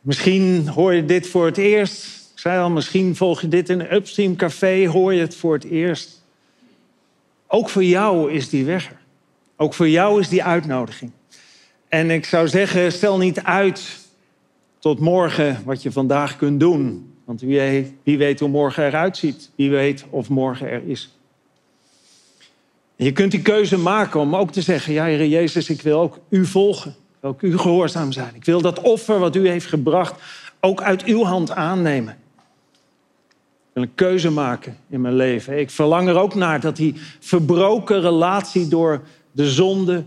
Misschien 0.00 0.68
hoor 0.68 0.94
je 0.94 1.04
dit 1.04 1.26
voor 1.26 1.46
het 1.46 1.56
eerst. 1.56 2.04
Ik 2.32 2.38
zei 2.38 2.60
al, 2.60 2.70
misschien 2.70 3.16
volg 3.16 3.40
je 3.40 3.48
dit 3.48 3.68
in 3.68 3.80
een 3.80 3.94
Upstream 3.94 4.36
Café, 4.36 4.86
hoor 4.86 5.14
je 5.14 5.20
het 5.20 5.36
voor 5.36 5.54
het 5.54 5.64
eerst. 5.64 6.24
Ook 7.46 7.68
voor 7.68 7.84
jou 7.84 8.32
is 8.32 8.48
die 8.48 8.64
weg 8.64 8.90
er. 8.90 9.00
Ook 9.56 9.74
voor 9.74 9.88
jou 9.88 10.20
is 10.20 10.28
die 10.28 10.44
uitnodiging. 10.44 11.10
En 11.88 12.10
ik 12.10 12.24
zou 12.24 12.48
zeggen, 12.48 12.92
stel 12.92 13.18
niet 13.18 13.42
uit 13.42 13.98
tot 14.78 14.98
morgen 14.98 15.62
wat 15.64 15.82
je 15.82 15.92
vandaag 15.92 16.36
kunt 16.36 16.60
doen. 16.60 17.14
Want 17.24 17.40
wie 17.40 17.58
weet, 17.58 17.92
wie 18.02 18.18
weet 18.18 18.40
hoe 18.40 18.48
morgen 18.48 18.86
eruit 18.86 19.16
ziet. 19.16 19.50
Wie 19.54 19.70
weet 19.70 20.04
of 20.10 20.28
morgen 20.28 20.68
er 20.68 20.82
is. 20.86 21.10
Je 22.96 23.12
kunt 23.12 23.30
die 23.30 23.42
keuze 23.42 23.78
maken 23.78 24.20
om 24.20 24.36
ook 24.36 24.52
te 24.52 24.62
zeggen: 24.62 24.92
Ja, 24.92 25.04
Heer 25.04 25.26
Jezus, 25.26 25.68
ik 25.68 25.82
wil 25.82 26.00
ook 26.00 26.18
u 26.28 26.46
volgen. 26.46 26.90
Ik 26.90 27.16
wil 27.20 27.30
ook 27.30 27.42
u 27.42 27.58
gehoorzaam 27.58 28.12
zijn. 28.12 28.34
Ik 28.34 28.44
wil 28.44 28.60
dat 28.60 28.80
offer 28.80 29.18
wat 29.18 29.36
u 29.36 29.48
heeft 29.48 29.66
gebracht 29.66 30.14
ook 30.60 30.82
uit 30.82 31.04
uw 31.04 31.24
hand 31.24 31.50
aannemen. 31.50 32.12
Ik 32.12 33.78
wil 33.78 33.82
een 33.82 33.94
keuze 33.94 34.30
maken 34.30 34.76
in 34.88 35.00
mijn 35.00 35.14
leven. 35.14 35.58
Ik 35.58 35.70
verlang 35.70 36.08
er 36.08 36.16
ook 36.16 36.34
naar 36.34 36.60
dat 36.60 36.76
die 36.76 36.94
verbroken 37.20 38.00
relatie 38.00 38.68
door 38.68 39.02
de 39.32 39.50
zonde, 39.50 40.04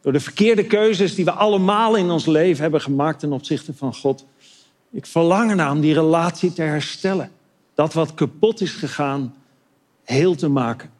door 0.00 0.12
de 0.12 0.20
verkeerde 0.20 0.64
keuzes 0.64 1.14
die 1.14 1.24
we 1.24 1.30
allemaal 1.30 1.96
in 1.96 2.10
ons 2.10 2.26
leven 2.26 2.62
hebben 2.62 2.80
gemaakt 2.80 3.18
ten 3.18 3.32
opzichte 3.32 3.74
van 3.74 3.94
God. 3.94 4.24
Ik 4.90 5.06
verlang 5.06 5.50
ernaar 5.50 5.70
om 5.70 5.80
die 5.80 5.94
relatie 5.94 6.52
te 6.52 6.62
herstellen. 6.62 7.30
Dat 7.74 7.92
wat 7.92 8.14
kapot 8.14 8.60
is 8.60 8.72
gegaan, 8.72 9.34
heel 10.04 10.34
te 10.34 10.48
maken. 10.48 10.90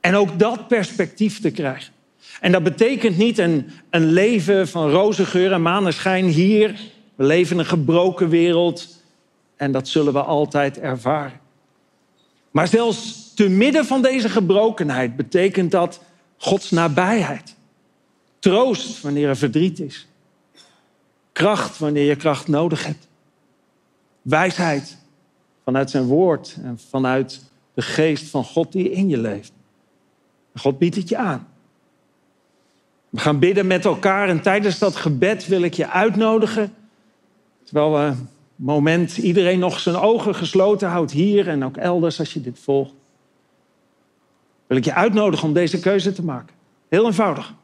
En 0.00 0.14
ook 0.14 0.38
dat 0.38 0.68
perspectief 0.68 1.40
te 1.40 1.50
krijgen. 1.50 1.92
En 2.40 2.52
dat 2.52 2.62
betekent 2.62 3.16
niet 3.16 3.38
een, 3.38 3.70
een 3.90 4.12
leven 4.12 4.68
van 4.68 4.90
roze 4.90 5.24
geur 5.24 5.52
en 5.52 5.62
maneschijn 5.62 6.24
hier. 6.24 6.80
We 7.14 7.24
leven 7.24 7.52
in 7.52 7.58
een 7.58 7.66
gebroken 7.66 8.28
wereld 8.28 8.98
en 9.56 9.72
dat 9.72 9.88
zullen 9.88 10.12
we 10.12 10.22
altijd 10.22 10.78
ervaren. 10.78 11.40
Maar 12.50 12.68
zelfs 12.68 13.34
te 13.34 13.48
midden 13.48 13.84
van 13.84 14.02
deze 14.02 14.28
gebrokenheid 14.28 15.16
betekent 15.16 15.70
dat 15.70 16.00
Gods 16.36 16.70
nabijheid. 16.70 17.54
Troost 18.38 19.00
wanneer 19.00 19.28
er 19.28 19.36
verdriet 19.36 19.80
is. 19.80 20.08
Kracht 21.32 21.78
wanneer 21.78 22.04
je 22.04 22.16
kracht 22.16 22.48
nodig 22.48 22.84
hebt. 22.84 23.08
Wijsheid 24.22 24.96
vanuit 25.64 25.90
zijn 25.90 26.04
woord 26.04 26.56
en 26.62 26.78
vanuit 26.90 27.40
de 27.74 27.82
geest 27.82 28.24
van 28.24 28.44
God 28.44 28.72
die 28.72 28.90
in 28.90 29.08
je 29.08 29.18
leeft. 29.18 29.52
God 30.60 30.78
biedt 30.78 30.96
het 30.96 31.08
je 31.08 31.16
aan. 31.16 31.48
We 33.08 33.18
gaan 33.18 33.38
bidden 33.38 33.66
met 33.66 33.84
elkaar 33.84 34.28
en 34.28 34.40
tijdens 34.40 34.78
dat 34.78 34.96
gebed 34.96 35.46
wil 35.46 35.62
ik 35.62 35.74
je 35.74 35.88
uitnodigen. 35.88 36.74
Terwijl 37.64 37.92
we 37.92 37.98
een 37.98 38.28
moment 38.54 39.16
iedereen 39.16 39.58
nog 39.58 39.80
zijn 39.80 39.96
ogen 39.96 40.34
gesloten 40.34 40.88
houdt, 40.88 41.12
hier 41.12 41.48
en 41.48 41.64
ook 41.64 41.76
elders 41.76 42.18
als 42.18 42.32
je 42.32 42.40
dit 42.40 42.58
volgt. 42.58 42.92
Wil 44.66 44.76
ik 44.76 44.84
je 44.84 44.94
uitnodigen 44.94 45.48
om 45.48 45.54
deze 45.54 45.80
keuze 45.80 46.12
te 46.12 46.24
maken. 46.24 46.54
Heel 46.88 47.06
eenvoudig. 47.06 47.54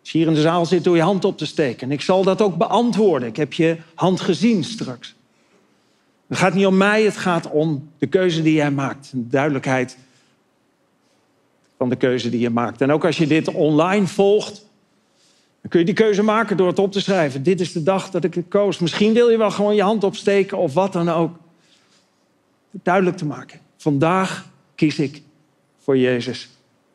Als 0.00 0.10
je 0.10 0.18
hier 0.18 0.26
in 0.26 0.34
de 0.34 0.40
zaal 0.40 0.66
zit, 0.66 0.84
doe 0.84 0.96
je 0.96 1.02
hand 1.02 1.24
op 1.24 1.38
te 1.38 1.46
steken. 1.46 1.86
En 1.86 1.92
ik 1.92 2.00
zal 2.00 2.22
dat 2.22 2.42
ook 2.42 2.56
beantwoorden. 2.56 3.28
Ik 3.28 3.36
heb 3.36 3.52
je 3.52 3.76
hand 3.94 4.20
gezien 4.20 4.64
straks. 4.64 5.14
Het 6.26 6.38
gaat 6.38 6.54
niet 6.54 6.66
om 6.66 6.76
mij, 6.76 7.02
het 7.02 7.16
gaat 7.16 7.50
om 7.50 7.90
de 7.98 8.06
keuze 8.06 8.42
die 8.42 8.54
jij 8.54 8.70
maakt. 8.70 9.10
De 9.12 9.26
duidelijkheid 9.26 9.98
van 11.78 11.88
de 11.88 11.96
keuze 11.96 12.30
die 12.30 12.40
je 12.40 12.50
maakt. 12.50 12.80
En 12.80 12.92
ook 12.92 13.04
als 13.04 13.16
je 13.16 13.26
dit 13.26 13.48
online 13.48 14.06
volgt, 14.06 14.64
Dan 15.60 15.70
kun 15.70 15.80
je 15.80 15.94
die 15.94 16.04
keuze 16.04 16.22
maken 16.22 16.56
door 16.56 16.66
het 16.66 16.78
op 16.78 16.92
te 16.92 17.00
schrijven. 17.00 17.42
Dit 17.42 17.60
is 17.60 17.72
de 17.72 17.82
dag 17.82 18.10
dat 18.10 18.24
ik 18.24 18.34
het 18.34 18.44
koos. 18.48 18.78
Misschien 18.78 19.12
wil 19.12 19.28
je 19.28 19.38
wel 19.38 19.50
gewoon 19.50 19.74
je 19.74 19.82
hand 19.82 20.04
opsteken 20.04 20.58
of 20.58 20.74
wat 20.74 20.92
dan 20.92 21.08
ook. 21.08 21.36
Duidelijk 22.70 23.16
te 23.16 23.26
maken. 23.26 23.60
Vandaag 23.76 24.50
kies 24.74 24.98
ik 24.98 25.22
voor 25.78 25.98
Jezus. 25.98 26.48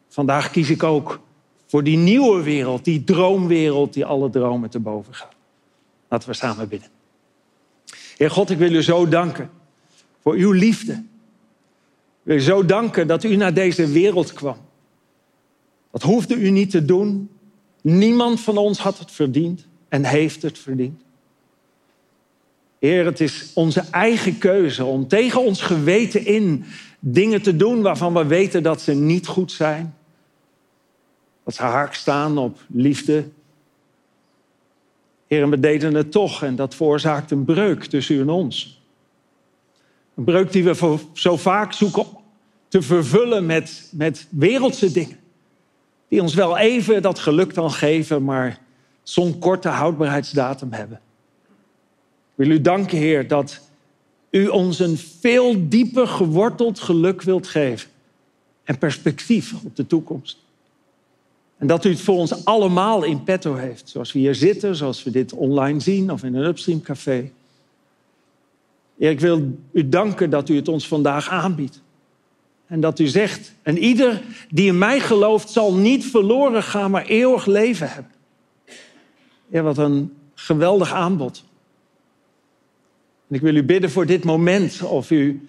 Vandaag 0.08 0.52
kies 0.52 0.70
ik 0.70 0.84
ook 0.84 1.20
voor 1.66 1.84
die 1.84 1.98
nieuwe 1.98 2.44
wereld, 2.44 2.86
die 2.86 3.04
droomwereld 3.04 3.94
die 3.94 4.06
alle 4.06 4.30
dromen 4.30 4.70
te 4.70 4.80
boven 4.80 5.14
gaat. 5.14 5.34
Laten 6.08 6.30
we 6.30 6.36
samen 6.36 6.68
bidden. 6.68 6.90
Heer 8.18 8.32
God, 8.32 8.50
ik 8.50 8.58
wil 8.58 8.74
u 8.74 8.84
zo 8.84 9.08
danken 9.08 9.50
voor 10.22 10.34
uw 10.34 10.52
liefde. 10.52 10.94
Ik 10.94 12.28
wil 12.28 12.36
u 12.36 12.42
zo 12.42 12.66
danken 12.66 13.08
dat 13.08 13.24
u 13.24 13.36
naar 13.36 13.54
deze 13.54 13.88
wereld 13.88 14.34
kwam. 14.34 14.58
Dat 15.92 16.02
hoefde 16.02 16.36
u 16.36 16.50
niet 16.50 16.70
te 16.70 16.86
doen. 16.86 17.30
Niemand 17.82 18.40
van 18.40 18.58
ons 18.58 18.80
had 18.80 19.00
het 19.00 19.12
verdiend 19.12 19.68
en 19.90 20.04
heeft 20.04 20.42
het 20.42 20.60
verdiend. 20.60 21.02
Heer, 22.80 23.06
het 23.06 23.20
is 23.20 23.52
onze 23.54 23.84
eigen 23.92 24.38
keuze 24.38 24.86
om 24.86 25.08
tegen 25.08 25.42
ons 25.42 25.62
geweten 25.62 26.26
in 26.26 26.66
dingen 27.00 27.42
te 27.42 27.56
doen 27.56 27.82
waarvan 27.82 28.14
we 28.14 28.26
weten 28.26 28.64
dat 28.64 28.82
ze 28.82 28.94
niet 28.94 29.28
goed 29.28 29.52
zijn. 29.52 29.96
Dat 31.44 31.56
ze 31.56 31.62
haak 31.62 31.94
staan 31.94 32.38
op 32.38 32.60
liefde. 32.68 33.30
Heer, 35.28 35.50
we 35.50 35.60
deden 35.60 35.94
het 35.94 36.12
toch 36.12 36.44
en 36.44 36.56
dat 36.56 36.76
veroorzaakt 36.76 37.32
een 37.32 37.46
breuk 37.46 37.84
tussen 37.84 38.16
u 38.16 38.20
en 38.20 38.30
ons. 38.30 38.82
Een 40.16 40.24
breuk 40.24 40.52
die 40.52 40.64
we 40.64 40.98
zo 41.14 41.38
vaak 41.38 41.74
zoeken 41.74 42.06
te 42.68 42.82
vervullen 42.82 43.46
met, 43.46 43.90
met 43.92 44.28
wereldse 44.30 44.92
dingen. 44.92 45.21
Die 46.12 46.22
ons 46.22 46.34
wel 46.34 46.58
even 46.58 47.02
dat 47.02 47.20
geluk 47.20 47.54
dan 47.54 47.72
geven, 47.72 48.24
maar 48.24 48.60
zo'n 49.04 49.40
korte 49.40 49.68
houdbaarheidsdatum 49.68 50.72
hebben. 50.72 51.02
Ik 52.36 52.48
wil 52.48 52.50
u 52.50 52.62
danken, 52.62 52.98
Heer, 52.98 53.28
dat 53.28 53.62
u 54.30 54.48
ons 54.48 54.80
een 54.80 54.98
veel 54.98 55.70
dieper 55.70 56.08
geworteld 56.08 56.80
geluk 56.80 57.22
wilt 57.22 57.48
geven. 57.48 57.90
En 58.64 58.78
perspectief 58.78 59.54
op 59.64 59.76
de 59.76 59.88
toekomst. 59.88 60.38
En 61.58 61.68
dat 61.68 61.86
u 61.86 61.90
het 61.90 62.02
voor 62.02 62.18
ons 62.18 62.46
allemaal 62.46 63.04
in 63.04 63.24
petto 63.24 63.56
heeft. 63.56 63.90
Zoals 63.90 64.12
we 64.12 64.20
hier 64.20 64.36
zitten, 64.36 64.76
zoals 64.76 65.04
we 65.04 65.12
dit 65.12 65.34
online 65.34 65.80
zien 65.80 66.12
of 66.12 66.24
in 66.24 66.36
een 66.36 66.46
Upstream 66.46 66.82
café. 66.82 67.32
Heer, 68.98 69.10
ik 69.10 69.20
wil 69.20 69.58
u 69.72 69.90
danken 69.90 70.30
dat 70.30 70.50
u 70.50 70.56
het 70.56 70.68
ons 70.68 70.88
vandaag 70.88 71.30
aanbiedt. 71.30 71.82
En 72.72 72.80
dat 72.80 73.00
u 73.00 73.08
zegt, 73.08 73.54
en 73.62 73.78
ieder 73.78 74.22
die 74.50 74.68
in 74.68 74.78
mij 74.78 75.00
gelooft 75.00 75.50
zal 75.50 75.74
niet 75.74 76.06
verloren 76.06 76.64
gaan, 76.64 76.92
maar 76.92 77.06
eeuwig 77.06 77.46
leven 77.46 77.90
hebben. 77.90 78.12
Ja, 79.48 79.62
wat 79.62 79.78
een 79.78 80.18
geweldig 80.34 80.94
aanbod. 80.94 81.44
En 83.28 83.36
ik 83.36 83.42
wil 83.42 83.56
u 83.56 83.64
bidden 83.64 83.92
voor 83.92 84.06
dit 84.06 84.24
moment 84.24 84.82
of 84.82 85.12
u, 85.12 85.48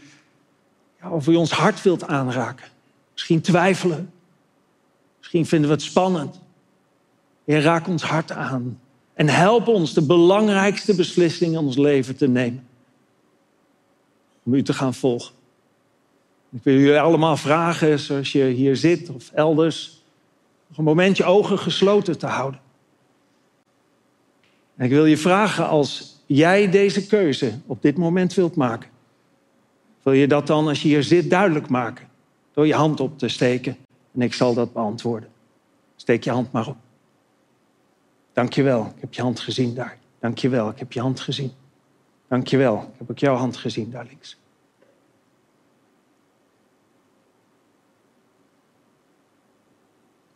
ja, 1.00 1.10
of 1.10 1.26
u 1.26 1.34
ons 1.34 1.50
hart 1.50 1.82
wilt 1.82 2.06
aanraken. 2.06 2.66
Misschien 3.12 3.40
twijfelen. 3.40 4.12
Misschien 5.18 5.46
vinden 5.46 5.68
we 5.68 5.74
het 5.74 5.84
spannend. 5.84 6.40
Heer, 7.44 7.60
raak 7.60 7.88
ons 7.88 8.02
hart 8.02 8.32
aan. 8.32 8.80
En 9.14 9.28
help 9.28 9.66
ons 9.66 9.94
de 9.94 10.02
belangrijkste 10.02 10.94
beslissing 10.94 11.52
in 11.52 11.58
ons 11.58 11.76
leven 11.76 12.16
te 12.16 12.28
nemen. 12.28 12.66
Om 14.42 14.54
u 14.54 14.62
te 14.62 14.72
gaan 14.72 14.94
volgen. 14.94 15.40
Ik 16.53 16.62
wil 16.62 16.74
jullie 16.74 17.00
allemaal 17.00 17.36
vragen, 17.36 17.98
zoals 17.98 18.32
je 18.32 18.44
hier 18.44 18.76
zit 18.76 19.11
of 19.11 19.30
elders, 19.30 20.03
nog 20.66 20.78
een 20.78 20.84
momentje 20.84 21.24
ogen 21.24 21.59
gesloten 21.59 22.18
te 22.18 22.26
houden. 22.26 22.61
En 24.76 24.84
ik 24.84 24.90
wil 24.90 25.07
je 25.07 25.16
vragen, 25.16 25.68
als 25.68 26.20
jij 26.26 26.70
deze 26.70 27.07
keuze 27.07 27.53
op 27.66 27.82
dit 27.82 27.96
moment 27.96 28.34
wilt 28.34 28.57
maken, 28.57 28.90
wil 30.03 30.12
je 30.12 30.28
dat 30.28 30.46
dan 30.46 30.68
als 30.68 30.82
je 30.82 30.88
hier 30.88 31.03
zit 31.03 31.30
duidelijk 31.30 31.68
maken 31.68 32.09
door 32.53 32.66
je 32.66 32.74
hand 32.74 33.00
op 33.00 33.18
te 33.18 33.28
steken 33.28 33.76
en 34.14 34.22
ik 34.22 34.32
zal 34.32 34.55
dat 34.55 34.72
beantwoorden. 34.72 35.28
Steek 35.96 36.24
je 36.24 36.30
hand 36.30 36.53
maar 36.53 36.66
op. 36.66 36.76
Dank 38.32 38.53
je 38.53 38.62
wel, 38.62 38.92
ik 38.96 39.00
heb 39.00 39.14
je 39.14 39.22
hand 39.22 39.40
gezien 39.40 39.74
daar. 39.74 39.98
Dank 40.18 40.38
je 40.38 40.48
wel, 40.48 40.68
ik 40.68 40.78
heb 40.78 40.92
je 40.92 41.00
hand 41.00 41.20
gezien. 41.20 41.53
Dank 42.28 42.46
je 42.46 42.57
wel, 42.57 42.76
ik 42.76 42.98
heb 42.98 43.11
ook 43.11 43.18
jouw 43.18 43.34
hand 43.34 43.57
gezien 43.57 43.90
daar 43.90 44.07
links. 44.09 44.36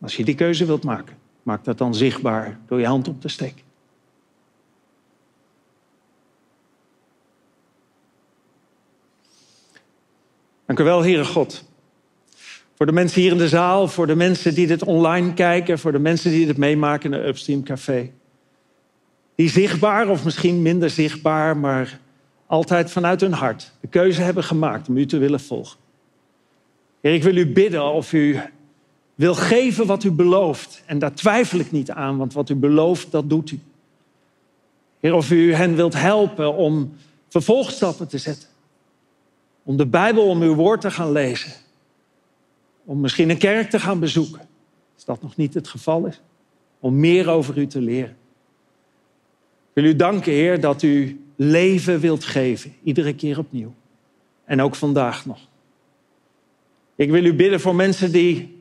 Als 0.07 0.17
je 0.17 0.25
die 0.25 0.35
keuze 0.35 0.67
wilt 0.67 0.85
maken, 0.85 1.17
maak 1.43 1.65
dat 1.65 1.79
dan 1.79 1.95
zichtbaar 1.95 2.59
door 2.67 2.81
je 2.81 2.87
hand 2.87 3.09
op 3.09 3.21
te 3.21 3.29
steken. 3.29 3.65
Dank 10.67 10.79
u 10.79 10.85
wel, 10.85 11.03
Heere 11.03 11.25
God. 11.25 11.65
Voor 12.75 12.87
de 12.87 12.93
mensen 12.93 13.21
hier 13.21 13.31
in 13.31 13.39
de 13.39 13.49
zaal, 13.49 13.89
voor 13.89 14.07
de 14.07 14.15
mensen 14.15 14.55
die 14.55 14.67
dit 14.67 14.83
online 14.83 15.35
kijken, 15.35 15.79
voor 15.79 15.93
de 15.93 15.99
mensen 15.99 16.31
die 16.31 16.47
dit 16.47 16.57
meemaken 16.57 17.13
in 17.13 17.21
de 17.21 17.27
Upstream 17.27 17.63
Café. 17.63 18.13
Die 19.35 19.49
zichtbaar 19.49 20.09
of 20.09 20.25
misschien 20.25 20.63
minder 20.63 20.91
zichtbaar, 20.91 21.57
maar 21.57 22.01
altijd 22.47 22.91
vanuit 22.91 23.21
hun 23.21 23.33
hart 23.33 23.73
de 23.81 23.89
keuze 23.89 24.23
hebben 24.23 24.45
gemaakt 24.45 24.89
om 24.89 24.97
u 24.97 25.07
te 25.07 25.19
willen 25.19 25.41
volgen. 25.41 25.79
Ik 27.01 27.23
wil 27.23 27.37
u 27.37 27.53
bidden 27.53 27.93
of 27.93 28.13
u 28.13 28.41
wil 29.17 29.35
geven 29.35 29.87
wat 29.87 30.05
u 30.05 30.11
belooft. 30.11 30.83
En 30.87 30.99
daar 30.99 31.15
twijfel 31.15 31.59
ik 31.59 31.73
niet 31.73 31.91
aan, 31.91 32.17
want 32.17 32.33
wat 32.33 32.49
u 32.49 32.55
belooft, 32.55 33.11
dat 33.11 33.29
doet 33.29 33.51
u. 33.51 33.61
Heer, 35.01 35.15
of 35.15 35.31
u 35.31 35.55
hen 35.55 35.77
wilt 35.77 35.95
helpen 35.95 36.55
om 36.55 36.93
vervolgstappen 37.29 38.09
te 38.09 38.19
zetten. 38.19 38.49
Om 39.63 39.77
de 39.77 39.87
Bijbel, 39.87 40.29
om 40.29 40.43
uw 40.43 40.55
woord 40.55 40.81
te 40.81 40.91
gaan 40.91 41.13
lezen. 41.13 41.53
Om 42.85 43.01
misschien 43.01 43.31
een 43.31 43.39
kerk 43.39 43.71
te 43.71 43.81
gaan 43.81 44.01
bezoeken. 44.01 44.41
Als 44.95 45.05
dat 45.05 45.23
nog 45.23 45.37
niet 45.37 45.55
het 45.55 45.69
geval 45.69 46.07
is. 46.07 46.21
Om 46.81 47.01
meer 47.01 47.29
over 47.29 47.59
u 47.59 47.67
te 47.67 47.81
leren. 47.81 48.17
Ik 49.75 49.83
wil 49.83 49.85
u 49.85 49.97
danken, 49.97 50.33
Heer, 50.33 50.61
dat 50.61 50.83
u 50.83 51.21
leven 51.37 52.01
wilt 52.01 52.25
geven. 52.25 52.75
Iedere 52.83 53.15
keer 53.15 53.39
opnieuw. 53.39 53.75
En 54.45 54.63
ook 54.63 54.75
vandaag 54.75 55.27
nog. 55.27 55.39
Ik 56.95 57.11
wil 57.11 57.25
u 57.25 57.35
bidden 57.35 57.61
voor 57.61 57.75
mensen 57.75 58.13
die 58.13 58.56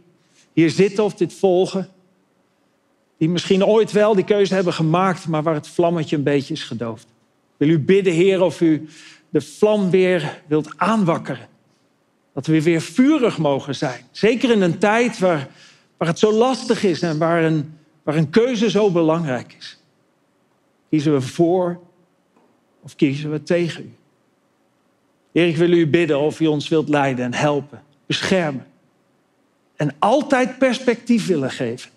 hier 0.55 0.69
zitten 0.69 1.03
of 1.03 1.13
dit 1.13 1.33
volgen. 1.33 1.89
Die 3.17 3.29
misschien 3.29 3.65
ooit 3.65 3.91
wel 3.91 4.15
die 4.15 4.23
keuze 4.23 4.53
hebben 4.53 4.73
gemaakt, 4.73 5.27
maar 5.27 5.43
waar 5.43 5.53
het 5.53 5.67
vlammetje 5.67 6.15
een 6.15 6.23
beetje 6.23 6.53
is 6.53 6.63
gedoofd. 6.63 7.07
Wil 7.57 7.69
u 7.69 7.79
bidden, 7.79 8.13
Heer, 8.13 8.41
of 8.41 8.61
u 8.61 8.87
de 9.29 9.41
vlam 9.41 9.89
weer 9.89 10.41
wilt 10.47 10.77
aanwakkeren. 10.77 11.47
Dat 12.33 12.45
we 12.45 12.63
weer 12.63 12.81
vurig 12.81 13.37
mogen 13.37 13.75
zijn. 13.75 14.01
Zeker 14.11 14.51
in 14.51 14.61
een 14.61 14.77
tijd 14.77 15.19
waar, 15.19 15.47
waar 15.97 16.07
het 16.07 16.19
zo 16.19 16.31
lastig 16.31 16.83
is 16.83 17.01
en 17.01 17.17
waar 17.17 17.43
een, 17.43 17.77
waar 18.03 18.15
een 18.15 18.29
keuze 18.29 18.69
zo 18.69 18.91
belangrijk 18.91 19.55
is. 19.59 19.79
Kiezen 20.89 21.13
we 21.13 21.21
voor 21.21 21.79
of 22.81 22.95
kiezen 22.95 23.31
we 23.31 23.43
tegen 23.43 23.83
u? 23.83 23.93
Heer, 25.31 25.47
ik 25.47 25.57
wil 25.57 25.71
u 25.71 25.87
bidden 25.87 26.19
of 26.19 26.39
u 26.39 26.45
ons 26.45 26.67
wilt 26.67 26.89
leiden 26.89 27.25
en 27.25 27.33
helpen, 27.33 27.83
beschermen. 28.05 28.65
En 29.75 29.95
altijd 29.99 30.57
perspectief 30.57 31.27
willen 31.27 31.51
geven 31.51 31.91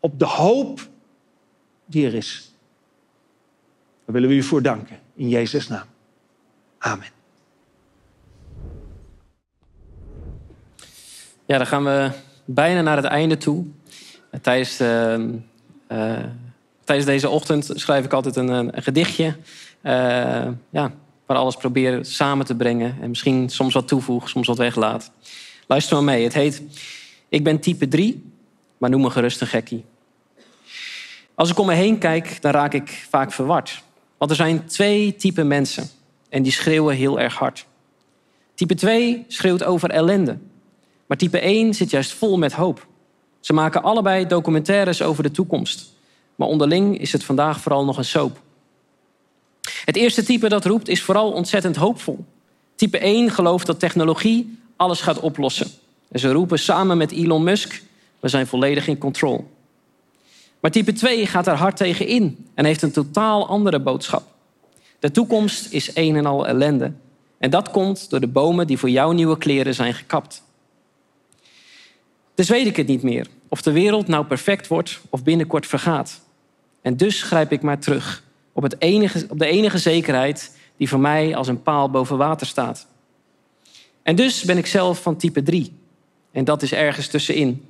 op 0.00 0.18
de 0.18 0.24
hoop 0.24 0.88
die 1.86 2.06
er 2.06 2.14
is. 2.14 2.52
Daar 4.04 4.14
willen 4.14 4.28
we 4.28 4.34
u 4.34 4.42
voor 4.42 4.62
danken. 4.62 4.98
In 5.14 5.28
Jezus' 5.28 5.68
naam. 5.68 5.86
Amen. 6.78 7.08
Ja, 11.46 11.58
dan 11.58 11.66
gaan 11.66 11.84
we 11.84 12.10
bijna 12.44 12.80
naar 12.80 12.96
het 12.96 13.04
einde 13.04 13.36
toe. 13.36 13.66
Tijdens, 14.42 14.76
de, 14.76 15.38
uh, 15.88 16.24
tijdens 16.84 17.06
deze 17.06 17.28
ochtend 17.28 17.70
schrijf 17.74 18.04
ik 18.04 18.12
altijd 18.12 18.36
een, 18.36 18.48
een 18.48 18.82
gedichtje. 18.82 19.36
Uh, 19.82 20.48
ja, 20.70 20.92
waar 21.26 21.36
alles 21.36 21.56
proberen 21.56 22.04
samen 22.04 22.46
te 22.46 22.54
brengen. 22.54 22.96
En 23.00 23.08
misschien 23.08 23.48
soms 23.48 23.74
wat 23.74 23.88
toevoeg, 23.88 24.28
soms 24.28 24.46
wat 24.46 24.58
weglaat. 24.58 25.10
Luister 25.68 25.96
maar 25.96 26.04
mee. 26.04 26.24
Het 26.24 26.34
heet 26.34 26.62
Ik 27.28 27.44
ben 27.44 27.60
type 27.60 27.88
3, 27.88 28.32
maar 28.78 28.90
noem 28.90 29.00
me 29.00 29.10
gerust 29.10 29.40
een 29.40 29.46
gekkie. 29.46 29.84
Als 31.34 31.50
ik 31.50 31.58
om 31.58 31.66
me 31.66 31.74
heen 31.74 31.98
kijk, 31.98 32.42
dan 32.42 32.52
raak 32.52 32.74
ik 32.74 33.06
vaak 33.10 33.32
verward. 33.32 33.82
Want 34.18 34.30
er 34.30 34.36
zijn 34.36 34.66
twee 34.66 35.16
typen 35.16 35.46
mensen. 35.46 35.88
En 36.28 36.42
die 36.42 36.52
schreeuwen 36.52 36.96
heel 36.96 37.20
erg 37.20 37.34
hard. 37.34 37.66
Type 38.54 38.74
2 38.74 39.24
schreeuwt 39.28 39.64
over 39.64 39.90
ellende. 39.90 40.38
Maar 41.06 41.16
type 41.16 41.38
1 41.38 41.74
zit 41.74 41.90
juist 41.90 42.12
vol 42.12 42.38
met 42.38 42.52
hoop. 42.52 42.86
Ze 43.40 43.52
maken 43.52 43.82
allebei 43.82 44.26
documentaires 44.26 45.02
over 45.02 45.22
de 45.22 45.30
toekomst. 45.30 45.94
Maar 46.34 46.48
onderling 46.48 46.98
is 46.98 47.12
het 47.12 47.24
vandaag 47.24 47.60
vooral 47.60 47.84
nog 47.84 47.96
een 47.96 48.04
soap. 48.04 48.40
Het 49.84 49.96
eerste 49.96 50.24
type 50.24 50.48
dat 50.48 50.64
roept 50.64 50.88
is 50.88 51.02
vooral 51.02 51.32
ontzettend 51.32 51.76
hoopvol. 51.76 52.24
Type 52.74 52.98
1 52.98 53.30
gelooft 53.30 53.66
dat 53.66 53.80
technologie 53.80 54.58
alles 54.78 55.00
gaat 55.00 55.20
oplossen. 55.20 55.66
En 56.08 56.20
ze 56.20 56.32
roepen 56.32 56.58
samen 56.58 56.96
met 56.96 57.12
Elon 57.12 57.44
Musk: 57.44 57.82
we 58.20 58.28
zijn 58.28 58.46
volledig 58.46 58.88
in 58.88 58.98
controle. 58.98 59.44
Maar 60.60 60.70
type 60.70 60.92
2 60.92 61.26
gaat 61.26 61.46
er 61.46 61.54
hard 61.54 61.76
tegen 61.76 62.06
in 62.06 62.48
en 62.54 62.64
heeft 62.64 62.82
een 62.82 62.92
totaal 62.92 63.48
andere 63.48 63.80
boodschap. 63.80 64.22
De 64.98 65.10
toekomst 65.10 65.72
is 65.72 65.90
een 65.94 66.16
en 66.16 66.26
al 66.26 66.46
ellende. 66.46 66.92
En 67.38 67.50
dat 67.50 67.70
komt 67.70 68.10
door 68.10 68.20
de 68.20 68.28
bomen 68.28 68.66
die 68.66 68.78
voor 68.78 68.90
jouw 68.90 69.12
nieuwe 69.12 69.38
kleren 69.38 69.74
zijn 69.74 69.94
gekapt. 69.94 70.42
Dus 72.34 72.48
weet 72.48 72.66
ik 72.66 72.76
het 72.76 72.86
niet 72.86 73.02
meer 73.02 73.26
of 73.48 73.62
de 73.62 73.72
wereld 73.72 74.06
nou 74.06 74.24
perfect 74.24 74.66
wordt 74.66 75.00
of 75.10 75.22
binnenkort 75.22 75.66
vergaat. 75.66 76.20
En 76.82 76.96
dus 76.96 77.22
grijp 77.22 77.52
ik 77.52 77.62
maar 77.62 77.78
terug 77.78 78.22
op, 78.52 78.62
het 78.62 78.80
enige, 78.80 79.26
op 79.28 79.38
de 79.38 79.46
enige 79.46 79.78
zekerheid 79.78 80.56
die 80.76 80.88
voor 80.88 81.00
mij 81.00 81.36
als 81.36 81.48
een 81.48 81.62
paal 81.62 81.90
boven 81.90 82.16
water 82.16 82.46
staat. 82.46 82.86
En 84.08 84.16
dus 84.16 84.42
ben 84.42 84.58
ik 84.58 84.66
zelf 84.66 85.02
van 85.02 85.16
type 85.16 85.42
3. 85.42 85.72
En 86.32 86.44
dat 86.44 86.62
is 86.62 86.72
ergens 86.72 87.06
tussenin. 87.06 87.66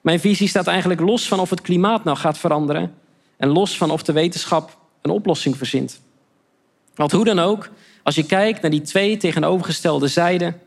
Mijn 0.00 0.20
visie 0.20 0.48
staat 0.48 0.66
eigenlijk 0.66 1.00
los 1.00 1.28
van 1.28 1.40
of 1.40 1.50
het 1.50 1.60
klimaat 1.60 2.04
nou 2.04 2.16
gaat 2.16 2.38
veranderen 2.38 2.94
en 3.36 3.48
los 3.48 3.76
van 3.76 3.90
of 3.90 4.02
de 4.02 4.12
wetenschap 4.12 4.78
een 5.02 5.10
oplossing 5.10 5.56
verzint. 5.56 6.00
Want 6.94 7.12
hoe 7.12 7.24
dan 7.24 7.38
ook, 7.38 7.70
als 8.02 8.14
je 8.14 8.26
kijkt 8.26 8.62
naar 8.62 8.70
die 8.70 8.80
twee 8.80 9.16
tegenovergestelde 9.16 10.08
zijden, 10.08 10.60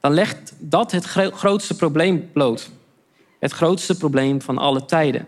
dan 0.00 0.12
legt 0.12 0.52
dat 0.58 0.92
het 0.92 1.04
grootste 1.32 1.76
probleem 1.76 2.30
bloot. 2.32 2.70
Het 3.40 3.52
grootste 3.52 3.96
probleem 3.96 4.42
van 4.42 4.58
alle 4.58 4.84
tijden. 4.84 5.26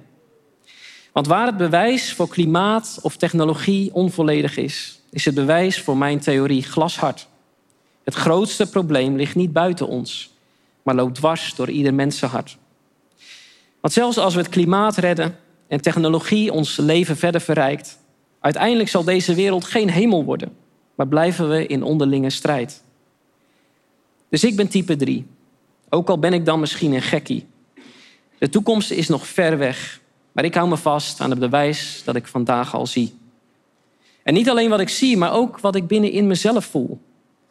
Want 1.12 1.26
waar 1.26 1.46
het 1.46 1.56
bewijs 1.56 2.12
voor 2.12 2.28
klimaat 2.28 2.98
of 3.02 3.16
technologie 3.16 3.94
onvolledig 3.94 4.56
is, 4.56 5.00
is 5.10 5.24
het 5.24 5.34
bewijs 5.34 5.80
voor 5.80 5.96
mijn 5.96 6.20
theorie 6.20 6.62
glashard. 6.62 7.28
Het 8.04 8.14
grootste 8.14 8.70
probleem 8.70 9.16
ligt 9.16 9.34
niet 9.34 9.52
buiten 9.52 9.86
ons, 9.86 10.34
maar 10.82 10.94
loopt 10.94 11.14
dwars 11.14 11.54
door 11.54 11.70
ieder 11.70 11.94
mensenhart. 11.94 12.58
Want 13.80 13.94
zelfs 13.94 14.18
als 14.18 14.34
we 14.34 14.40
het 14.40 14.48
klimaat 14.48 14.96
redden 14.96 15.36
en 15.68 15.80
technologie 15.80 16.52
ons 16.52 16.76
leven 16.76 17.16
verder 17.16 17.40
verrijkt, 17.40 17.98
uiteindelijk 18.40 18.88
zal 18.88 19.04
deze 19.04 19.34
wereld 19.34 19.64
geen 19.64 19.90
hemel 19.90 20.24
worden, 20.24 20.56
maar 20.94 21.08
blijven 21.08 21.48
we 21.48 21.66
in 21.66 21.82
onderlinge 21.82 22.30
strijd. 22.30 22.82
Dus 24.28 24.44
ik 24.44 24.56
ben 24.56 24.68
type 24.68 24.96
3, 24.96 25.26
ook 25.88 26.08
al 26.08 26.18
ben 26.18 26.32
ik 26.32 26.44
dan 26.44 26.60
misschien 26.60 26.92
een 26.92 27.02
gekkie. 27.02 27.46
De 28.38 28.48
toekomst 28.48 28.90
is 28.90 29.08
nog 29.08 29.26
ver 29.26 29.58
weg, 29.58 30.00
maar 30.32 30.44
ik 30.44 30.54
hou 30.54 30.68
me 30.68 30.76
vast 30.76 31.20
aan 31.20 31.30
het 31.30 31.38
bewijs 31.38 32.02
dat 32.04 32.16
ik 32.16 32.26
vandaag 32.26 32.74
al 32.74 32.86
zie. 32.86 33.14
En 34.22 34.34
niet 34.34 34.50
alleen 34.50 34.70
wat 34.70 34.80
ik 34.80 34.88
zie, 34.88 35.16
maar 35.16 35.32
ook 35.32 35.60
wat 35.60 35.74
ik 35.74 35.86
binnenin 35.86 36.26
mezelf 36.26 36.64
voel. 36.64 37.00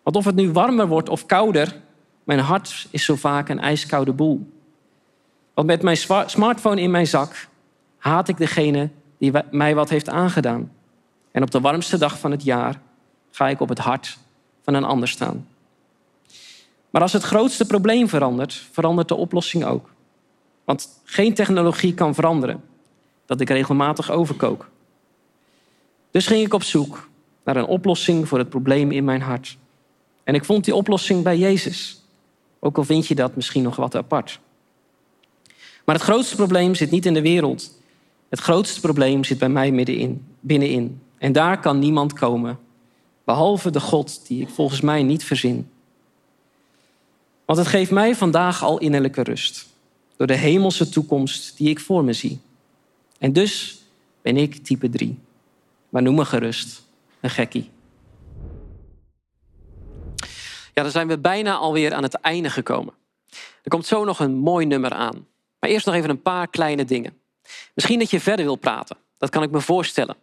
Want 0.04 0.16
of 0.16 0.26
het 0.26 0.36
nu 0.36 0.52
warmer 0.52 0.88
wordt 0.88 1.10
of 1.10 1.26
kouder, 1.26 1.82
mijn 2.24 2.40
hart 2.40 2.88
is 2.92 3.06
zo 3.06 3.16
vaak 3.16 3.50
een 3.50 3.60
ijskoude 3.60 4.14
boel. 4.14 4.50
Want 5.54 5.68
met 5.68 5.82
mijn 5.82 5.98
smartphone 6.26 6.82
in 6.82 6.92
mijn 6.92 7.08
zak 7.08 7.48
haat 7.98 8.28
ik 8.28 8.38
degene 8.38 8.90
die 9.18 9.32
mij 9.52 9.76
wat 9.76 9.90
heeft 9.90 10.10
aangedaan. 10.10 10.72
En 11.32 11.42
op 11.42 11.52
de 11.52 11.60
warmste 11.60 11.98
dag 11.98 12.20
van 12.20 12.32
het 12.32 12.44
jaar 12.44 12.82
ga 13.32 13.48
ik 13.50 13.60
op 13.60 13.70
het 13.70 13.80
hart 13.80 14.18
van 14.62 14.74
een 14.74 14.84
ander 14.84 15.08
staan. 15.08 15.48
Maar 16.90 17.02
als 17.02 17.14
het 17.14 17.24
grootste 17.24 17.66
probleem 17.66 18.10
verandert, 18.10 18.54
verandert 18.72 19.08
de 19.08 19.16
oplossing 19.16 19.66
ook. 19.66 19.90
Want 20.64 21.02
geen 21.04 21.34
technologie 21.34 21.94
kan 21.94 22.14
veranderen 22.14 22.64
dat 23.26 23.42
ik 23.42 23.50
regelmatig 23.50 24.12
overkook. 24.12 24.70
Dus 26.12 26.28
ging 26.28 26.46
ik 26.46 26.54
op 26.54 26.64
zoek 26.64 27.10
naar 27.44 27.56
een 27.56 27.66
oplossing 27.66 28.28
voor 28.28 28.38
het 28.38 28.50
probleem 28.50 28.92
in 28.92 29.04
mijn 29.04 29.22
hart. 29.22 29.58
En 30.30 30.36
ik 30.36 30.46
vond 30.46 30.66
die 30.66 30.76
oplossing 30.76 31.24
bij 31.24 31.38
Jezus. 31.38 32.02
Ook 32.60 32.78
al 32.78 32.84
vind 32.84 33.08
je 33.08 33.16
dat 33.16 33.36
misschien 33.36 33.64
nog 33.64 33.76
wat 33.76 33.96
apart. 33.96 34.40
Maar 35.86 35.96
het 35.96 36.04
grootste 36.04 36.36
probleem 36.36 36.76
zit 36.76 36.92
niet 36.92 37.06
in 37.06 37.14
de 37.14 37.22
wereld. 37.22 37.80
Het 38.30 38.40
grootste 38.40 38.80
probleem 38.80 39.24
zit 39.24 39.38
bij 39.38 39.50
mij 39.50 39.72
middenin, 39.72 40.26
binnenin. 40.40 41.02
En 41.18 41.32
daar 41.32 41.60
kan 41.60 41.80
niemand 41.80 42.14
komen, 42.14 42.60
behalve 43.24 43.70
de 43.70 43.80
God 43.80 44.28
die 44.28 44.42
ik 44.42 44.50
volgens 44.50 44.82
mij 44.82 45.04
niet 45.04 45.24
verzin. 45.24 45.70
Want 47.46 47.60
het 47.60 47.68
geeft 47.68 47.92
mij 47.92 48.16
vandaag 48.16 48.64
al 48.64 48.78
innerlijke 48.78 49.24
rust, 49.24 49.68
door 50.16 50.28
de 50.28 50.38
hemelse 50.38 50.90
toekomst 50.90 51.58
die 51.58 51.70
ik 51.70 51.80
voor 51.80 52.04
me 52.04 52.14
zie. 52.14 52.40
En 53.18 53.34
dus 53.34 53.82
ben 54.22 54.38
ik 54.38 54.64
type 54.64 54.90
3. 54.90 55.18
Maar 55.90 56.02
noem 56.02 56.16
me 56.16 56.26
gerust 56.26 56.84
een 57.20 57.30
gekkie. 57.30 57.70
Ja, 60.74 60.82
dan 60.82 60.92
zijn 60.92 61.08
we 61.08 61.20
bijna 61.20 61.56
alweer 61.56 61.94
aan 61.94 62.04
het 62.04 62.14
einde 62.14 62.50
gekomen. 62.50 62.94
Er 63.64 63.70
komt 63.70 63.86
zo 63.86 64.04
nog 64.04 64.20
een 64.20 64.36
mooi 64.36 64.66
nummer 64.66 64.92
aan. 64.92 65.28
Maar 65.60 65.70
eerst 65.70 65.86
nog 65.86 65.96
even 65.96 66.10
een 66.10 66.22
paar 66.22 66.48
kleine 66.48 66.86
dingen. 66.86 67.18
Misschien 67.74 68.00
dat 68.00 68.10
je 68.10 68.20
verder 68.20 68.46
wil 68.46 68.56
praten. 68.56 68.98
Dat 69.18 69.30
kan 69.30 69.44
ik 69.44 69.52
me 69.52 69.62
voorstellen. 69.62 70.16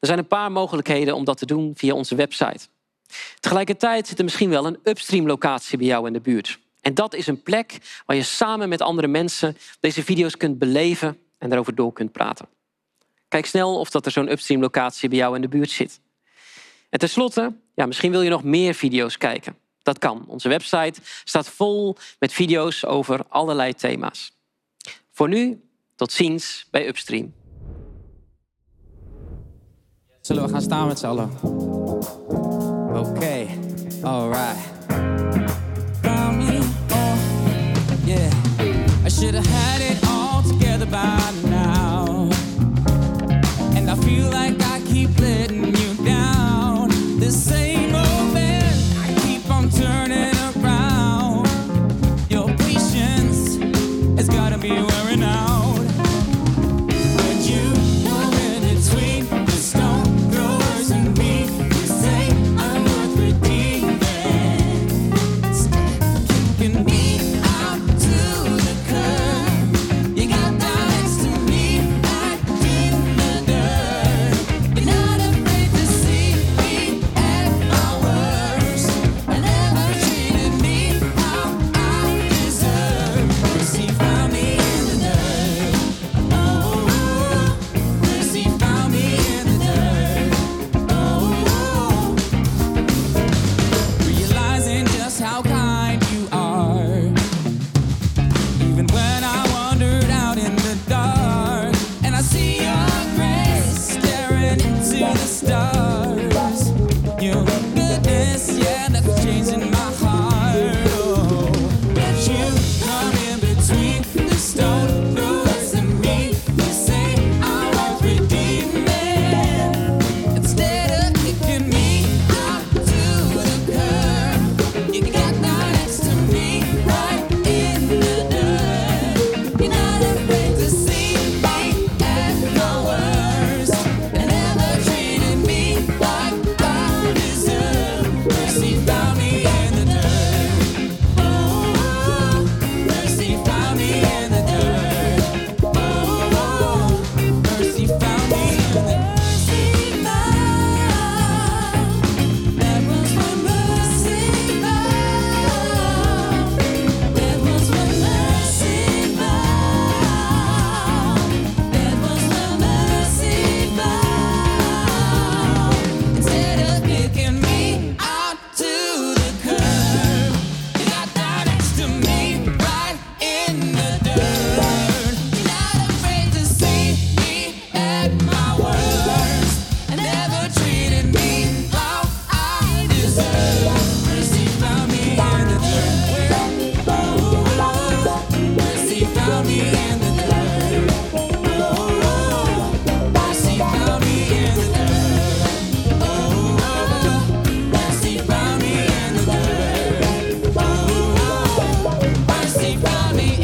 Er 0.00 0.06
zijn 0.06 0.18
een 0.18 0.26
paar 0.26 0.52
mogelijkheden 0.52 1.14
om 1.14 1.24
dat 1.24 1.38
te 1.38 1.46
doen 1.46 1.72
via 1.76 1.94
onze 1.94 2.14
website. 2.14 2.66
Tegelijkertijd 3.40 4.06
zit 4.08 4.18
er 4.18 4.24
misschien 4.24 4.50
wel 4.50 4.66
een 4.66 4.78
upstream 4.82 5.26
locatie 5.26 5.78
bij 5.78 5.86
jou 5.86 6.06
in 6.06 6.12
de 6.12 6.20
buurt. 6.20 6.58
En 6.80 6.94
dat 6.94 7.14
is 7.14 7.26
een 7.26 7.42
plek 7.42 7.78
waar 8.06 8.16
je 8.16 8.22
samen 8.22 8.68
met 8.68 8.80
andere 8.80 9.08
mensen 9.08 9.56
deze 9.80 10.02
video's 10.04 10.36
kunt 10.36 10.58
beleven 10.58 11.18
en 11.38 11.48
daarover 11.48 11.74
door 11.74 11.92
kunt 11.92 12.12
praten. 12.12 12.48
Kijk 13.28 13.46
snel 13.46 13.78
of 13.78 13.90
dat 13.90 14.06
er 14.06 14.12
zo'n 14.12 14.30
upstream 14.30 14.60
locatie 14.60 15.08
bij 15.08 15.18
jou 15.18 15.34
in 15.34 15.40
de 15.40 15.48
buurt 15.48 15.70
zit. 15.70 16.00
En 16.90 16.98
tenslotte, 16.98 17.56
ja, 17.74 17.86
misschien 17.86 18.10
wil 18.10 18.22
je 18.22 18.30
nog 18.30 18.44
meer 18.44 18.74
video's 18.74 19.18
kijken. 19.18 19.56
Dat 19.84 19.98
kan. 19.98 20.24
Onze 20.26 20.48
website 20.48 21.00
staat 21.24 21.48
vol 21.48 21.96
met 22.18 22.32
video's 22.32 22.84
over 22.84 23.20
allerlei 23.28 23.74
thema's. 23.74 24.32
Voor 25.10 25.28
nu, 25.28 25.62
tot 25.96 26.12
ziens 26.12 26.66
bij 26.70 26.86
Upstream. 26.86 27.34
Zullen 30.20 30.42
we 30.42 30.48
gaan 30.48 30.62
staan 30.62 30.86
met 30.86 30.98
z'n 30.98 31.06
allen? 31.06 31.30
Oké, 32.88 33.08
okay. 33.08 33.58
alright. 34.02 34.72
Yeah. 38.06 38.30
I 39.04 39.08
should 39.08 39.34
have 39.34 39.46
had 39.46 39.80
it 39.80 39.98
all 40.06 40.42
together 40.42 40.84
by 40.84 41.32
now. 41.48 42.30
And 43.76 43.90
I 43.90 43.94
feel 43.96 44.28
like 44.28 44.60
I 44.60 44.80
keep 44.80 45.18
letting 45.18 45.74
you 45.74 45.94
down. 46.04 46.88
The 47.18 47.30
same 47.30 47.73